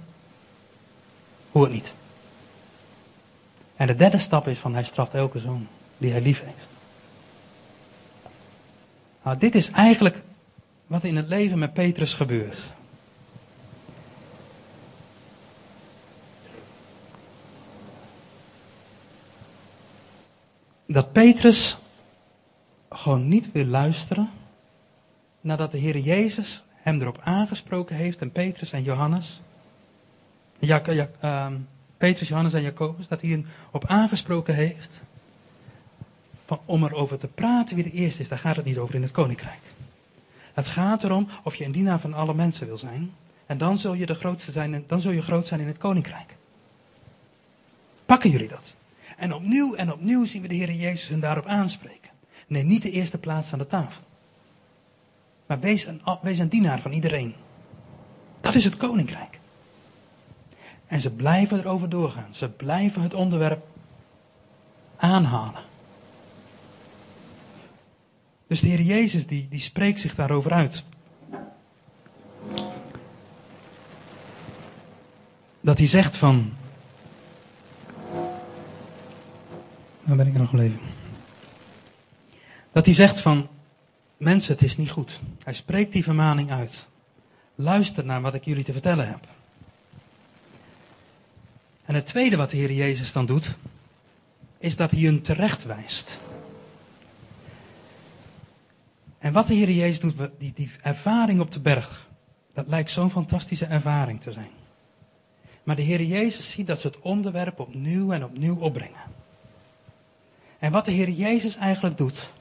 hoort 1.51 1.71
niet. 1.71 1.93
En 3.75 3.87
de 3.87 3.95
derde 3.95 4.17
stap 4.17 4.47
is 4.47 4.59
van 4.59 4.73
hij 4.73 4.83
straft 4.83 5.13
elke 5.13 5.39
zoon 5.39 5.67
die 5.97 6.11
hij 6.11 6.21
lief 6.21 6.41
heeft. 6.43 6.67
Nou, 9.23 9.37
dit 9.37 9.55
is 9.55 9.69
eigenlijk 9.69 10.21
wat 10.87 11.03
in 11.03 11.15
het 11.15 11.27
leven 11.27 11.59
met 11.59 11.73
Petrus 11.73 12.13
gebeurt. 12.13 12.59
Dat 20.85 21.11
Petrus 21.11 21.77
gewoon 22.93 23.27
niet 23.27 23.51
wil 23.51 23.65
luisteren 23.65 24.29
nadat 25.41 25.71
de 25.71 25.77
Heer 25.77 25.97
Jezus 25.97 26.63
hem 26.75 27.01
erop 27.01 27.19
aangesproken 27.23 27.95
heeft 27.95 28.21
en 28.21 28.31
Petrus 28.31 28.71
en 28.71 28.83
Johannes. 28.83 29.41
Ja, 30.59 30.81
ja, 30.85 31.09
uh, 31.23 31.47
Petrus, 31.97 32.27
Johannes 32.27 32.53
en 32.53 32.61
Jacobus, 32.61 33.07
dat 33.07 33.21
hij 33.21 33.29
hem 33.29 33.45
op 33.71 33.85
aangesproken 33.85 34.55
heeft 34.55 35.01
van, 36.45 36.59
om 36.65 36.83
erover 36.83 37.17
te 37.17 37.27
praten 37.27 37.75
wie 37.75 37.83
de 37.83 37.91
eerste 37.91 38.21
is. 38.21 38.29
Daar 38.29 38.39
gaat 38.39 38.55
het 38.55 38.65
niet 38.65 38.77
over 38.77 38.95
in 38.95 39.01
het 39.01 39.11
koninkrijk. 39.11 39.61
Het 40.53 40.67
gaat 40.67 41.03
erom 41.03 41.27
of 41.43 41.55
je 41.55 41.65
een 41.65 41.71
dienaar 41.71 41.99
van 41.99 42.13
alle 42.13 42.33
mensen 42.33 42.67
wil 42.67 42.77
zijn. 42.77 43.11
En 43.45 43.57
dan 43.57 43.77
zul 43.77 43.93
je 43.93 44.05
de 44.05 44.13
grootste 44.13 44.51
zijn, 44.51 44.73
en 44.73 44.83
dan 44.87 45.01
zul 45.01 45.11
je 45.11 45.21
groot 45.21 45.47
zijn 45.47 45.59
in 45.59 45.67
het 45.67 45.77
koninkrijk. 45.77 46.35
Pakken 48.05 48.29
jullie 48.29 48.47
dat? 48.47 48.75
En 49.17 49.33
opnieuw 49.33 49.75
en 49.75 49.93
opnieuw 49.93 50.25
zien 50.25 50.41
we 50.41 50.47
de 50.47 50.55
Heer 50.55 50.71
Jezus 50.71 51.07
hun 51.07 51.19
daarop 51.19 51.45
aanspreken. 51.45 52.02
Neem 52.53 52.67
niet 52.67 52.81
de 52.81 52.91
eerste 52.91 53.17
plaats 53.17 53.53
aan 53.53 53.59
de 53.59 53.67
tafel. 53.67 54.01
Maar 55.45 55.59
wees 55.59 55.85
een, 55.85 56.01
wees 56.21 56.39
een 56.39 56.49
dienaar 56.49 56.81
van 56.81 56.91
iedereen. 56.91 57.35
Dat 58.41 58.55
is 58.55 58.63
het 58.63 58.77
koninkrijk. 58.77 59.39
En 60.87 61.01
ze 61.01 61.11
blijven 61.11 61.59
erover 61.59 61.89
doorgaan. 61.89 62.27
Ze 62.31 62.49
blijven 62.49 63.01
het 63.01 63.13
onderwerp 63.13 63.65
aanhalen. 64.97 65.61
Dus 68.47 68.59
de 68.59 68.67
Heer 68.67 68.81
Jezus 68.81 69.27
die, 69.27 69.47
die 69.49 69.59
spreekt 69.59 69.99
zich 69.99 70.15
daarover 70.15 70.51
uit. 70.51 70.83
Dat 75.61 75.77
hij 75.77 75.87
zegt 75.87 76.17
van. 76.17 76.53
Waar 80.03 80.17
ben 80.17 80.27
ik 80.27 80.33
nog 80.33 80.49
gebleven? 80.49 80.79
Dat 82.73 82.85
hij 82.85 82.93
zegt 82.93 83.19
van, 83.19 83.47
mensen, 84.17 84.53
het 84.53 84.63
is 84.63 84.77
niet 84.77 84.91
goed. 84.91 85.21
Hij 85.43 85.53
spreekt 85.53 85.91
die 85.91 86.03
vermaning 86.03 86.51
uit. 86.51 86.87
Luister 87.55 88.05
naar 88.05 88.21
wat 88.21 88.33
ik 88.33 88.45
jullie 88.45 88.63
te 88.63 88.71
vertellen 88.71 89.07
heb. 89.07 89.27
En 91.85 91.95
het 91.95 92.05
tweede 92.05 92.35
wat 92.35 92.49
de 92.49 92.57
Heer 92.57 92.71
Jezus 92.71 93.11
dan 93.11 93.25
doet, 93.25 93.55
is 94.57 94.75
dat 94.75 94.91
hij 94.91 94.99
hun 94.99 95.21
terecht 95.21 95.63
wijst. 95.63 96.19
En 99.19 99.33
wat 99.33 99.47
de 99.47 99.53
Heer 99.53 99.71
Jezus 99.71 99.99
doet, 99.99 100.15
die, 100.37 100.51
die 100.55 100.71
ervaring 100.81 101.39
op 101.39 101.51
de 101.51 101.59
berg, 101.59 102.07
dat 102.53 102.67
lijkt 102.67 102.91
zo'n 102.91 103.11
fantastische 103.11 103.65
ervaring 103.65 104.21
te 104.21 104.31
zijn. 104.31 104.51
Maar 105.63 105.75
de 105.75 105.81
Heer 105.81 106.01
Jezus 106.01 106.51
ziet 106.51 106.67
dat 106.67 106.79
ze 106.79 106.87
het 106.87 106.99
onderwerp 106.99 107.59
opnieuw 107.59 108.11
en 108.11 108.23
opnieuw 108.23 108.57
opbrengen. 108.57 109.01
En 110.59 110.71
wat 110.71 110.85
de 110.85 110.91
Heer 110.91 111.09
Jezus 111.09 111.55
eigenlijk 111.55 111.97
doet, 111.97 112.33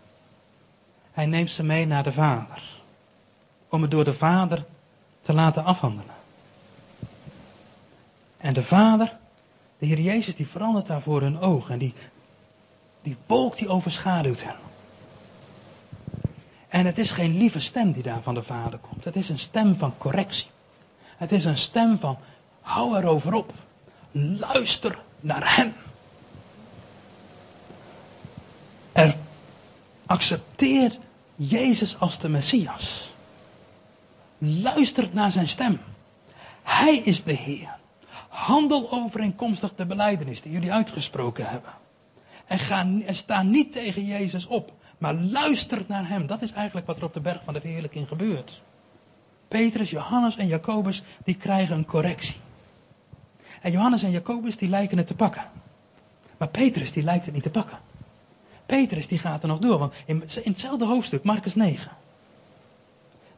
hij 1.13 1.27
neemt 1.27 1.51
ze 1.51 1.63
mee 1.63 1.87
naar 1.87 2.03
de 2.03 2.13
Vader. 2.13 2.63
Om 3.69 3.83
het 3.83 3.91
door 3.91 4.05
de 4.05 4.15
Vader 4.15 4.65
te 5.23 5.33
laten 5.33 5.65
afhandelen. 5.65 6.15
En 8.37 8.55
de 8.55 8.63
Vader, 8.63 9.17
de 9.79 9.87
Heer 9.87 10.01
Jezus, 10.01 10.37
die 10.37 10.49
verandert 10.49 10.87
daar 10.87 11.03
voor 11.03 11.21
hun 11.21 11.41
ogen. 11.41 11.73
En 11.73 11.79
die, 11.79 11.95
die 13.03 13.17
wolk 13.27 13.57
die 13.57 13.69
overschaduwt 13.69 14.43
hen. 14.43 14.57
En 16.69 16.87
het 16.87 16.99
is 16.99 17.11
geen 17.11 17.37
lieve 17.37 17.61
stem 17.61 17.93
die 17.93 18.03
daar 18.03 18.23
van 18.23 18.35
de 18.35 18.43
Vader 18.43 18.79
komt. 18.79 19.05
Het 19.05 19.17
is 19.17 19.29
een 19.29 19.39
stem 19.39 19.77
van 19.77 19.95
correctie. 19.99 20.51
Het 21.17 21.33
is 21.33 21.45
een 21.45 21.59
stem 21.59 21.99
van 21.99 22.19
hou 22.61 22.97
erover 22.97 23.35
op. 23.35 23.53
Luister 24.13 24.99
naar 25.21 25.57
Hem. 25.57 25.73
Er 28.93 29.17
accepteer 30.07 30.99
Jezus 31.37 31.99
als 31.99 32.19
de 32.19 32.29
Messias. 32.29 33.11
Luister 34.39 35.09
naar 35.13 35.31
zijn 35.31 35.49
stem. 35.49 35.81
Hij 36.63 36.97
is 36.97 37.23
de 37.23 37.33
Heer. 37.33 37.81
Handel 38.29 38.93
overeenkomstig 38.93 39.75
de 39.75 39.87
beleidenis 39.87 40.43
die 40.43 40.53
jullie 40.53 40.73
uitgesproken 40.73 41.49
hebben. 41.49 41.71
En, 42.47 43.15
sta 43.15 43.43
niet 43.43 43.73
tegen 43.73 44.05
Jezus 44.05 44.47
op, 44.47 44.73
maar 44.99 45.15
luister 45.15 45.85
naar 45.89 46.09
Hem. 46.09 46.27
Dat 46.27 46.43
is 46.43 46.53
eigenlijk 46.53 46.87
wat 46.87 46.97
er 46.97 47.05
op 47.05 47.15
de 47.15 47.21
berg 47.21 47.41
van 47.45 47.55
de 47.55 47.61
verheerlijking 47.61 48.09
gebeurt. 48.09 48.63
Petrus, 49.49 49.91
Johannes 49.91 50.37
en 50.37 50.47
Jacobus, 50.47 51.03
die 51.25 51.37
krijgen 51.37 51.77
een 51.77 51.85
correctie. 51.85 52.37
En 53.61 53.73
Johannes 53.73 54.03
en 54.03 54.11
Jacobus, 54.11 54.57
die 54.57 54.69
lijken 54.69 54.99
het 54.99 55.07
te 55.07 55.15
pakken. 55.15 55.43
Maar 56.39 56.49
Petrus, 56.49 56.93
die 56.93 57.03
lijkt 57.03 57.25
het 57.25 57.35
niet 57.35 57.43
te 57.43 57.51
pakken. 57.51 57.79
Petrus, 58.79 59.09
die 59.09 59.19
gaat 59.19 59.43
er 59.43 59.49
nog 59.49 59.59
door, 59.59 59.79
want 59.79 59.93
in, 60.07 60.25
in 60.43 60.51
hetzelfde 60.51 60.85
hoofdstuk, 60.85 61.23
Marcus 61.23 61.55
9. 61.55 61.91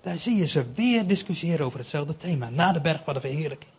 Daar 0.02 0.16
zie 0.16 0.36
je 0.36 0.46
ze 0.46 0.64
weer 0.74 1.06
discussiëren 1.06 1.66
over 1.66 1.78
hetzelfde 1.78 2.16
thema, 2.16 2.50
na 2.50 2.72
de 2.72 2.80
berg 2.80 3.00
van 3.04 3.14
de 3.14 3.20
verheerlijking. 3.20 3.70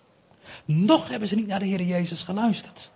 Nog 0.65 1.09
hebben 1.09 1.27
ze 1.27 1.35
niet 1.35 1.47
naar 1.47 1.59
de 1.59 1.65
Heer 1.65 1.81
Jezus 1.81 2.23
geluisterd. 2.23 2.89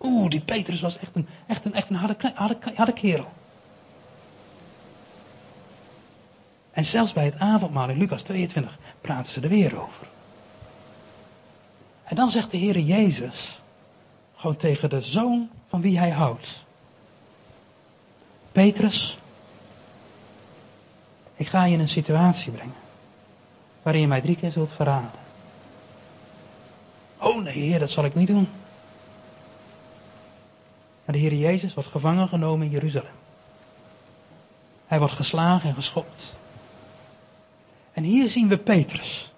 Oeh, 0.00 0.30
die 0.30 0.40
Petrus 0.40 0.80
was 0.80 0.98
echt 0.98 1.14
een, 1.14 1.26
echt 1.46 1.64
een, 1.64 1.74
echt 1.74 1.90
een 1.90 1.96
harde, 1.96 2.32
harde, 2.34 2.58
harde 2.74 2.92
kerel. 2.92 3.32
En 6.70 6.84
zelfs 6.84 7.12
bij 7.12 7.24
het 7.24 7.38
avondmaal 7.38 7.88
in 7.88 7.98
Lucas 7.98 8.22
22 8.22 8.78
praten 9.00 9.32
ze 9.32 9.40
er 9.40 9.48
weer 9.48 9.82
over. 9.82 10.06
En 12.04 12.16
dan 12.16 12.30
zegt 12.30 12.50
de 12.50 12.56
Heer 12.56 12.78
Jezus 12.78 13.60
gewoon 14.36 14.56
tegen 14.56 14.90
de 14.90 15.02
zoon 15.02 15.50
van 15.68 15.80
wie 15.80 15.98
hij 15.98 16.10
houdt. 16.10 16.68
Petrus, 18.52 19.18
ik 21.36 21.46
ga 21.46 21.64
je 21.64 21.72
in 21.72 21.80
een 21.80 21.88
situatie 21.88 22.52
brengen 22.52 22.74
waarin 23.82 24.00
je 24.00 24.08
mij 24.08 24.20
drie 24.20 24.36
keer 24.36 24.50
zult 24.50 24.72
verraden. 24.72 25.10
Oh 27.18 27.42
nee, 27.42 27.54
Heer, 27.54 27.78
dat 27.78 27.90
zal 27.90 28.04
ik 28.04 28.14
niet 28.14 28.26
doen. 28.26 28.48
Maar 31.04 31.14
de 31.14 31.18
Heer 31.18 31.34
Jezus 31.34 31.74
wordt 31.74 31.90
gevangen 31.90 32.28
genomen 32.28 32.66
in 32.66 32.72
Jeruzalem. 32.72 33.12
Hij 34.86 34.98
wordt 34.98 35.14
geslagen 35.14 35.68
en 35.68 35.74
geschopt. 35.74 36.34
En 37.92 38.02
hier 38.02 38.28
zien 38.28 38.48
we 38.48 38.58
Petrus 38.58 39.29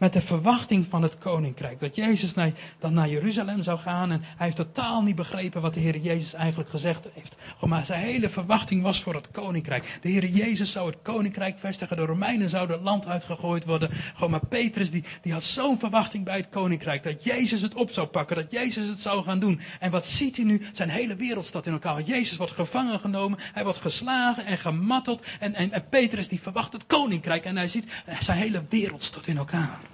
met 0.00 0.12
de 0.12 0.22
verwachting 0.22 0.86
van 0.90 1.02
het 1.02 1.18
koninkrijk. 1.18 1.80
Dat 1.80 1.96
Jezus 1.96 2.34
dan 2.78 2.92
naar 2.92 3.08
Jeruzalem 3.08 3.62
zou 3.62 3.78
gaan 3.78 4.10
en 4.10 4.20
hij 4.22 4.46
heeft 4.46 4.56
totaal 4.56 5.02
niet 5.02 5.14
begrepen 5.14 5.60
wat 5.60 5.74
de 5.74 5.80
Heer 5.80 5.96
Jezus 5.96 6.34
eigenlijk 6.34 6.70
gezegd 6.70 7.06
heeft. 7.12 7.36
maar 7.60 7.86
zijn 7.86 8.02
hele 8.02 8.28
verwachting 8.28 8.82
was 8.82 9.02
voor 9.02 9.14
het 9.14 9.30
koninkrijk. 9.30 9.98
De 10.02 10.08
Heer 10.08 10.26
Jezus 10.26 10.72
zou 10.72 10.86
het 10.86 10.98
koninkrijk 11.02 11.58
vestigen, 11.58 11.96
de 11.96 12.04
Romeinen 12.04 12.48
zouden 12.50 12.76
het 12.76 12.84
land 12.84 13.06
uitgegooid 13.06 13.64
worden. 13.64 13.90
Gewoon 14.14 14.30
maar 14.30 14.46
Petrus 14.46 14.90
die, 14.90 15.04
die 15.22 15.32
had 15.32 15.42
zo'n 15.42 15.78
verwachting 15.78 16.24
bij 16.24 16.36
het 16.36 16.48
koninkrijk, 16.48 17.02
dat 17.02 17.24
Jezus 17.24 17.62
het 17.62 17.74
op 17.74 17.90
zou 17.90 18.06
pakken, 18.06 18.36
dat 18.36 18.50
Jezus 18.50 18.88
het 18.88 19.00
zou 19.00 19.24
gaan 19.24 19.38
doen. 19.40 19.60
En 19.80 19.90
wat 19.90 20.06
ziet 20.06 20.36
hij 20.36 20.44
nu? 20.44 20.62
Zijn 20.72 20.88
hele 20.88 21.16
wereld 21.16 21.46
staat 21.46 21.66
in 21.66 21.72
elkaar. 21.72 22.02
Jezus 22.02 22.36
wordt 22.36 22.52
gevangen 22.52 23.00
genomen, 23.00 23.38
hij 23.52 23.64
wordt 23.64 23.80
geslagen 23.80 24.44
en 24.44 24.58
gematteld 24.58 25.22
en, 25.40 25.54
en, 25.54 25.72
en 25.72 25.88
Petrus 25.88 26.28
die 26.28 26.40
verwacht 26.40 26.72
het 26.72 26.86
koninkrijk 26.86 27.44
en 27.44 27.56
hij 27.56 27.68
ziet 27.68 27.86
zijn 28.20 28.38
hele 28.38 28.64
wereld 28.68 29.04
staat 29.04 29.26
in 29.26 29.36
elkaar. 29.36 29.89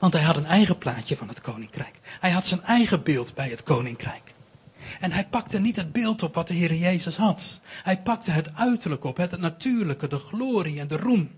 Want 0.00 0.12
hij 0.12 0.22
had 0.22 0.36
een 0.36 0.46
eigen 0.46 0.78
plaatje 0.78 1.16
van 1.16 1.28
het 1.28 1.40
koninkrijk. 1.40 1.98
Hij 2.20 2.30
had 2.30 2.46
zijn 2.46 2.62
eigen 2.62 3.02
beeld 3.02 3.34
bij 3.34 3.48
het 3.48 3.62
koninkrijk. 3.62 4.34
En 5.00 5.12
hij 5.12 5.26
pakte 5.26 5.58
niet 5.58 5.76
het 5.76 5.92
beeld 5.92 6.22
op 6.22 6.34
wat 6.34 6.48
de 6.48 6.54
Heer 6.54 6.74
Jezus 6.74 7.16
had. 7.16 7.60
Hij 7.82 8.00
pakte 8.00 8.30
het 8.30 8.54
uiterlijk 8.54 9.04
op, 9.04 9.16
het 9.16 9.38
natuurlijke, 9.38 10.08
de 10.08 10.18
glorie 10.18 10.80
en 10.80 10.88
de 10.88 10.96
roem. 10.96 11.30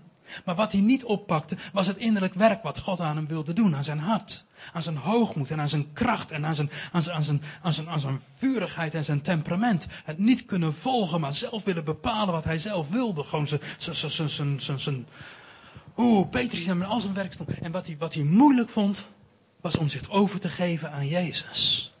Maar 0.45 0.55
wat 0.55 0.71
hij 0.71 0.81
niet 0.81 1.03
oppakte, 1.03 1.57
was 1.73 1.87
het 1.87 1.97
innerlijk 1.97 2.33
werk 2.33 2.63
wat 2.63 2.79
God 2.79 2.99
aan 2.99 3.15
hem 3.15 3.27
wilde 3.27 3.53
doen, 3.53 3.75
aan 3.75 3.83
zijn 3.83 3.99
hart. 3.99 4.45
Aan 4.73 4.81
zijn 4.81 4.97
hoogmoed 4.97 5.51
en 5.51 5.59
aan 5.59 5.69
zijn 5.69 5.93
kracht 5.93 6.31
en 6.31 6.45
aan 6.45 6.55
zijn, 6.55 6.69
aan 6.91 7.03
zijn, 7.03 7.15
aan 7.15 7.23
zijn, 7.23 7.41
aan 7.61 7.73
zijn, 7.73 7.89
aan 7.89 7.99
zijn 7.99 8.21
vurigheid 8.37 8.95
en 8.95 9.03
zijn 9.03 9.21
temperament. 9.21 9.87
Het 10.03 10.17
niet 10.17 10.45
kunnen 10.45 10.75
volgen, 10.75 11.19
maar 11.19 11.33
zelf 11.33 11.63
willen 11.63 11.83
bepalen 11.83 12.33
wat 12.33 12.43
hij 12.43 12.59
zelf 12.59 12.89
wilde. 12.89 13.23
Gewoon 13.23 13.47
zijn, 13.47 13.61
zijn, 13.77 13.95
zijn, 13.95 14.29
zijn, 14.29 14.61
zijn, 14.61 14.79
zijn, 14.79 15.07
Oeh, 15.97 16.29
Petrus 16.29 16.65
nam 16.65 16.81
al 16.81 16.99
zijn 16.99 17.13
werk. 17.13 17.35
En 17.61 17.71
wat 17.71 17.85
hij, 17.85 17.95
wat 17.99 18.13
hij 18.13 18.23
moeilijk 18.23 18.69
vond, 18.69 19.05
was 19.61 19.77
om 19.77 19.89
zich 19.89 20.09
over 20.09 20.39
te 20.39 20.49
geven 20.49 20.91
aan 20.91 21.07
Jezus. 21.07 21.93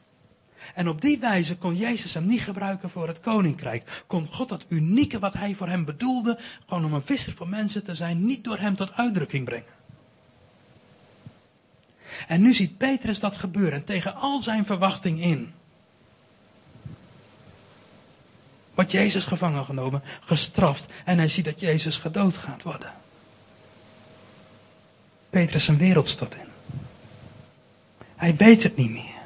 En 0.73 0.89
op 0.89 1.01
die 1.01 1.19
wijze 1.19 1.57
kon 1.57 1.75
Jezus 1.75 2.13
hem 2.13 2.25
niet 2.25 2.41
gebruiken 2.41 2.89
voor 2.89 3.07
het 3.07 3.19
koninkrijk. 3.19 4.03
Kon 4.07 4.27
God 4.31 4.49
dat 4.49 4.65
unieke 4.67 5.19
wat 5.19 5.33
hij 5.33 5.55
voor 5.55 5.67
hem 5.67 5.85
bedoelde, 5.85 6.39
gewoon 6.67 6.85
om 6.85 6.93
een 6.93 7.05
visser 7.05 7.33
voor 7.33 7.47
mensen 7.47 7.83
te 7.83 7.95
zijn, 7.95 8.25
niet 8.25 8.43
door 8.43 8.57
hem 8.57 8.75
tot 8.75 8.91
uitdrukking 8.93 9.45
brengen. 9.45 9.71
En 12.27 12.41
nu 12.41 12.53
ziet 12.53 12.77
Petrus 12.77 13.19
dat 13.19 13.37
gebeuren 13.37 13.73
en 13.73 13.83
tegen 13.83 14.15
al 14.15 14.39
zijn 14.39 14.65
verwachting 14.65 15.21
in. 15.21 15.53
Wordt 18.73 18.91
Jezus 18.91 19.25
gevangen 19.25 19.65
genomen, 19.65 20.03
gestraft 20.21 20.85
en 21.05 21.17
hij 21.17 21.27
ziet 21.27 21.45
dat 21.45 21.59
Jezus 21.59 21.97
gedood 21.97 22.37
gaat 22.37 22.63
worden. 22.63 23.02
Petrus 25.33 25.67
een 25.67 25.77
wereldstad 25.77 26.35
in. 26.35 26.47
Hij 28.15 28.35
weet 28.35 28.63
het 28.63 28.75
niet 28.75 28.89
meer. 28.89 29.21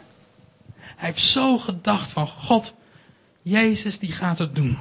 Hij 0.75 1.07
heeft 1.07 1.21
zo 1.21 1.57
gedacht 1.57 2.09
van 2.09 2.27
God, 2.27 2.75
Jezus 3.41 3.99
die 3.99 4.11
gaat 4.11 4.37
het 4.37 4.55
doen. 4.55 4.77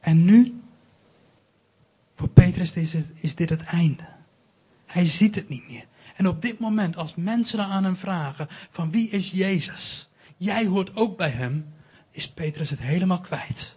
En 0.00 0.24
nu, 0.24 0.60
voor 2.16 2.28
Petrus 2.28 2.72
is, 2.72 2.92
het, 2.92 3.06
is 3.14 3.34
dit 3.34 3.50
het 3.50 3.62
einde. 3.62 4.06
Hij 4.86 5.06
ziet 5.06 5.34
het 5.34 5.48
niet 5.48 5.68
meer. 5.68 5.84
En 6.16 6.28
op 6.28 6.42
dit 6.42 6.58
moment, 6.58 6.96
als 6.96 7.14
mensen 7.14 7.60
aan 7.60 7.84
hem 7.84 7.96
vragen 7.96 8.48
van 8.70 8.90
wie 8.90 9.10
is 9.10 9.30
Jezus? 9.30 10.08
Jij 10.36 10.66
hoort 10.66 10.96
ook 10.96 11.16
bij 11.16 11.30
hem, 11.30 11.72
is 12.10 12.28
Petrus 12.28 12.70
het 12.70 12.80
helemaal 12.80 13.20
kwijt. 13.20 13.76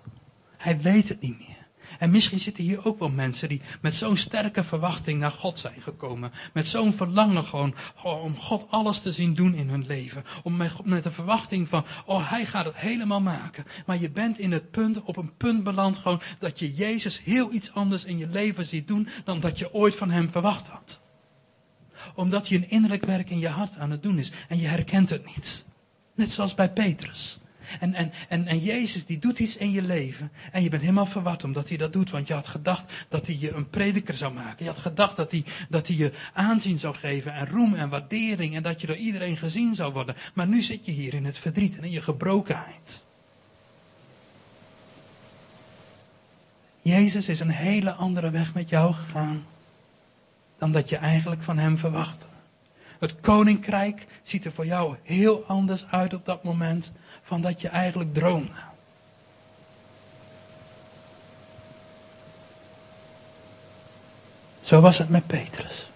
Hij 0.57 0.81
weet 0.81 1.09
het 1.09 1.21
niet 1.21 1.39
meer. 1.39 1.58
En 1.99 2.09
misschien 2.09 2.39
zitten 2.39 2.63
hier 2.63 2.85
ook 2.85 2.99
wel 2.99 3.09
mensen 3.09 3.49
die 3.49 3.61
met 3.81 3.93
zo'n 3.93 4.17
sterke 4.17 4.63
verwachting 4.63 5.19
naar 5.19 5.31
God 5.31 5.59
zijn 5.59 5.81
gekomen. 5.81 6.31
Met 6.53 6.67
zo'n 6.67 6.93
verlangen 6.93 7.45
gewoon, 7.45 7.75
om 8.03 8.37
God 8.37 8.67
alles 8.69 8.99
te 8.99 9.11
zien 9.11 9.33
doen 9.33 9.53
in 9.53 9.69
hun 9.69 9.85
leven. 9.85 10.23
Om 10.43 10.57
met, 10.83 11.03
de 11.03 11.11
verwachting 11.11 11.69
van, 11.69 11.85
oh 12.05 12.29
hij 12.29 12.45
gaat 12.45 12.65
het 12.65 12.75
helemaal 12.75 13.21
maken. 13.21 13.65
Maar 13.85 13.97
je 13.97 14.09
bent 14.09 14.39
in 14.39 14.51
het 14.51 14.71
punt, 14.71 15.01
op 15.01 15.17
een 15.17 15.37
punt 15.37 15.63
beland 15.63 15.97
gewoon, 15.97 16.21
dat 16.39 16.59
je 16.59 16.73
Jezus 16.73 17.23
heel 17.23 17.53
iets 17.53 17.73
anders 17.73 18.03
in 18.03 18.17
je 18.17 18.27
leven 18.27 18.65
ziet 18.65 18.87
doen 18.87 19.07
dan 19.23 19.39
dat 19.39 19.59
je 19.59 19.73
ooit 19.73 19.95
van 19.95 20.11
hem 20.11 20.29
verwacht 20.31 20.67
had. 20.67 21.01
Omdat 22.15 22.47
hij 22.47 22.57
een 22.57 22.69
innerlijk 22.69 23.05
werk 23.05 23.29
in 23.29 23.39
je 23.39 23.49
hart 23.49 23.77
aan 23.77 23.91
het 23.91 24.03
doen 24.03 24.19
is 24.19 24.31
en 24.47 24.57
je 24.57 24.67
herkent 24.67 25.09
het 25.09 25.25
niet. 25.25 25.65
Net 26.15 26.31
zoals 26.31 26.53
bij 26.53 26.71
Petrus. 26.71 27.38
En, 27.79 27.93
en, 27.93 28.11
en, 28.27 28.47
en 28.47 28.59
Jezus 28.59 29.05
die 29.05 29.19
doet 29.19 29.39
iets 29.39 29.57
in 29.57 29.71
je 29.71 29.81
leven. 29.81 30.31
En 30.51 30.63
je 30.63 30.69
bent 30.69 30.81
helemaal 30.81 31.05
verward 31.05 31.43
omdat 31.43 31.69
hij 31.69 31.77
dat 31.77 31.93
doet. 31.93 32.09
Want 32.09 32.27
je 32.27 32.33
had 32.33 32.47
gedacht 32.47 32.93
dat 33.09 33.27
hij 33.27 33.37
je 33.39 33.53
een 33.53 33.69
prediker 33.69 34.17
zou 34.17 34.33
maken. 34.33 34.65
Je 34.65 34.71
had 34.71 34.79
gedacht 34.79 35.17
dat 35.17 35.31
hij, 35.31 35.43
dat 35.69 35.87
hij 35.87 35.95
je 35.95 36.11
aanzien 36.33 36.79
zou 36.79 36.95
geven. 36.95 37.33
En 37.33 37.47
roem 37.47 37.75
en 37.75 37.89
waardering. 37.89 38.55
En 38.55 38.63
dat 38.63 38.81
je 38.81 38.87
door 38.87 38.95
iedereen 38.95 39.37
gezien 39.37 39.75
zou 39.75 39.93
worden. 39.93 40.15
Maar 40.33 40.47
nu 40.47 40.61
zit 40.61 40.85
je 40.85 40.91
hier 40.91 41.13
in 41.13 41.25
het 41.25 41.37
verdriet 41.37 41.77
en 41.77 41.83
in 41.83 41.91
je 41.91 42.01
gebrokenheid. 42.01 43.03
Jezus 46.81 47.27
is 47.27 47.39
een 47.39 47.49
hele 47.49 47.91
andere 47.91 48.29
weg 48.29 48.53
met 48.53 48.69
jou 48.69 48.93
gegaan. 48.93 49.45
Dan 50.57 50.71
dat 50.71 50.89
je 50.89 50.97
eigenlijk 50.97 51.41
van 51.41 51.57
hem 51.57 51.77
verwachtte. 51.77 52.25
Het 52.99 53.19
koninkrijk 53.19 54.07
ziet 54.23 54.45
er 54.45 54.51
voor 54.51 54.65
jou 54.65 54.95
heel 55.03 55.43
anders 55.47 55.85
uit 55.85 56.13
op 56.13 56.25
dat 56.25 56.43
moment 56.43 56.91
van 57.29 57.41
dat 57.41 57.61
je 57.61 57.67
eigenlijk 57.67 58.13
droomde. 58.13 58.51
Zo 64.61 64.81
was 64.81 64.97
het 64.97 65.09
met 65.09 65.27
Petrus. 65.27 65.89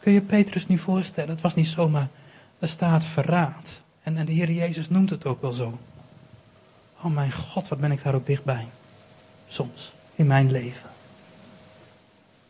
Kun 0.00 0.12
je 0.12 0.20
Petrus 0.20 0.66
niet 0.66 0.80
voorstellen? 0.80 1.30
Het 1.30 1.40
was 1.40 1.54
niet 1.54 1.66
zomaar, 1.66 2.08
er 2.58 2.68
staat 2.68 3.04
verraad. 3.04 3.80
En, 4.02 4.16
en 4.16 4.26
de 4.26 4.32
Heer 4.32 4.50
Jezus 4.50 4.88
noemt 4.88 5.10
het 5.10 5.26
ook 5.26 5.40
wel 5.40 5.52
zo. 5.52 5.78
Oh 7.00 7.14
mijn 7.14 7.32
God, 7.32 7.68
wat 7.68 7.80
ben 7.80 7.92
ik 7.92 8.02
daar 8.02 8.14
ook 8.14 8.26
dichtbij. 8.26 8.66
Soms, 9.48 9.92
in 10.14 10.26
mijn 10.26 10.50
leven. 10.50 10.90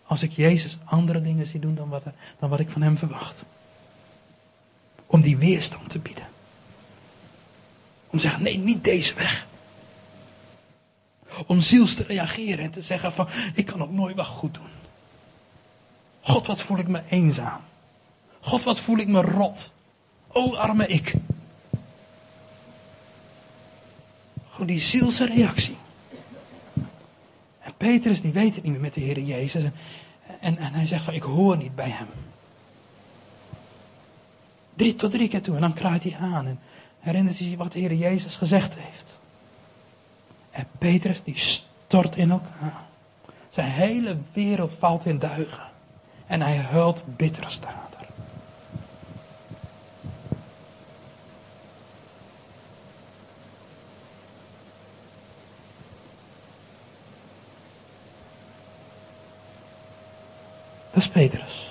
Als 0.06 0.22
ik 0.22 0.30
Jezus 0.30 0.78
andere 0.84 1.20
dingen 1.20 1.46
zie 1.46 1.60
doen 1.60 1.74
dan 1.74 1.88
wat, 1.88 2.02
dan 2.38 2.50
wat 2.50 2.60
ik 2.60 2.70
van 2.70 2.82
hem 2.82 2.98
verwacht. 2.98 3.42
Om 5.06 5.20
die 5.20 5.36
weerstand 5.36 5.90
te 5.90 5.98
bieden. 5.98 6.34
Om 8.10 8.18
te 8.18 8.20
zeggen, 8.20 8.42
nee, 8.42 8.58
niet 8.58 8.84
deze 8.84 9.14
weg. 9.14 9.46
om 11.46 11.60
ziels 11.60 11.94
te 11.94 12.02
reageren 12.02 12.64
en 12.64 12.70
te 12.70 12.82
zeggen 12.82 13.12
van, 13.12 13.28
ik 13.54 13.66
kan 13.66 13.82
ook 13.82 13.90
nooit 13.90 14.16
wat 14.16 14.26
goed 14.26 14.54
doen. 14.54 14.74
God, 16.20 16.46
wat 16.46 16.62
voel 16.62 16.78
ik 16.78 16.88
me 16.88 17.02
eenzaam. 17.08 17.60
God, 18.40 18.62
wat 18.62 18.80
voel 18.80 18.98
ik 18.98 19.08
me 19.08 19.20
rot. 19.20 19.72
O, 20.28 20.54
arme 20.54 20.86
ik. 20.86 21.14
Gewoon 24.50 24.66
die 24.66 24.80
zielse 24.80 25.26
reactie. 25.26 25.76
En 27.60 27.74
Petrus, 27.76 28.20
die 28.20 28.32
weet 28.32 28.54
het 28.54 28.64
niet 28.64 28.72
meer 28.72 28.80
met 28.80 28.94
de 28.94 29.00
Heer 29.00 29.20
Jezus. 29.20 29.62
En, 30.40 30.58
en, 30.58 30.72
hij 30.72 30.86
zegt 30.86 31.04
van, 31.04 31.14
ik 31.14 31.22
hoor 31.22 31.56
niet 31.56 31.74
bij 31.74 31.90
hem. 31.90 32.06
Drie 34.74 34.94
tot 34.94 35.10
drie 35.10 35.28
keer 35.28 35.42
toe. 35.42 35.54
En 35.54 35.60
dan 35.60 35.74
kraait 35.74 36.02
hij 36.02 36.16
aan. 36.20 36.60
Herinnert 37.06 37.38
hij 37.38 37.48
zich 37.48 37.56
wat 37.56 37.72
de 37.72 37.78
Heer 37.78 37.94
Jezus 37.94 38.34
gezegd 38.34 38.74
heeft. 38.74 39.18
En 40.50 40.66
Petrus 40.78 41.22
die 41.22 41.38
stort 41.38 42.16
in 42.16 42.30
elkaar. 42.30 42.84
Zijn 43.50 43.70
hele 43.70 44.16
wereld 44.32 44.72
valt 44.78 45.06
in 45.06 45.18
duigen. 45.18 45.64
En 46.26 46.40
hij 46.40 46.56
huilt 46.56 47.02
bitter 47.16 47.50
staat. 47.50 47.96
Dat 60.90 61.04
is 61.04 61.08
Petrus. 61.08 61.65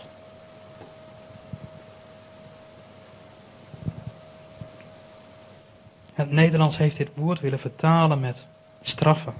Nederlands 6.31 6.77
heeft 6.77 6.97
dit 6.97 7.09
woord 7.13 7.39
willen 7.39 7.59
vertalen 7.59 8.19
met 8.19 8.45
straffen. 8.81 9.33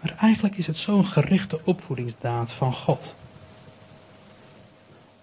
Maar 0.00 0.16
eigenlijk 0.20 0.56
is 0.56 0.66
het 0.66 0.76
zo'n 0.76 1.04
gerichte 1.04 1.60
opvoedingsdaad 1.64 2.52
van 2.52 2.74
God. 2.74 3.14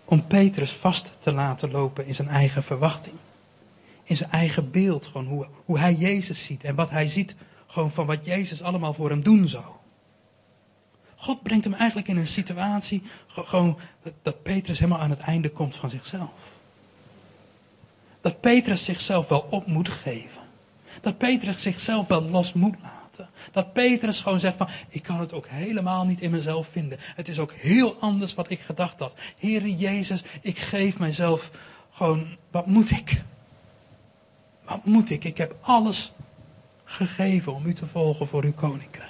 Om 0.05 0.27
Petrus 0.27 0.71
vast 0.71 1.09
te 1.19 1.31
laten 1.31 1.71
lopen 1.71 2.05
in 2.05 2.15
zijn 2.15 2.27
eigen 2.27 2.63
verwachting. 2.63 3.15
In 4.03 4.17
zijn 4.17 4.31
eigen 4.31 4.71
beeld, 4.71 5.05
gewoon 5.05 5.27
hoe, 5.27 5.47
hoe 5.65 5.79
hij 5.79 5.93
Jezus 5.93 6.45
ziet 6.45 6.63
en 6.63 6.75
wat 6.75 6.89
hij 6.89 7.07
ziet 7.07 7.35
gewoon 7.67 7.91
van 7.91 8.05
wat 8.05 8.25
Jezus 8.25 8.61
allemaal 8.61 8.93
voor 8.93 9.09
hem 9.09 9.23
doen 9.23 9.47
zou. 9.47 9.63
God 11.15 11.43
brengt 11.43 11.63
hem 11.63 11.73
eigenlijk 11.73 12.07
in 12.07 12.17
een 12.17 12.27
situatie, 12.27 13.03
gewoon 13.27 13.77
dat 14.21 14.43
Petrus 14.43 14.79
helemaal 14.79 15.01
aan 15.01 15.09
het 15.09 15.19
einde 15.19 15.49
komt 15.49 15.75
van 15.75 15.89
zichzelf. 15.89 16.29
Dat 18.21 18.39
Petrus 18.39 18.83
zichzelf 18.83 19.27
wel 19.27 19.47
op 19.49 19.67
moet 19.67 19.89
geven. 19.89 20.41
Dat 21.01 21.17
Petrus 21.17 21.61
zichzelf 21.61 22.07
wel 22.07 22.21
los 22.21 22.53
moet 22.53 22.75
laten. 22.81 23.29
Dat 23.51 23.73
Petrus 23.73 24.21
gewoon 24.21 24.39
zegt 24.39 24.57
van, 24.57 24.69
ik 24.89 25.03
kan 25.03 25.19
het 25.19 25.33
ook 25.33 25.47
helemaal 25.47 26.05
niet 26.05 26.21
in 26.21 26.31
mezelf 26.31 26.67
vinden. 26.71 26.97
Het 27.01 27.27
is 27.27 27.39
ook 27.39 27.53
heel 27.53 27.97
anders 27.99 28.33
wat 28.33 28.49
ik 28.49 28.59
gedacht 28.59 28.99
had. 28.99 29.13
Heere 29.39 29.75
Jezus, 29.75 30.23
ik 30.41 30.59
geef 30.59 30.97
mijzelf 30.97 31.51
gewoon, 31.91 32.37
wat 32.51 32.65
moet 32.65 32.91
ik? 32.91 33.21
Wat 34.65 34.85
moet 34.85 35.09
ik? 35.09 35.23
Ik 35.23 35.37
heb 35.37 35.55
alles 35.61 36.11
gegeven 36.83 37.53
om 37.53 37.65
u 37.65 37.73
te 37.73 37.87
volgen 37.87 38.27
voor 38.27 38.43
uw 38.43 38.53
koninkrijk. 38.53 39.09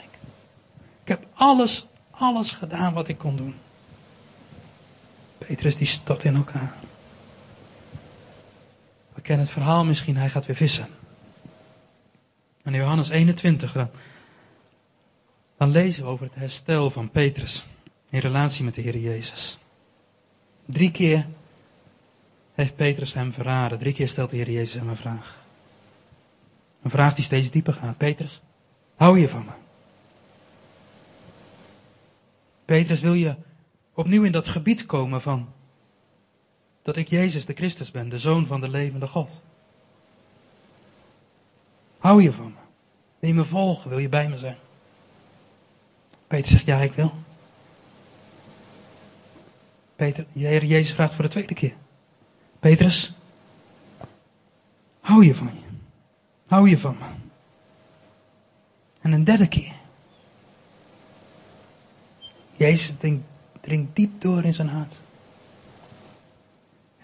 Ik 1.03 1.07
heb 1.07 1.25
alles, 1.33 1.85
alles 2.11 2.51
gedaan 2.51 2.93
wat 2.93 3.07
ik 3.07 3.17
kon 3.17 3.35
doen. 3.35 3.55
Petrus 5.37 5.75
die 5.75 5.87
stort 5.87 6.23
in 6.23 6.35
elkaar. 6.35 6.75
We 9.21 9.27
kennen 9.27 9.45
het 9.45 9.55
verhaal 9.55 9.85
misschien, 9.85 10.17
hij 10.17 10.29
gaat 10.29 10.45
weer 10.45 10.55
vissen. 10.55 10.87
En 12.63 12.73
in 12.73 12.79
Johannes 12.79 13.09
21, 13.09 13.71
dan, 13.71 13.89
dan 15.57 15.69
lezen 15.69 16.03
we 16.03 16.09
over 16.09 16.25
het 16.25 16.35
herstel 16.35 16.89
van 16.89 17.09
Petrus 17.09 17.65
in 18.09 18.19
relatie 18.19 18.63
met 18.63 18.75
de 18.75 18.81
Heer 18.81 18.97
Jezus. 18.97 19.57
Drie 20.65 20.91
keer 20.91 21.27
heeft 22.53 22.75
Petrus 22.75 23.13
hem 23.13 23.33
verraden. 23.33 23.79
Drie 23.79 23.93
keer 23.93 24.09
stelt 24.09 24.29
de 24.29 24.35
Heer 24.35 24.51
Jezus 24.51 24.73
hem 24.73 24.89
een 24.89 24.97
vraag. 24.97 25.43
Een 26.81 26.91
vraag 26.91 27.13
die 27.13 27.23
steeds 27.23 27.51
dieper 27.51 27.73
gaat. 27.73 27.97
Petrus, 27.97 28.41
hou 28.95 29.19
je 29.19 29.29
van 29.29 29.45
me? 29.45 29.51
Petrus, 32.65 32.99
wil 32.99 33.13
je 33.13 33.35
opnieuw 33.93 34.23
in 34.23 34.31
dat 34.31 34.47
gebied 34.47 34.85
komen 34.85 35.21
van 35.21 35.53
dat 36.81 36.95
ik 36.95 37.09
Jezus 37.09 37.45
de 37.45 37.53
Christus 37.53 37.91
ben, 37.91 38.09
de 38.09 38.19
Zoon 38.19 38.45
van 38.45 38.61
de 38.61 38.69
levende 38.69 39.07
God? 39.07 39.41
Hou 41.97 42.21
je 42.21 42.31
van 42.31 42.45
me? 42.45 42.59
Wil 43.19 43.29
je 43.29 43.35
me 43.35 43.45
volgen? 43.45 43.89
Wil 43.89 43.99
je 43.99 44.09
bij 44.09 44.29
me 44.29 44.37
zijn? 44.37 44.57
Peter 46.27 46.51
zegt, 46.51 46.65
ja, 46.65 46.81
ik 46.81 46.93
wil. 46.93 47.13
Peter, 49.95 50.25
Jezus 50.33 50.93
vraagt 50.93 51.13
voor 51.13 51.23
de 51.23 51.29
tweede 51.29 51.53
keer. 51.53 51.73
Petrus, 52.59 53.13
hou 54.99 55.25
je 55.25 55.35
van 55.35 55.51
je? 55.53 55.77
Hou 56.45 56.69
je 56.69 56.79
van 56.79 56.97
me? 56.99 57.05
En 59.01 59.11
een 59.11 59.23
derde 59.23 59.47
keer. 59.47 59.73
Jezus 62.55 62.93
dringt 63.61 63.95
diep 63.95 64.21
door 64.21 64.43
in 64.43 64.53
zijn 64.53 64.69
hart. 64.69 65.01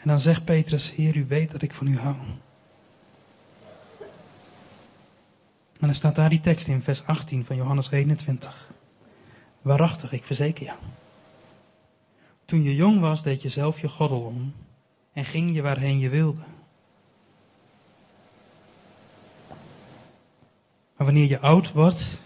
En 0.08 0.14
dan 0.14 0.22
zegt 0.22 0.46
Petrus, 0.46 0.92
Heer, 0.92 1.16
u 1.16 1.26
weet 1.28 1.52
dat 1.52 1.62
ik 1.62 1.74
van 1.74 1.88
u 1.88 1.98
hou. 1.98 2.16
En 5.80 5.88
dan 5.88 5.96
staat 5.96 6.16
daar 6.16 6.30
die 6.30 6.42
tekst 6.42 6.68
in 6.68 6.82
vers 6.82 7.06
18 7.06 7.46
van 7.46 7.56
Johannes 7.56 7.92
21. 7.92 8.72
Waarachtig, 9.62 10.12
ik 10.12 10.24
verzeker 10.24 10.66
je. 10.66 10.74
Toen 12.46 12.64
je 12.64 12.76
jong 12.76 13.00
was, 13.00 13.24
deed 13.24 13.42
je 13.42 13.50
zelf 13.50 13.80
je 13.80 13.90
goddel 13.90 14.22
om 14.22 14.54
en 15.14 15.26
ging 15.26 15.54
je 15.54 15.62
waarheen 15.62 16.00
je 16.00 16.10
wilde. 16.10 16.42
Maar 20.96 21.06
wanneer 21.06 21.30
je 21.30 21.40
oud 21.40 21.72
wordt, 21.72 22.22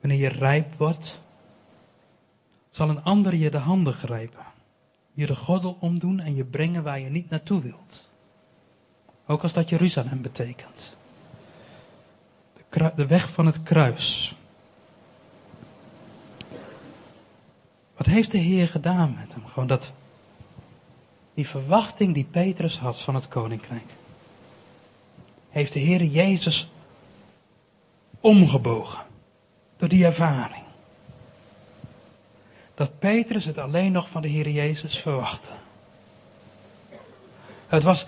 wanneer 0.00 0.18
je 0.18 0.28
rijp 0.28 0.74
wordt, 0.76 1.20
zal 2.70 2.88
een 2.88 3.02
ander 3.02 3.34
je 3.34 3.50
de 3.50 3.58
handen 3.58 3.94
grijpen, 3.94 4.44
je 5.16 5.26
de 5.26 5.36
goddel 5.36 5.76
omdoen 5.80 6.20
en 6.20 6.34
je 6.34 6.44
brengen 6.44 6.82
waar 6.82 7.00
je 7.00 7.10
niet 7.10 7.30
naartoe 7.30 7.62
wilt. 7.62 8.08
Ook 9.26 9.42
als 9.42 9.52
dat 9.52 9.68
Jeruzalem 9.68 10.22
betekent 10.22 10.96
de 12.94 13.06
weg 13.06 13.28
van 13.32 13.46
het 13.46 13.62
kruis. 13.62 14.34
Wat 17.96 18.06
heeft 18.06 18.30
de 18.30 18.38
Heer 18.38 18.68
gedaan 18.68 19.16
met 19.18 19.32
hem? 19.32 19.46
Gewoon 19.46 19.68
dat, 19.68 19.92
die 21.34 21.48
verwachting 21.48 22.14
die 22.14 22.24
Petrus 22.24 22.78
had 22.78 23.00
van 23.00 23.14
het 23.14 23.28
koninkrijk. 23.28 23.90
Heeft 25.50 25.72
de 25.72 25.78
Heer 25.78 26.02
Jezus 26.04 26.70
omgebogen 28.20 29.06
door 29.76 29.88
die 29.88 30.04
ervaring. 30.04 30.64
Dat 32.76 32.98
Petrus 32.98 33.44
het 33.44 33.58
alleen 33.58 33.92
nog 33.92 34.08
van 34.08 34.22
de 34.22 34.28
Heer 34.28 34.48
Jezus 34.48 34.98
verwachtte. 34.98 35.50
Het 37.66 37.82
was 37.82 38.06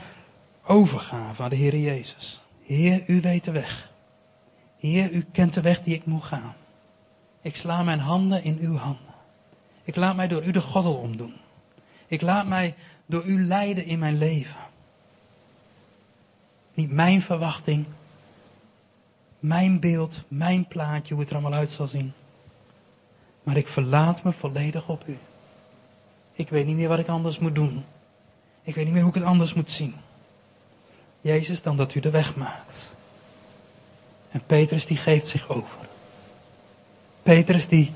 overgave 0.66 1.43
aan 1.43 1.51
de 1.51 1.57
Heer 1.57 1.77
Jezus. 1.77 2.43
Heer, 2.62 3.05
u 3.07 3.21
weet 3.21 3.45
de 3.45 3.51
weg. 3.51 3.91
Heer, 4.79 5.12
u 5.12 5.27
kent 5.33 5.55
de 5.55 5.61
weg 5.61 5.83
die 5.83 5.95
ik 5.95 6.05
moet 6.05 6.23
gaan. 6.23 6.55
Ik 7.43 7.57
sla 7.57 7.83
mijn 7.83 7.99
handen 7.99 8.43
in 8.45 8.59
uw 8.61 8.77
handen. 8.77 9.14
Ik 9.85 9.97
laat 9.97 10.16
mij 10.16 10.29
door 10.29 10.45
u 10.45 10.51
de 10.51 10.61
goddel 10.61 10.95
omdoen. 10.95 11.35
Ik 12.07 12.21
laat 12.21 12.47
mij 12.47 12.75
door 13.07 13.25
u 13.25 13.45
leiden 13.45 13.85
in 13.85 13.99
mijn 13.99 14.19
leven. 14.19 14.61
Niet 16.75 16.91
mijn 16.91 17.23
verwachting, 17.23 17.87
mijn 19.39 19.81
beeld, 19.81 20.25
mijn 20.29 20.66
plaatje, 20.66 21.14
hoe 21.14 21.23
het 21.23 21.33
er 21.33 21.39
allemaal 21.39 21.59
uit 21.59 21.71
zal 21.71 21.87
zien. 21.87 22.12
Maar 23.49 23.57
ik 23.57 23.68
verlaat 23.68 24.22
me 24.22 24.32
volledig 24.32 24.88
op 24.88 25.03
u. 25.07 25.18
Ik 26.32 26.49
weet 26.49 26.66
niet 26.66 26.76
meer 26.76 26.88
wat 26.88 26.99
ik 26.99 27.09
anders 27.09 27.38
moet 27.38 27.55
doen. 27.55 27.84
Ik 28.62 28.74
weet 28.74 28.84
niet 28.84 28.92
meer 28.92 29.03
hoe 29.03 29.11
ik 29.11 29.18
het 29.18 29.28
anders 29.28 29.55
moet 29.55 29.70
zien. 29.70 29.94
Jezus, 31.20 31.62
dan 31.62 31.76
dat 31.76 31.94
u 31.94 32.01
de 32.01 32.11
weg 32.11 32.36
maakt. 32.36 32.94
En 34.30 34.42
Petrus 34.46 34.86
die 34.86 34.96
geeft 34.96 35.28
zich 35.28 35.49
over. 35.49 35.78
Petrus 37.22 37.68
die 37.68 37.92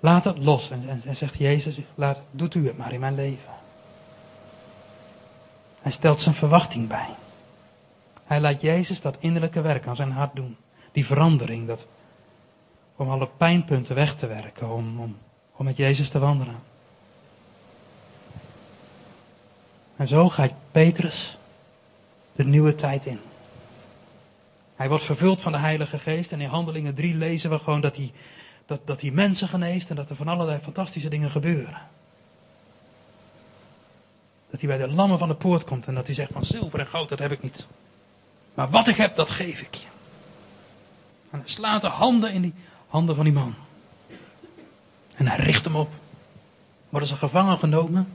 laat 0.00 0.24
het 0.24 0.38
los 0.38 0.70
en, 0.70 1.02
en, 1.04 1.16
zegt, 1.16 1.38
Jezus, 1.38 1.78
laat, 1.94 2.20
doet 2.30 2.54
u 2.54 2.66
het 2.66 2.76
maar 2.76 2.92
in 2.92 3.00
mijn 3.00 3.14
leven. 3.14 3.52
Hij 5.80 5.92
stelt 5.92 6.20
zijn 6.20 6.34
verwachting 6.34 6.88
bij. 6.88 7.08
Hij 8.24 8.40
laat 8.40 8.60
Jezus 8.60 9.00
dat 9.00 9.16
innerlijke 9.18 9.60
werk 9.60 9.86
aan 9.86 9.96
zijn 9.96 10.12
hart 10.12 10.36
doen. 10.36 10.56
Die 10.92 11.06
verandering, 11.06 11.66
dat, 11.66 11.86
om 12.96 13.10
alle 13.10 13.28
pijnpunten 13.36 13.94
weg 13.94 14.14
te 14.14 14.26
werken, 14.26 14.70
om, 14.70 15.00
om, 15.00 15.18
om 15.56 15.64
met 15.64 15.76
Jezus 15.76 16.08
te 16.08 16.18
wandelen. 16.18 16.58
En 19.96 20.08
zo 20.08 20.28
gaat 20.28 20.52
Petrus 20.70 21.36
de 22.32 22.44
nieuwe 22.44 22.74
tijd 22.74 23.06
in. 23.06 23.20
Hij 24.76 24.88
wordt 24.88 25.04
vervuld 25.04 25.42
van 25.42 25.52
de 25.52 25.58
Heilige 25.58 25.98
Geest. 25.98 26.32
En 26.32 26.40
in 26.40 26.48
Handelingen 26.48 26.94
3 26.94 27.14
lezen 27.14 27.50
we 27.50 27.58
gewoon 27.58 27.80
dat 27.80 27.96
hij, 27.96 28.12
dat, 28.66 28.80
dat 28.84 29.00
hij 29.00 29.10
mensen 29.10 29.48
geneest 29.48 29.90
en 29.90 29.96
dat 29.96 30.10
er 30.10 30.16
van 30.16 30.28
allerlei 30.28 30.60
fantastische 30.62 31.08
dingen 31.08 31.30
gebeuren. 31.30 31.82
Dat 34.50 34.60
hij 34.60 34.68
bij 34.68 34.86
de 34.86 34.94
lammen 34.94 35.18
van 35.18 35.28
de 35.28 35.34
poort 35.34 35.64
komt 35.64 35.86
en 35.86 35.94
dat 35.94 36.06
hij 36.06 36.14
zegt 36.14 36.32
van 36.32 36.44
zilver 36.44 36.78
en 36.78 36.86
goud, 36.86 37.08
dat 37.08 37.18
heb 37.18 37.32
ik 37.32 37.42
niet. 37.42 37.66
Maar 38.54 38.70
wat 38.70 38.88
ik 38.88 38.96
heb, 38.96 39.16
dat 39.16 39.30
geef 39.30 39.60
ik 39.60 39.74
je. 39.74 39.86
En 41.30 41.38
hij 41.38 41.48
slaat 41.48 41.80
de 41.80 41.88
handen 41.88 42.32
in 42.32 42.42
die 42.42 42.54
handen 42.86 43.14
van 43.14 43.24
die 43.24 43.32
man. 43.32 43.54
En 45.14 45.26
hij 45.26 45.36
richt 45.36 45.64
hem 45.64 45.76
op. 45.76 45.90
Worden 46.88 47.08
ze 47.08 47.16
gevangen 47.16 47.58
genomen. 47.58 48.08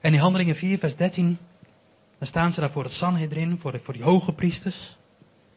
En 0.00 0.14
in 0.14 0.20
Handelingen 0.20 0.56
4, 0.56 0.78
vers 0.78 0.96
13, 0.96 1.38
dan 2.18 2.28
staan 2.28 2.52
ze 2.52 2.60
daar 2.60 2.70
voor 2.70 2.84
het 2.84 2.92
Sanhedrin, 2.92 3.58
voor, 3.60 3.72
de, 3.72 3.80
voor 3.82 3.94
die 3.94 4.02
hoge 4.02 4.32
priesters, 4.32 4.96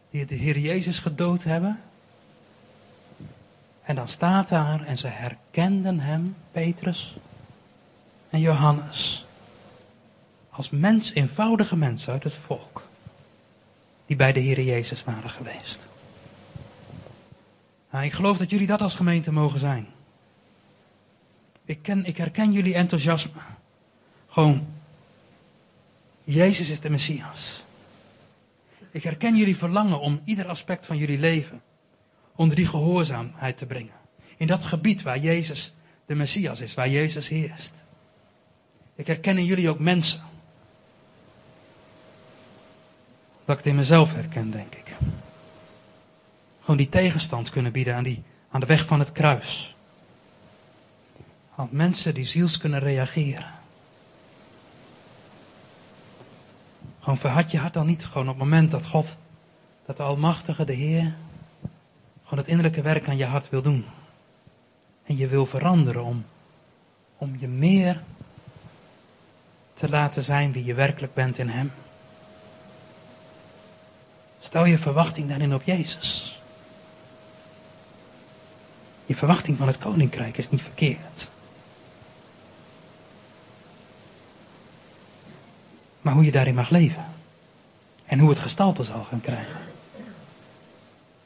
die 0.09 0.25
de 0.25 0.35
Heer 0.35 0.57
Jezus 0.57 0.99
gedood 0.99 1.43
hebben. 1.43 1.79
En 3.83 3.95
dan 3.95 4.07
staat 4.07 4.49
daar, 4.49 4.85
en 4.85 4.97
ze 4.97 5.07
herkenden 5.07 5.99
hem, 5.99 6.35
Petrus 6.51 7.15
en 8.29 8.39
Johannes, 8.39 9.25
als 10.49 10.69
mens, 10.69 11.13
eenvoudige 11.13 11.75
mensen 11.75 12.13
uit 12.13 12.23
het 12.23 12.35
volk, 12.45 12.83
die 14.05 14.15
bij 14.15 14.33
de 14.33 14.39
Heer 14.39 14.61
Jezus 14.61 15.03
waren 15.03 15.29
geweest. 15.29 15.87
Nou, 17.91 18.05
ik 18.05 18.13
geloof 18.13 18.37
dat 18.37 18.49
jullie 18.49 18.67
dat 18.67 18.81
als 18.81 18.95
gemeente 18.95 19.31
mogen 19.31 19.59
zijn. 19.59 19.87
Ik, 21.65 21.81
ken, 21.81 22.05
ik 22.05 22.17
herken 22.17 22.51
jullie 22.51 22.73
enthousiasme. 22.73 23.41
Gewoon, 24.27 24.67
Jezus 26.23 26.69
is 26.69 26.79
de 26.79 26.89
Messias. 26.89 27.63
Ik 28.91 29.03
herken 29.03 29.35
jullie 29.35 29.57
verlangen 29.57 29.99
om 29.99 30.21
ieder 30.23 30.47
aspect 30.47 30.85
van 30.85 30.97
jullie 30.97 31.19
leven 31.19 31.61
onder 32.35 32.55
die 32.55 32.67
gehoorzaamheid 32.67 33.57
te 33.57 33.65
brengen. 33.65 33.93
In 34.37 34.47
dat 34.47 34.63
gebied 34.63 35.01
waar 35.01 35.17
Jezus 35.17 35.73
de 36.05 36.15
Messias 36.15 36.59
is, 36.59 36.73
waar 36.73 36.89
Jezus 36.89 37.27
heerst. 37.27 37.73
Ik 38.95 39.07
herken 39.07 39.37
in 39.37 39.45
jullie 39.45 39.69
ook 39.69 39.79
mensen. 39.79 40.21
Dat 43.45 43.57
ik 43.57 43.63
het 43.63 43.65
in 43.65 43.75
mezelf 43.75 44.13
herken, 44.13 44.51
denk 44.51 44.75
ik. 44.75 44.88
Gewoon 46.69 46.83
die 46.83 47.01
tegenstand 47.01 47.49
kunnen 47.49 47.71
bieden 47.71 47.95
aan, 47.95 48.03
die, 48.03 48.23
aan 48.49 48.59
de 48.59 48.65
weg 48.65 48.85
van 48.85 48.99
het 48.99 49.11
kruis. 49.11 49.75
Aan 51.55 51.67
mensen 51.71 52.13
die 52.13 52.25
ziels 52.25 52.57
kunnen 52.57 52.79
reageren. 52.79 53.45
Gewoon 56.99 57.17
verhard 57.17 57.51
je 57.51 57.57
hart 57.57 57.73
dan 57.73 57.85
niet. 57.85 58.05
Gewoon 58.05 58.29
op 58.29 58.33
het 58.33 58.43
moment 58.43 58.71
dat 58.71 58.85
God, 58.85 59.15
dat 59.85 59.97
de 59.97 60.03
Almachtige, 60.03 60.65
de 60.65 60.73
Heer, 60.73 61.15
gewoon 62.23 62.39
het 62.39 62.47
innerlijke 62.47 62.81
werk 62.81 63.07
aan 63.07 63.17
je 63.17 63.25
hart 63.25 63.49
wil 63.49 63.61
doen. 63.61 63.85
En 65.05 65.17
je 65.17 65.27
wil 65.27 65.45
veranderen 65.45 66.03
om, 66.03 66.25
om 67.17 67.35
je 67.39 67.47
meer 67.47 68.01
te 69.73 69.89
laten 69.89 70.23
zijn 70.23 70.51
wie 70.51 70.65
je 70.65 70.73
werkelijk 70.73 71.13
bent 71.13 71.37
in 71.37 71.49
Hem. 71.49 71.71
Stel 74.39 74.65
je 74.65 74.77
verwachting 74.77 75.29
daarin 75.29 75.53
op 75.53 75.63
Jezus. 75.63 76.38
Je 79.09 79.15
verwachting 79.15 79.57
van 79.57 79.67
het 79.67 79.77
koninkrijk 79.77 80.37
is 80.37 80.49
niet 80.49 80.61
verkeerd. 80.61 81.31
Maar 86.01 86.13
hoe 86.13 86.25
je 86.25 86.31
daarin 86.31 86.55
mag 86.55 86.69
leven. 86.69 87.05
En 88.05 88.19
hoe 88.19 88.29
het 88.29 88.39
gestalte 88.39 88.83
zal 88.83 89.03
gaan 89.03 89.21
krijgen. 89.21 89.59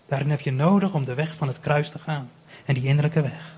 Daarin 0.05 0.29
heb 0.29 0.41
je 0.41 0.51
nodig 0.51 0.93
om 0.93 1.05
de 1.05 1.13
weg 1.13 1.35
van 1.35 1.47
het 1.47 1.59
kruis 1.59 1.89
te 1.89 1.99
gaan. 1.99 2.29
En 2.65 2.73
die 2.73 2.83
innerlijke 2.83 3.21
weg. 3.21 3.55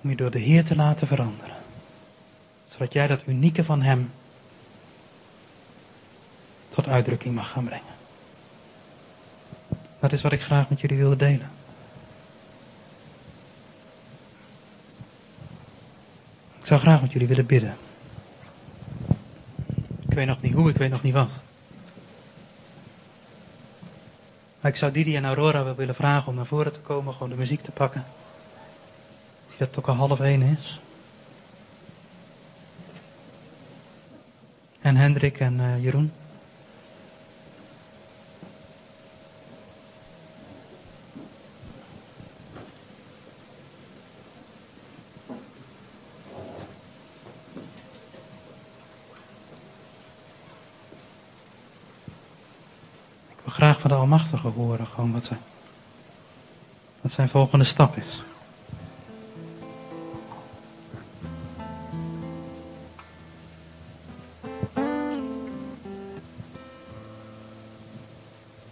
Om 0.00 0.10
je 0.10 0.16
door 0.16 0.30
de 0.30 0.38
Heer 0.38 0.64
te 0.64 0.76
laten 0.76 1.06
veranderen. 1.06 1.56
Zodat 2.68 2.92
jij 2.92 3.06
dat 3.06 3.22
unieke 3.26 3.64
van 3.64 3.82
Hem 3.82 4.10
tot 6.68 6.88
uitdrukking 6.88 7.34
mag 7.34 7.50
gaan 7.50 7.64
brengen. 7.64 7.97
Dat 10.00 10.12
is 10.12 10.22
wat 10.22 10.32
ik 10.32 10.42
graag 10.42 10.68
met 10.68 10.80
jullie 10.80 10.96
wilde 10.96 11.16
delen. 11.16 11.50
Ik 16.60 16.66
zou 16.66 16.80
graag 16.80 17.00
met 17.00 17.12
jullie 17.12 17.28
willen 17.28 17.46
bidden. 17.46 17.76
Ik 20.08 20.14
weet 20.14 20.26
nog 20.26 20.40
niet 20.40 20.54
hoe, 20.54 20.70
ik 20.70 20.76
weet 20.76 20.90
nog 20.90 21.02
niet 21.02 21.14
wat. 21.14 21.30
Maar 24.60 24.70
ik 24.70 24.76
zou 24.76 24.92
Didi 24.92 25.16
en 25.16 25.24
Aurora 25.24 25.64
wel 25.64 25.74
willen 25.74 25.94
vragen 25.94 26.28
om 26.28 26.34
naar 26.34 26.46
voren 26.46 26.72
te 26.72 26.80
komen, 26.80 27.12
gewoon 27.12 27.28
de 27.28 27.36
muziek 27.36 27.62
te 27.62 27.70
pakken. 27.70 28.04
Ik 29.46 29.48
zie 29.48 29.58
dat 29.58 29.68
het 29.68 29.78
ook 29.78 29.88
al 29.88 29.94
half 29.94 30.20
één 30.20 30.42
is. 30.42 30.80
En 34.80 34.96
Hendrik 34.96 35.40
en 35.40 35.54
uh, 35.54 35.82
Jeroen. 35.82 36.12
Van 53.78 53.90
de 53.90 53.96
Almachtige 53.96 54.48
horen, 54.48 54.86
gewoon 54.86 55.12
wat, 55.12 55.24
zijn, 55.24 55.38
wat 57.00 57.12
zijn 57.12 57.28
volgende 57.28 57.64
stap 57.64 57.96
is. 57.96 58.22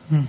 Hmm. 0.09 0.29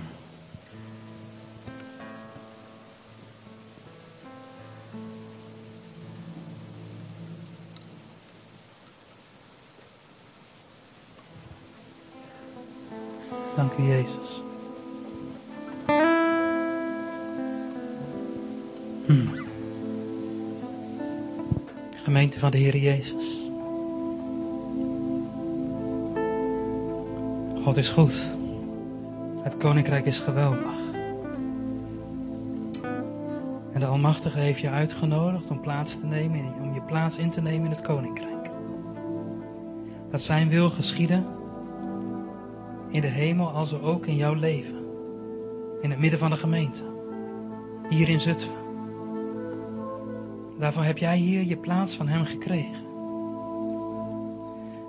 Gemeente 22.08 22.38
van 22.38 22.50
de 22.50 22.58
Heer 22.58 22.76
Jezus. 22.76 23.50
God 27.64 27.76
is 27.76 27.88
goed. 27.88 28.28
Het 29.42 29.56
koninkrijk 29.56 30.06
is 30.06 30.20
geweldig. 30.20 30.76
En 33.72 33.80
de 33.80 33.86
Almachtige 33.86 34.38
heeft 34.38 34.60
je 34.60 34.70
uitgenodigd 34.70 35.50
om 35.50 35.60
plaats 35.60 36.00
te 36.00 36.06
nemen, 36.06 36.54
om 36.60 36.74
je 36.74 36.80
plaats 36.80 37.18
in 37.18 37.30
te 37.30 37.40
nemen 37.40 37.64
in 37.64 37.70
het 37.70 37.80
koninkrijk. 37.80 38.50
Dat 40.10 40.20
zijn 40.20 40.48
wil 40.48 40.70
geschieden 40.70 41.26
in 42.88 43.00
de 43.00 43.06
hemel 43.06 43.50
als 43.50 43.80
ook 43.80 44.06
in 44.06 44.16
jouw 44.16 44.34
leven. 44.34 44.84
In 45.80 45.90
het 45.90 45.98
midden 45.98 46.18
van 46.18 46.30
de 46.30 46.36
gemeente. 46.36 46.82
Hier 47.88 48.08
in 48.08 48.20
Zutphen. 48.20 48.57
Daarvoor 50.58 50.82
heb 50.82 50.98
jij 50.98 51.16
hier 51.16 51.44
je 51.44 51.56
plaats 51.56 51.96
van 51.96 52.08
Hem 52.08 52.24
gekregen. 52.24 52.86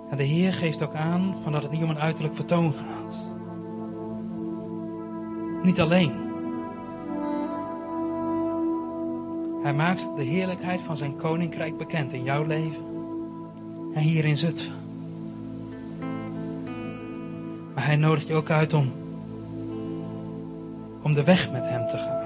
En 0.10 0.18
de 0.18 0.24
Heer 0.24 0.54
geeft 0.54 0.82
ook 0.82 0.94
aan 0.94 1.36
van 1.44 1.52
dat 1.52 1.64
het 1.64 1.72
niet 1.72 1.84
om 1.84 1.90
een 1.90 2.00
uiterlijk 2.00 2.36
vertoon 2.36 2.74
gaat. 2.74 3.18
Niet 5.64 5.82
alleen. 5.82 6.12
Hij 9.64 9.74
maakt 9.74 10.10
de 10.18 10.24
heerlijkheid 10.24 10.82
van 10.82 10.98
zijn 10.98 11.16
koninkrijk 11.16 11.78
bekend 11.78 12.14
in 12.14 12.24
jouw 12.24 12.44
leven 12.44 12.84
en 13.94 14.02
hier 14.02 14.26
in 14.26 14.38
Zutphen. 14.38 14.74
Maar 17.74 17.86
hij 17.86 17.96
nodigt 17.96 18.28
je 18.28 18.34
ook 18.34 18.50
uit 18.50 18.74
om, 18.74 18.92
om 21.02 21.14
de 21.14 21.24
weg 21.24 21.52
met 21.52 21.68
hem 21.68 21.88
te 21.88 21.98
gaan. 21.98 22.19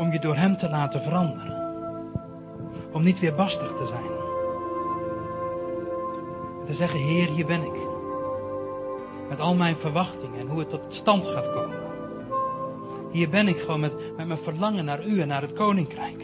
Om 0.00 0.12
je 0.12 0.18
door 0.18 0.36
hem 0.36 0.56
te 0.56 0.68
laten 0.68 1.02
veranderen. 1.02 1.56
Om 2.92 3.02
niet 3.02 3.18
weer 3.18 3.34
bastig 3.34 3.74
te 3.76 3.86
zijn. 3.86 4.18
Te 6.66 6.74
zeggen, 6.74 6.98
Heer, 6.98 7.30
hier 7.30 7.46
ben 7.46 7.62
ik. 7.62 7.78
Met 9.28 9.40
al 9.40 9.54
mijn 9.54 9.76
verwachtingen 9.76 10.40
en 10.40 10.46
hoe 10.46 10.58
het 10.58 10.68
tot 10.68 10.94
stand 10.94 11.26
gaat 11.26 11.52
komen. 11.52 11.78
Hier 13.10 13.28
ben 13.28 13.48
ik 13.48 13.60
gewoon 13.60 13.80
met, 13.80 14.16
met 14.16 14.26
mijn 14.26 14.38
verlangen 14.42 14.84
naar 14.84 15.06
u 15.06 15.20
en 15.20 15.28
naar 15.28 15.42
het 15.42 15.52
koninkrijk. 15.52 16.20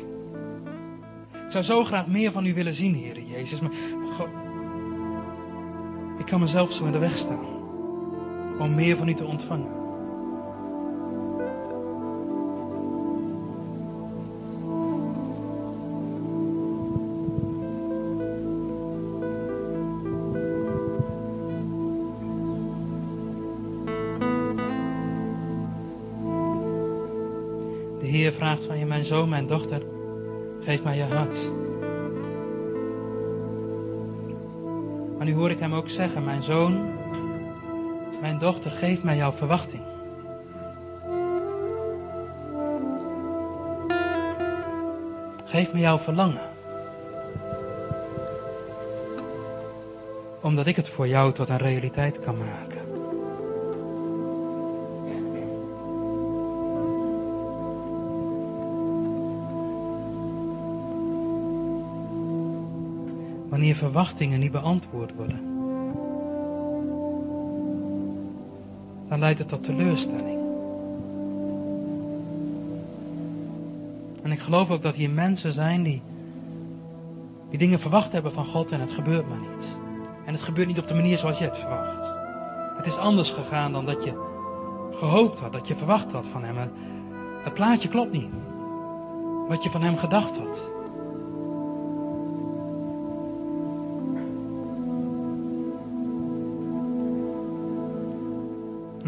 Ik 1.33 1.53
zou 1.53 1.65
zo 1.65 1.85
graag 1.85 2.07
meer 2.07 2.33
van 2.33 2.47
u 2.47 2.55
willen 2.55 2.75
zien, 2.75 2.95
Heer 2.95 3.21
Jezus. 3.21 3.61
Maar, 3.61 3.71
Ik 6.19 6.27
kan 6.27 6.41
mezelf 6.41 6.73
zo 6.73 6.85
in 6.85 6.93
de 6.93 6.99
weg 6.99 7.19
staan 7.19 7.55
om 8.59 8.75
meer 8.75 8.97
van 8.97 9.09
u 9.09 9.15
te 9.15 9.25
ontvangen. 9.25 9.76
Heer 28.17 28.33
vraagt 28.33 28.65
van 28.65 28.79
je, 28.79 28.87
mijn 28.87 29.05
zoon, 29.05 29.29
mijn 29.29 29.47
dochter, 29.47 29.83
geef 30.61 30.83
mij 30.83 30.97
je 30.97 31.03
hart. 31.03 31.51
Maar 35.17 35.27
nu 35.27 35.35
hoor 35.35 35.51
ik 35.51 35.59
hem 35.59 35.75
ook 35.75 35.89
zeggen, 35.89 36.25
mijn 36.25 36.43
zoon, 36.43 36.91
mijn 38.21 38.39
dochter, 38.39 38.71
geef 38.71 39.03
mij 39.03 39.17
jouw 39.17 39.33
verwachting. 39.33 39.83
Geef 45.45 45.73
me 45.73 45.79
jouw 45.79 45.99
verlangen. 45.99 46.41
Omdat 50.41 50.67
ik 50.67 50.77
het 50.77 50.89
voor 50.89 51.09
jou 51.09 51.33
tot 51.33 51.49
een 51.49 51.59
realiteit 51.59 52.21
kan 52.21 52.39
maken. 52.39 52.76
Verwachtingen 63.77 64.41
niet 64.41 64.53
beantwoord 64.53 65.15
worden, 65.15 65.41
dan 69.09 69.19
leidt 69.19 69.39
het 69.39 69.49
tot 69.49 69.65
teleurstelling. 69.65 70.39
En 74.23 74.33
ik 74.33 74.41
geloof 74.41 74.71
ook 74.71 74.83
dat 74.83 74.95
hier 74.95 75.11
mensen 75.11 75.53
zijn 75.53 75.83
die, 75.83 76.03
die 77.51 77.59
dingen 77.59 77.81
verwacht 77.81 78.13
hebben 78.13 78.33
van 78.33 78.45
God 78.45 78.71
en 78.71 78.81
het 78.81 78.93
gebeurt 78.93 79.29
maar 79.29 79.39
niet. 79.39 79.79
En 80.25 80.33
het 80.33 80.43
gebeurt 80.43 80.67
niet 80.67 80.79
op 80.79 80.89
de 80.89 80.95
manier 80.95 81.19
zoals 81.19 81.39
je 81.39 81.45
het 81.45 81.57
verwacht. 81.57 82.15
Het 82.77 82.87
is 82.87 82.97
anders 82.97 83.31
gegaan 83.31 83.73
dan 83.73 83.87
dat 83.87 84.05
je 84.05 84.13
gehoopt 84.93 85.41
had, 85.41 85.53
dat 85.53 85.69
je 85.69 85.77
verwacht 85.77 86.13
had 86.13 86.27
van 86.27 86.45
hem. 86.45 86.57
Het 87.45 87.55
plaatje 87.55 87.89
klopt 87.89 88.13
niet. 88.13 88.29
Wat 89.49 89.63
je 89.63 89.71
van 89.71 89.83
hem 89.83 89.97
gedacht 89.97 90.39
had. 90.39 90.76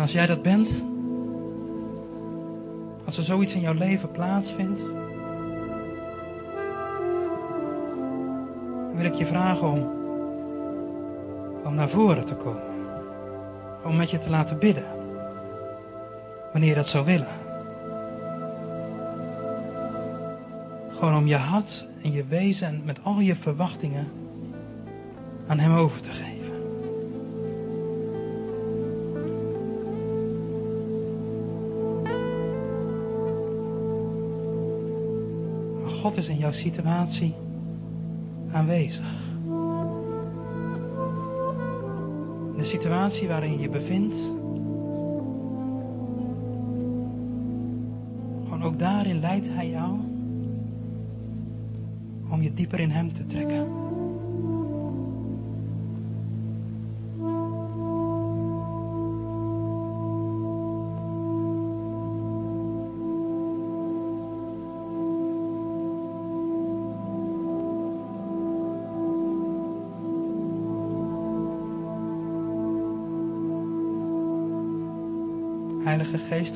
Als 0.09 0.17
jij 0.17 0.27
dat 0.27 0.43
bent, 0.43 0.85
als 3.05 3.17
er 3.17 3.23
zoiets 3.23 3.55
in 3.55 3.61
jouw 3.61 3.75
leven 3.75 4.11
plaatsvindt, 4.11 4.81
dan 8.87 8.97
wil 8.97 9.05
ik 9.05 9.15
je 9.15 9.27
vragen 9.27 9.69
om, 9.69 9.91
om 11.65 11.75
naar 11.75 11.89
voren 11.89 12.25
te 12.25 12.35
komen. 12.35 12.63
Om 13.85 13.97
met 13.97 14.11
je 14.11 14.19
te 14.19 14.31
laten 14.31 14.59
bidden. 14.59 14.85
Wanneer 16.53 16.69
je 16.69 16.75
dat 16.75 16.89
zou 16.89 17.05
willen. 17.05 17.29
Gewoon 20.91 21.17
om 21.17 21.27
je 21.27 21.37
hart 21.37 21.87
en 22.03 22.13
je 22.13 22.25
wezen 22.25 22.67
en 22.67 22.83
met 22.85 22.99
al 23.03 23.21
je 23.21 23.37
verwachtingen 23.37 24.09
aan 25.47 25.59
Hem 25.59 25.75
over 25.75 26.01
te 26.01 26.11
geven. 26.11 26.28
God 36.09 36.17
is 36.17 36.29
in 36.29 36.39
jouw 36.39 36.53
situatie 36.53 37.35
aanwezig. 38.53 39.07
De 42.57 42.65
situatie 42.65 43.29
waarin 43.29 43.59
je 43.59 43.69
bevindt. 43.69 44.15
Gewoon 48.45 48.63
ook 48.63 48.79
daarin 48.79 49.21
leidt 49.21 49.49
Hij 49.49 49.71
jou 49.71 49.99
om 52.29 52.43
je 52.43 52.55
dieper 52.55 52.81
in 52.81 52.91
Hem 52.91 53.13
te 53.13 53.27
trekken. 53.27 53.88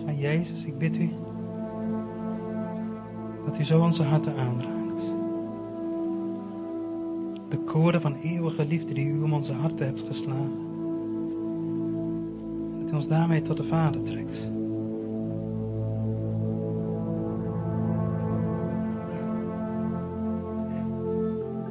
Van 0.00 0.16
Jezus, 0.16 0.64
ik 0.64 0.78
bid 0.78 0.96
u 0.96 1.10
dat 3.44 3.58
u 3.58 3.64
zo 3.64 3.82
onze 3.82 4.02
harten 4.02 4.36
aanraakt. 4.36 5.00
De 7.48 7.58
koorden 7.64 8.00
van 8.00 8.14
eeuwige 8.14 8.66
liefde 8.66 8.94
die 8.94 9.06
u 9.06 9.22
om 9.22 9.32
onze 9.32 9.52
harten 9.52 9.86
hebt 9.86 10.02
geslagen. 10.02 10.70
Dat 12.80 12.90
u 12.90 12.94
ons 12.94 13.08
daarmee 13.08 13.42
tot 13.42 13.56
de 13.56 13.64
Vader 13.64 14.02
trekt. 14.02 14.50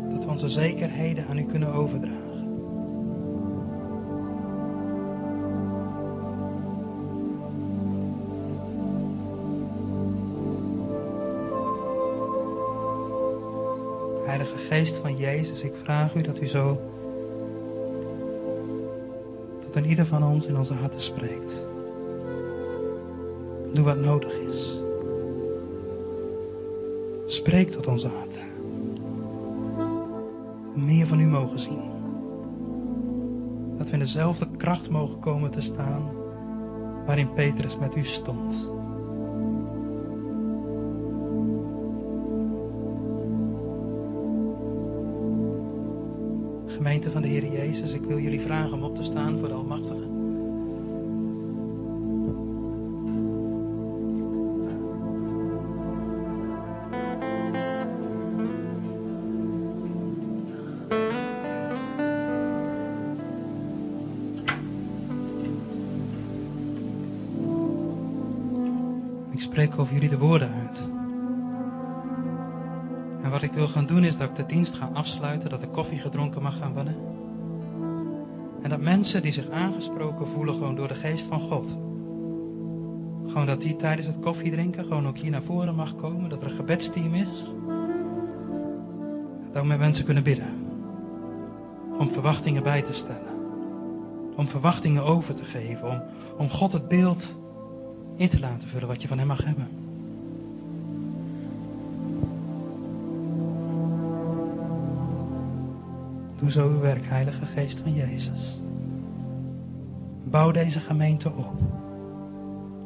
Dat 0.10 0.24
we 0.24 0.32
onze 0.32 0.50
zekerheden 0.50 1.28
aan 1.28 1.38
u 1.38 1.44
kunnen 1.44 1.74
overdragen. 1.74 2.31
Geest 14.72 14.98
van 14.98 15.18
Jezus, 15.18 15.62
ik 15.62 15.74
vraag 15.84 16.16
u 16.16 16.22
dat 16.22 16.42
u 16.42 16.48
zo 16.48 16.82
tot 19.64 19.76
een 19.76 19.86
ieder 19.86 20.06
van 20.06 20.24
ons 20.24 20.46
in 20.46 20.58
onze 20.58 20.74
harten 20.74 21.02
spreekt. 21.02 21.64
Doe 23.74 23.86
wat 23.86 23.98
nodig 23.98 24.34
is. 24.40 24.80
Spreek 27.26 27.70
tot 27.70 27.88
onze 27.88 28.08
harten. 28.08 28.48
Meer 30.74 31.08
van 31.08 31.20
u 31.20 31.28
mogen 31.28 31.60
zien. 31.60 31.82
Dat 33.78 33.88
we 33.88 33.94
in 33.94 34.00
dezelfde 34.00 34.48
kracht 34.58 34.90
mogen 34.90 35.20
komen 35.20 35.52
te 35.52 35.62
staan 35.62 36.10
waarin 37.06 37.34
Petrus 37.34 37.78
met 37.78 37.96
u 37.96 38.04
stond. 38.04 38.72
Gemeente 46.82 47.12
van 47.12 47.22
de 47.22 47.28
Heer 47.28 47.52
Jezus, 47.52 47.94
ik 47.94 48.02
wil 48.04 48.20
jullie 48.20 48.42
vragen 48.42 48.74
om 48.74 48.84
op 48.84 48.96
te 48.96 49.04
staan 49.04 49.40
voor 49.40 49.48
de 49.48 49.54
Almachtige. 49.54 50.10
Ik 69.32 69.42
spreek 69.42 69.80
over 69.80 69.94
jullie 69.94 70.10
de 70.10 70.18
woorden 70.18 70.54
uit. 70.54 71.01
En 73.32 73.38
wat 73.40 73.50
ik 73.50 73.56
wil 73.56 73.68
gaan 73.68 73.86
doen 73.86 74.04
is 74.04 74.18
dat 74.18 74.30
ik 74.30 74.36
de 74.36 74.46
dienst 74.46 74.76
ga 74.76 74.90
afsluiten, 74.94 75.50
dat 75.50 75.62
er 75.62 75.68
koffie 75.68 76.00
gedronken 76.00 76.42
mag 76.42 76.58
gaan 76.58 76.74
worden. 76.74 76.96
En 78.62 78.70
dat 78.70 78.82
mensen 78.82 79.22
die 79.22 79.32
zich 79.32 79.50
aangesproken 79.50 80.28
voelen 80.28 80.54
gewoon 80.54 80.76
door 80.76 80.88
de 80.88 80.96
geest 80.96 81.26
van 81.26 81.40
God. 81.40 81.78
Gewoon 83.28 83.46
dat 83.46 83.62
die 83.62 83.76
tijdens 83.76 84.08
het 84.08 84.20
koffiedrinken 84.20 84.84
gewoon 84.84 85.08
ook 85.08 85.18
hier 85.18 85.32
naar 85.32 85.44
voren 85.44 85.76
mag 85.76 85.96
komen, 85.96 86.30
dat 86.30 86.42
er 86.42 86.50
een 86.50 86.56
gebedsteam 86.56 87.16
is. 87.16 87.46
Dat 89.52 89.62
we 89.62 89.68
met 89.68 89.80
mensen 89.80 90.06
kunnen 90.06 90.24
bidden. 90.24 90.68
Om 92.00 92.10
verwachtingen 92.10 92.64
bij 92.64 92.82
te 92.82 92.94
stellen. 92.94 93.34
Om 94.36 94.48
verwachtingen 94.48 95.04
over 95.04 95.36
te 95.36 95.44
geven. 95.44 95.90
Om, 95.90 96.02
om 96.38 96.50
God 96.50 96.72
het 96.72 96.88
beeld 96.88 97.36
in 98.16 98.30
te 98.30 98.40
laten 98.40 98.68
vullen 98.68 98.88
wat 98.88 99.02
je 99.02 99.08
van 99.08 99.18
hem 99.18 99.28
mag 99.28 99.44
hebben. 99.44 99.81
Doe 106.42 106.52
zo 106.52 106.68
uw 106.68 106.80
werk, 106.80 107.06
Heilige 107.06 107.46
Geest 107.46 107.80
van 107.80 107.94
Jezus. 107.94 108.62
Bouw 110.24 110.52
deze 110.52 110.80
gemeente 110.80 111.32
op. 111.32 111.54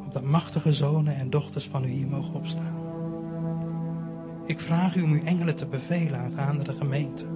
Opdat 0.04 0.22
machtige 0.22 0.72
zonen 0.72 1.16
en 1.16 1.30
dochters 1.30 1.68
van 1.68 1.84
u 1.84 1.88
hier 1.88 2.06
mogen 2.06 2.34
opstaan. 2.34 2.76
Ik 4.46 4.60
vraag 4.60 4.96
u 4.96 5.02
om 5.02 5.12
uw 5.12 5.24
engelen 5.24 5.56
te 5.56 5.66
bevelen 5.66 6.20
aangaande 6.20 6.64
de 6.64 6.72
gemeente. 6.72 7.26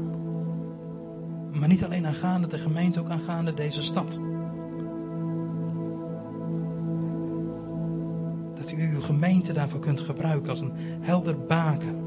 Maar 1.53 1.69
niet 1.69 1.85
alleen 1.85 2.07
aangaande 2.07 2.47
de 2.47 2.59
gemeente, 2.59 3.01
ook 3.01 3.09
aangaande 3.09 3.55
deze 3.55 3.83
stad. 3.83 4.19
Dat 8.55 8.71
u 8.71 8.93
uw 8.95 9.01
gemeente 9.01 9.53
daarvoor 9.53 9.81
kunt 9.81 10.01
gebruiken 10.01 10.51
als 10.51 10.61
een 10.61 10.73
helder 11.01 11.45
baken. 11.47 12.00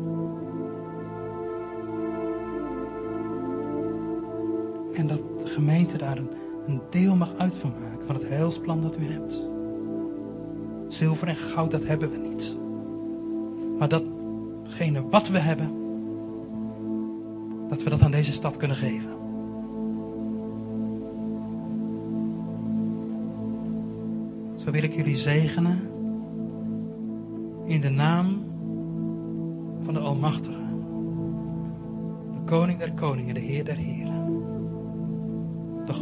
En 4.93 5.07
dat 5.07 5.21
de 5.43 5.49
gemeente 5.49 5.97
daar 5.97 6.17
een, 6.17 6.81
deel 6.89 7.15
mag 7.15 7.33
uit 7.37 7.57
van 7.57 7.73
maken 7.81 8.05
van 8.05 8.15
het 8.15 8.27
heilsplan 8.27 8.81
dat 8.81 8.97
u 8.97 9.05
hebt. 9.05 9.43
Zilver 10.87 11.27
en 11.27 11.35
goud, 11.35 11.71
dat 11.71 11.83
hebben 11.83 12.11
we 12.11 12.17
niet. 12.17 12.55
Maar 13.79 13.89
datgene 13.89 15.09
wat 15.09 15.29
we 15.29 15.39
hebben, 15.39 15.71
dat 17.69 17.83
we 17.83 17.89
dat 17.89 18.01
aan 18.01 18.11
deze 18.11 18.33
stad 18.33 18.57
kunnen 18.57 18.77
geven. 18.77 19.11
Zo 24.63 24.71
wil 24.71 24.83
ik 24.83 24.93
jullie 24.95 25.17
zegenen 25.17 25.79
in 27.65 27.81
de 27.81 27.89
naam 27.89 28.43
van 29.83 29.93
de 29.93 29.99
Almachtige, 29.99 30.61
de 32.33 32.41
Koning 32.45 32.79
der 32.79 32.91
Koningen, 32.91 33.33
de 33.33 33.39
Heer 33.39 33.65
der 33.65 33.75
Heren, 33.75 34.22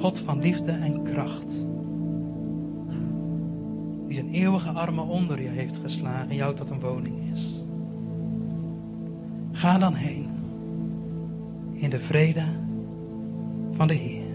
God 0.02 0.20
van 0.20 0.42
liefde 0.42 0.72
en 0.72 1.04
kracht, 1.04 1.52
die 4.08 4.14
zijn 4.14 4.34
eeuwige 4.34 4.70
armen 4.70 5.06
onder 5.06 5.42
je 5.42 5.48
heeft 5.48 5.78
geslagen 5.78 6.30
en 6.30 6.36
jou 6.36 6.56
tot 6.56 6.70
een 6.70 6.80
woning 6.80 7.32
is. 7.34 7.50
Ga 9.52 9.78
dan 9.78 9.94
heen 9.94 10.30
in 11.74 11.90
de 11.90 12.00
vrede 12.00 12.44
van 13.72 13.88
de 13.88 13.94
Heer. 13.94 14.26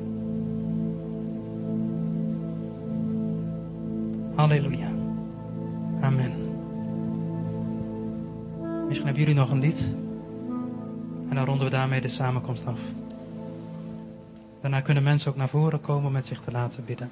Halleluja. 4.35 4.91
Amen. 6.01 6.33
Misschien 8.87 9.07
hebben 9.07 9.25
jullie 9.25 9.41
nog 9.41 9.51
een 9.51 9.61
lied. 9.61 9.91
En 11.29 11.35
dan 11.35 11.45
ronden 11.45 11.65
we 11.65 11.73
daarmee 11.73 12.01
de 12.01 12.09
samenkomst 12.09 12.67
af. 12.67 12.81
Daarna 14.67 14.81
kunnen 14.81 15.03
mensen 15.03 15.31
ook 15.31 15.37
naar 15.37 15.49
voren 15.49 15.81
komen 15.81 16.07
om 16.07 16.13
met 16.13 16.27
zich 16.27 16.41
te 16.41 16.51
laten 16.51 16.85
bidden. 16.85 17.11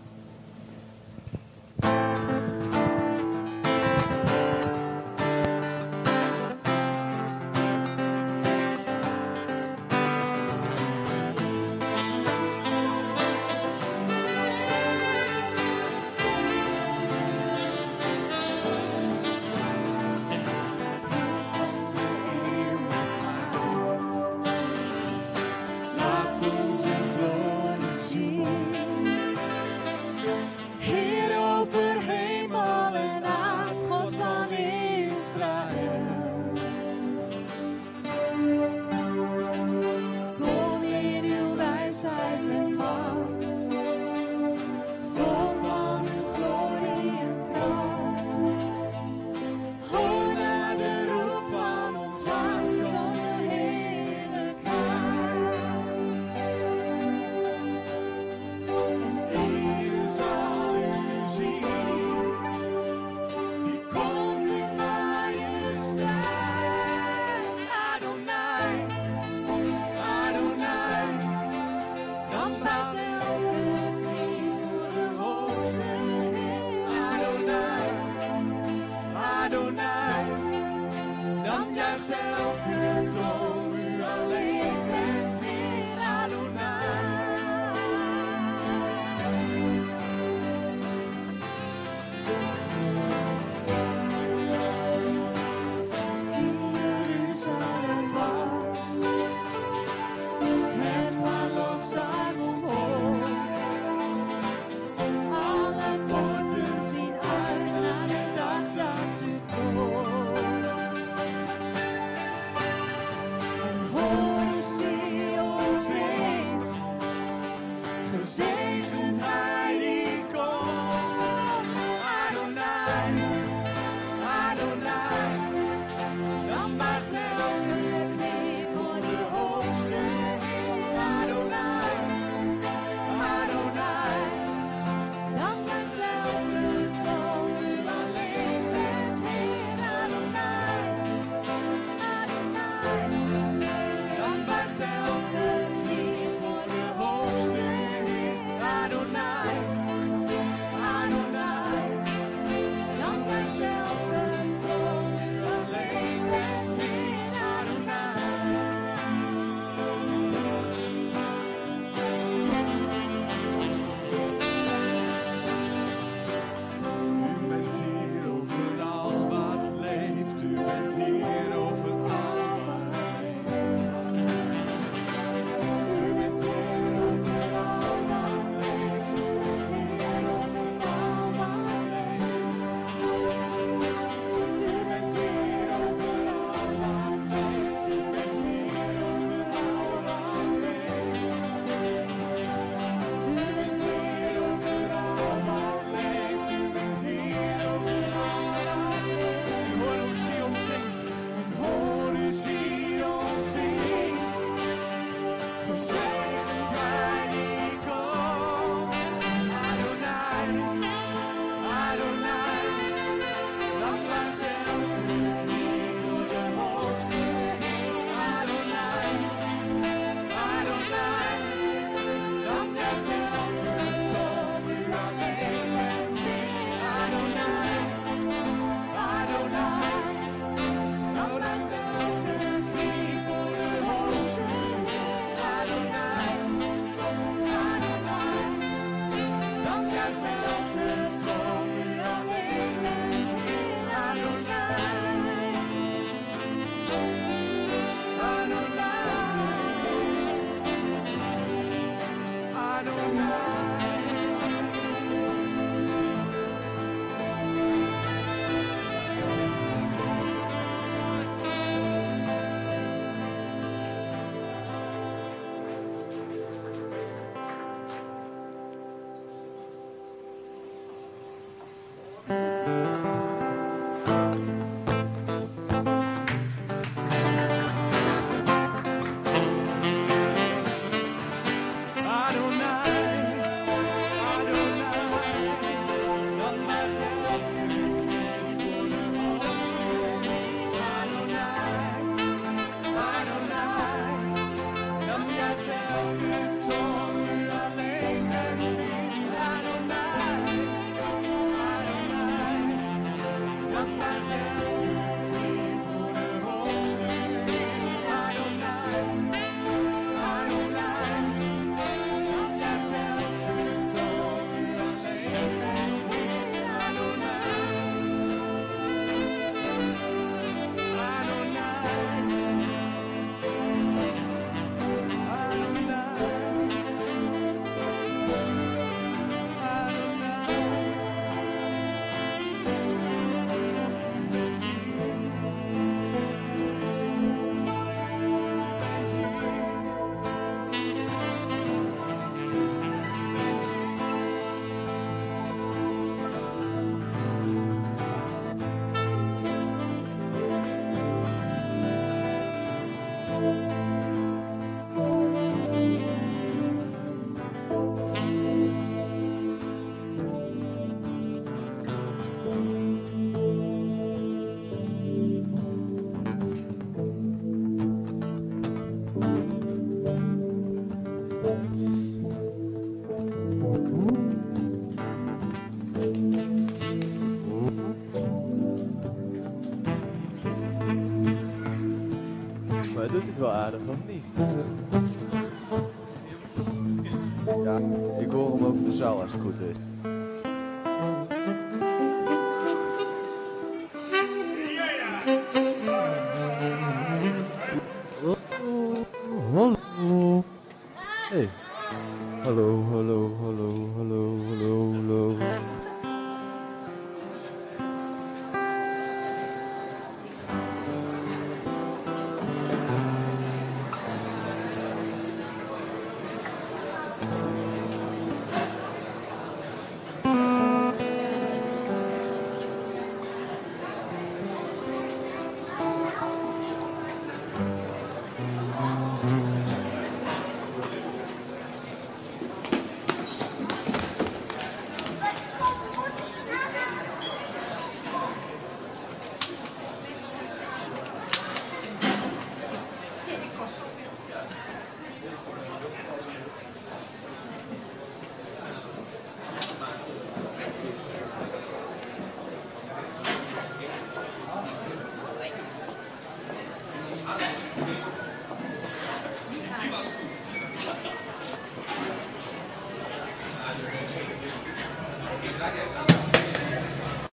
claro. 383.70 383.93